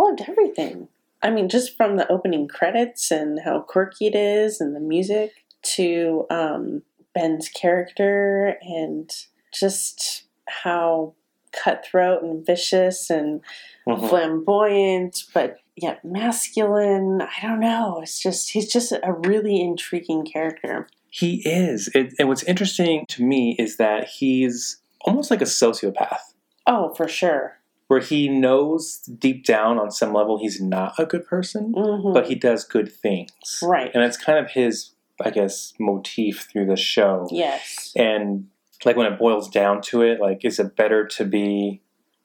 Loved 0.02 0.22
everything. 0.28 0.88
I 1.22 1.30
mean, 1.30 1.48
just 1.48 1.76
from 1.76 1.96
the 1.96 2.10
opening 2.10 2.48
credits 2.48 3.10
and 3.12 3.38
how 3.44 3.60
quirky 3.60 4.06
it 4.08 4.14
is, 4.14 4.60
and 4.60 4.74
the 4.74 4.80
music 4.80 5.32
to 5.76 6.26
um, 6.30 6.82
Ben's 7.14 7.48
character, 7.48 8.56
and 8.62 9.08
just 9.54 10.24
how 10.48 11.14
cutthroat 11.52 12.22
and 12.22 12.44
vicious 12.44 13.10
and 13.10 13.42
Mhm. 13.86 14.08
flamboyant, 14.08 15.24
but 15.34 15.58
yet 15.76 16.04
masculine. 16.04 17.20
I 17.22 17.46
don't 17.46 17.60
know. 17.60 18.00
It's 18.02 18.18
just 18.20 18.50
he's 18.50 18.72
just 18.72 18.92
a 18.92 19.12
really 19.12 19.60
intriguing 19.60 20.24
character. 20.24 20.88
He 21.10 21.42
is. 21.46 21.88
It, 21.94 22.14
and 22.18 22.28
what's 22.28 22.42
interesting 22.44 23.04
to 23.10 23.22
me 23.22 23.54
is 23.58 23.76
that 23.76 24.08
he's 24.08 24.78
almost 25.02 25.30
like 25.30 25.42
a 25.42 25.46
sociopath, 25.46 26.20
Oh, 26.66 26.94
for 26.94 27.06
sure. 27.08 27.58
Where 27.92 28.00
he 28.00 28.26
knows 28.26 28.96
deep 29.18 29.44
down 29.44 29.78
on 29.78 29.90
some 29.90 30.14
level 30.14 30.38
he's 30.38 30.62
not 30.62 30.94
a 30.98 31.04
good 31.04 31.26
person, 31.26 31.74
hmm 31.76 32.12
but 32.14 32.26
he 32.26 32.34
does 32.34 32.64
good 32.64 32.90
things. 32.90 33.58
right. 33.62 33.90
And 33.94 34.02
it's 34.02 34.16
kind 34.16 34.38
of 34.38 34.50
his, 34.52 34.92
I 35.20 35.28
guess, 35.30 35.74
motif 35.78 36.48
through 36.50 36.66
the 36.66 36.76
show. 36.76 37.28
Yes. 37.30 37.92
And 37.94 38.48
like 38.86 38.96
when 38.96 39.12
it 39.12 39.18
boils 39.18 39.50
down 39.50 39.82
to 39.82 40.00
it, 40.00 40.20
like 40.20 40.42
is 40.42 40.58
it 40.58 40.74
better 40.74 41.06
to 41.06 41.24
be 41.26 41.82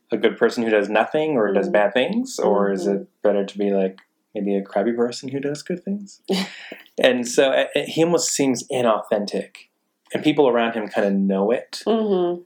a 0.10 0.16
good 0.18 0.38
person 0.38 0.64
who 0.64 0.70
does 0.70 0.88
nothing 0.88 1.32
or 1.32 1.52
does 1.52 1.68
Mhm. 1.68 1.74
bad 1.74 1.94
things, 1.94 2.40
or 2.40 2.72
is 2.72 2.88
Mhm. 2.88 2.96
it 3.02 3.08
better 3.22 3.46
to 3.46 3.58
be 3.58 3.72
like 3.72 3.98
maybe 4.34 4.56
a 4.56 4.62
crabby 4.62 4.94
person 4.94 5.28
who 5.30 5.42
does 5.42 5.62
good 5.64 5.84
things? 5.84 6.22
and 6.98 7.28
so 7.28 7.52
uh, 7.52 7.66
uh, 7.76 7.82
he 7.88 8.04
almost 8.06 8.30
seems 8.32 8.66
inauthentic, 8.70 9.68
and 10.14 10.24
people 10.24 10.48
around 10.48 10.74
him 10.76 10.88
kind 10.88 11.06
of 11.06 11.14
know 11.14 11.52
it, 11.52 11.82
hmm 11.86 12.42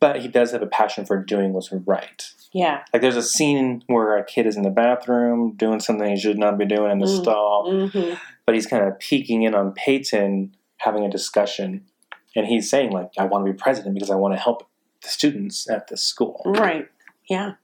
but 0.00 0.20
he 0.20 0.28
does 0.28 0.50
have 0.52 0.60
a 0.60 0.66
passion 0.66 1.06
for 1.06 1.16
doing 1.16 1.54
what's 1.54 1.72
right. 1.72 2.30
Yeah. 2.54 2.84
Like 2.92 3.02
there's 3.02 3.16
a 3.16 3.22
scene 3.22 3.82
where 3.88 4.16
a 4.16 4.24
kid 4.24 4.46
is 4.46 4.56
in 4.56 4.62
the 4.62 4.70
bathroom 4.70 5.54
doing 5.56 5.80
something 5.80 6.08
he 6.08 6.16
should 6.16 6.38
not 6.38 6.56
be 6.56 6.64
doing 6.64 6.92
in 6.92 6.98
the 7.00 7.06
Mm. 7.06 7.20
stall, 7.22 7.88
hmm 7.90 8.14
but 8.46 8.54
he's 8.54 8.66
kind 8.66 8.84
of 8.86 8.98
peeking 8.98 9.42
in 9.42 9.54
on 9.54 9.72
Payton 9.72 10.54
having 10.76 11.02
a 11.04 11.10
discussion, 11.10 11.84
and 12.36 12.46
he's 12.46 12.68
saying 12.70 12.90
like, 12.92 13.10
"I 13.18 13.24
want 13.24 13.44
to 13.46 13.52
be 13.52 13.56
president 13.58 13.94
because 13.94 14.10
I 14.10 14.16
want 14.16 14.34
to 14.34 14.40
help 14.40 14.68
the 15.02 15.08
students 15.08 15.68
at 15.68 15.88
this 15.88 16.04
school." 16.04 16.42
Right. 16.44 16.86
Yeah. 17.28 17.54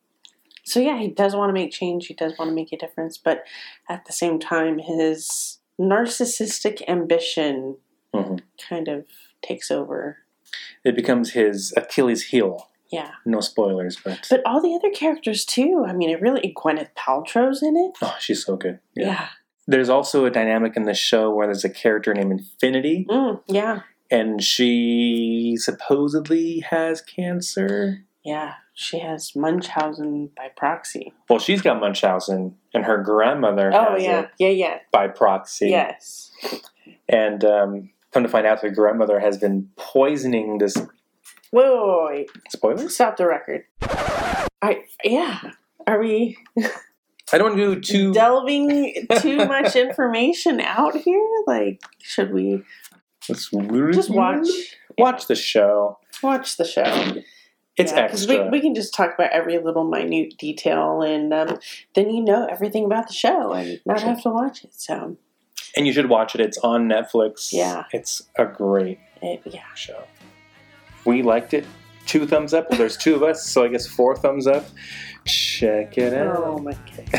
So 0.64 0.80
yeah, 0.80 0.98
he 0.98 1.08
does 1.08 1.36
want 1.36 1.50
to 1.50 1.52
make 1.54 1.70
change. 1.70 2.06
He 2.06 2.14
does 2.14 2.36
want 2.38 2.48
to 2.50 2.54
make 2.54 2.72
a 2.72 2.78
difference, 2.78 3.16
but 3.18 3.44
at 3.88 4.06
the 4.06 4.12
same 4.12 4.38
time, 4.38 4.78
his 4.78 5.58
narcissistic 5.78 6.82
ambition 6.88 7.76
Mhm. 8.14 8.40
kind 8.68 8.88
of 8.88 9.06
takes 9.42 9.70
over. 9.70 10.18
It 10.84 10.96
becomes 10.96 11.32
his 11.32 11.72
Achilles 11.76 12.24
heel. 12.28 12.69
Yeah. 12.90 13.10
No 13.24 13.40
spoilers, 13.40 13.96
but, 14.04 14.26
But 14.28 14.42
all 14.44 14.60
the 14.60 14.74
other 14.74 14.90
characters 14.90 15.44
too. 15.44 15.84
I 15.86 15.92
mean, 15.92 16.10
it 16.10 16.20
really 16.20 16.52
Gwyneth 16.56 16.88
Paltrow's 16.96 17.62
in 17.62 17.76
it. 17.76 17.92
oh, 18.02 18.16
she's 18.18 18.44
so 18.44 18.56
good. 18.56 18.80
Yeah. 18.96 19.28
There's 19.66 19.88
also 19.88 20.24
a 20.24 20.30
dynamic 20.30 20.76
in 20.76 20.84
the 20.84 20.94
show 20.94 21.30
where 21.32 21.46
there's 21.46 21.64
a 21.64 21.70
character 21.70 22.12
named 22.12 22.32
Infinity, 22.32 23.06
Mm, 23.08 23.40
yeah. 23.46 23.80
and 24.10 24.42
she 24.42 25.54
supposedly 25.56 26.60
has 26.70 27.00
cancer. 27.00 28.04
Yeah. 28.24 28.54
She 28.74 28.98
has 28.98 29.36
Munchausen 29.36 30.30
by 30.36 30.48
proxy. 30.56 31.12
Well, 31.28 31.38
she's 31.38 31.62
got 31.62 31.78
Munchausen, 31.80 32.56
and 32.74 32.84
her 32.86 32.98
grandmother 33.02 33.70
Oh 33.72 33.92
has 33.94 34.02
yeah. 34.02 34.26
Yeah. 34.38 34.48
Yeah. 34.48 34.78
by 34.90 35.06
proxy. 35.08 35.68
Yes. 35.68 36.30
And 37.08 37.44
um, 37.44 37.90
come 38.12 38.22
to 38.22 38.28
find 38.28 38.46
out, 38.46 38.60
her 38.62 38.70
grandmother 38.70 39.20
has 39.20 39.36
been 39.38 39.68
poisoning 39.76 40.58
this. 40.58 40.76
Wait, 41.52 41.64
wait, 41.64 42.06
wait, 42.08 42.30
Spoilers? 42.50 42.94
Stop 42.94 43.16
the 43.16 43.26
record. 43.26 43.64
I 44.62 44.84
yeah. 45.04 45.52
Are 45.86 46.00
we 46.00 46.36
I 47.32 47.38
don't 47.38 47.50
want 47.50 47.56
to 47.58 47.74
do 47.74 47.80
too. 47.80 48.12
delving 48.12 49.06
too 49.20 49.36
much 49.46 49.76
information 49.76 50.60
out 50.60 50.96
here? 50.96 51.26
Like, 51.46 51.82
should 52.00 52.32
we 52.32 52.62
Let's 53.28 53.50
just 53.50 54.10
watch 54.10 54.48
watch 54.98 55.26
the 55.26 55.34
show. 55.34 55.98
watch 56.22 56.56
the 56.56 56.64
show? 56.64 57.14
It's 57.76 57.92
Yeah, 57.92 57.98
extra. 58.00 58.44
We, 58.44 58.50
we 58.50 58.60
can 58.60 58.74
just 58.74 58.92
talk 58.92 59.14
about 59.14 59.30
every 59.30 59.58
little 59.58 59.84
minute 59.84 60.36
detail, 60.38 61.02
and 61.02 61.32
um, 61.32 61.58
then 61.94 62.10
you 62.10 62.22
know 62.22 62.46
everything 62.46 62.84
about 62.84 63.06
the 63.06 63.14
show, 63.14 63.52
and 63.52 63.80
not 63.86 64.02
have 64.02 64.22
to 64.22 64.30
watch 64.30 64.64
it. 64.64 64.74
So, 64.74 65.16
and 65.76 65.86
you 65.86 65.92
should 65.92 66.08
watch 66.08 66.34
it. 66.34 66.40
It's 66.40 66.58
on 66.58 66.88
Netflix. 66.88 67.52
Yeah. 67.52 67.84
It's 67.92 68.22
a 68.36 68.44
great 68.44 68.98
it, 69.22 69.42
yeah. 69.46 69.72
show. 69.74 70.04
We 71.04 71.22
liked 71.22 71.54
it. 71.54 71.66
Two 72.06 72.26
thumbs 72.26 72.54
up. 72.54 72.68
Well, 72.70 72.78
there's 72.78 72.96
two 72.96 73.14
of 73.14 73.22
us, 73.22 73.46
so 73.46 73.64
I 73.64 73.68
guess 73.68 73.86
four 73.86 74.16
thumbs 74.16 74.46
up. 74.46 74.66
Check 75.24 75.96
it 75.98 76.14
out. 76.14 76.36
Oh 76.36 76.58
my 76.58 76.72
mind? 76.72 77.10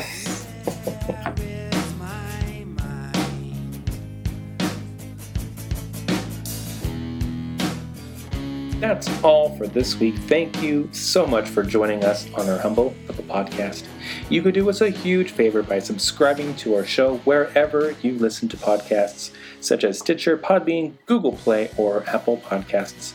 That's 8.82 9.08
all 9.24 9.56
for 9.58 9.68
this 9.68 10.00
week. 10.00 10.18
Thank 10.18 10.62
you 10.62 10.90
so 10.92 11.28
much 11.28 11.48
for 11.48 11.62
joining 11.62 12.04
us 12.04 12.28
on 12.34 12.50
our 12.50 12.58
Humble 12.58 12.96
Little 13.08 13.24
Podcast. 13.26 13.86
You 14.30 14.42
could 14.42 14.56
do 14.56 14.68
us 14.70 14.82
a 14.82 14.90
huge 14.90 15.30
favor 15.32 15.62
by 15.62 15.78
subscribing 15.80 16.56
to 16.56 16.76
our 16.76 16.84
show 16.86 17.18
wherever 17.20 17.96
you 18.02 18.18
listen 18.18 18.50
to 18.50 18.58
podcasts, 18.58 19.32
such 19.60 19.84
as 19.84 20.00
Stitcher, 20.00 20.36
Podbean, 20.38 20.94
Google 21.06 21.34
Play, 21.34 21.70
or 21.78 22.04
Apple 22.08 22.38
Podcasts. 22.38 23.14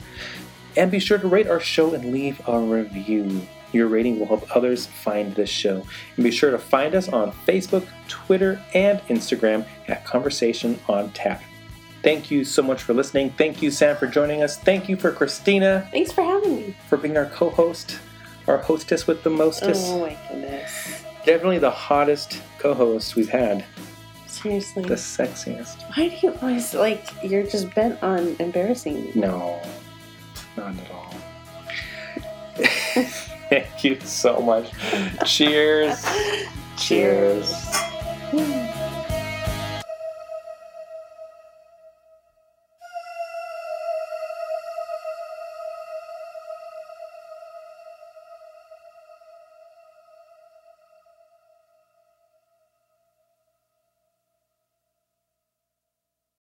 And 0.77 0.91
be 0.91 0.99
sure 0.99 1.19
to 1.19 1.27
rate 1.29 1.49
our 1.49 1.61
show 1.61 1.95
and 1.95 2.13
leave 2.13 2.41
a 2.47 2.59
review. 2.59 3.43
Your 3.73 3.89
rating 3.89 4.19
will 4.19 4.27
help 4.27 4.57
others 4.57 4.87
find 4.87 5.35
this 5.35 5.51
show. 5.51 5.85
And 6.17 6.25
be 6.25 6.31
sure 6.31 6.51
to 6.51 6.59
find 6.59 6.95
us 6.95 7.09
on 7.09 7.33
Facebook, 7.47 7.87
Twitter, 8.09 8.61
and 8.75 9.01
Instagram 9.09 9.67
at 9.89 10.05
Conversation 10.05 10.79
on 10.89 11.11
Tap. 11.11 11.43
Thank 12.03 12.31
you 12.31 12.45
so 12.45 12.63
much 12.63 12.83
for 12.83 12.95
listening. 12.95 13.31
Thank 13.31 13.63
you, 13.63 13.71
Sam, 13.71 13.97
for 13.97 14.07
joining 14.07 14.43
us. 14.43 14.57
Thank 14.59 14.89
you 14.89 14.97
for 14.97 15.11
Christina 15.11 15.89
Thanks 15.91 16.13
for 16.13 16.23
having 16.23 16.57
me. 16.57 16.77
for 16.89 16.97
being 16.97 17.17
our 17.17 17.27
co-host, 17.27 17.99
our 18.47 18.59
hostess 18.59 19.07
with 19.07 19.25
the 19.25 19.31
mostest. 19.31 19.87
Oh 19.89 20.01
my 20.01 20.17
goodness. 20.29 21.03
Definitely 21.25 21.59
the 21.59 21.71
hottest 21.71 22.41
co-host 22.61 23.17
we've 23.17 23.29
had. 23.29 23.65
Seriously. 24.29 24.85
The 24.85 24.95
sexiest. 24.95 25.83
Why 25.97 26.09
do 26.09 26.17
you 26.27 26.33
always 26.41 26.75
like? 26.75 27.09
You're 27.25 27.43
just 27.43 27.75
bent 27.75 28.01
on 28.03 28.37
embarrassing 28.39 29.07
me. 29.07 29.13
No, 29.17 29.61
not 30.57 30.75
at 30.79 30.91
all. 30.91 31.15
Thank 33.49 33.85
you 33.85 34.01
so 34.01 34.41
much. 34.41 34.73
Cheers. 35.25 36.05
Cheers. 36.77 37.55
Cheers. 38.33 38.83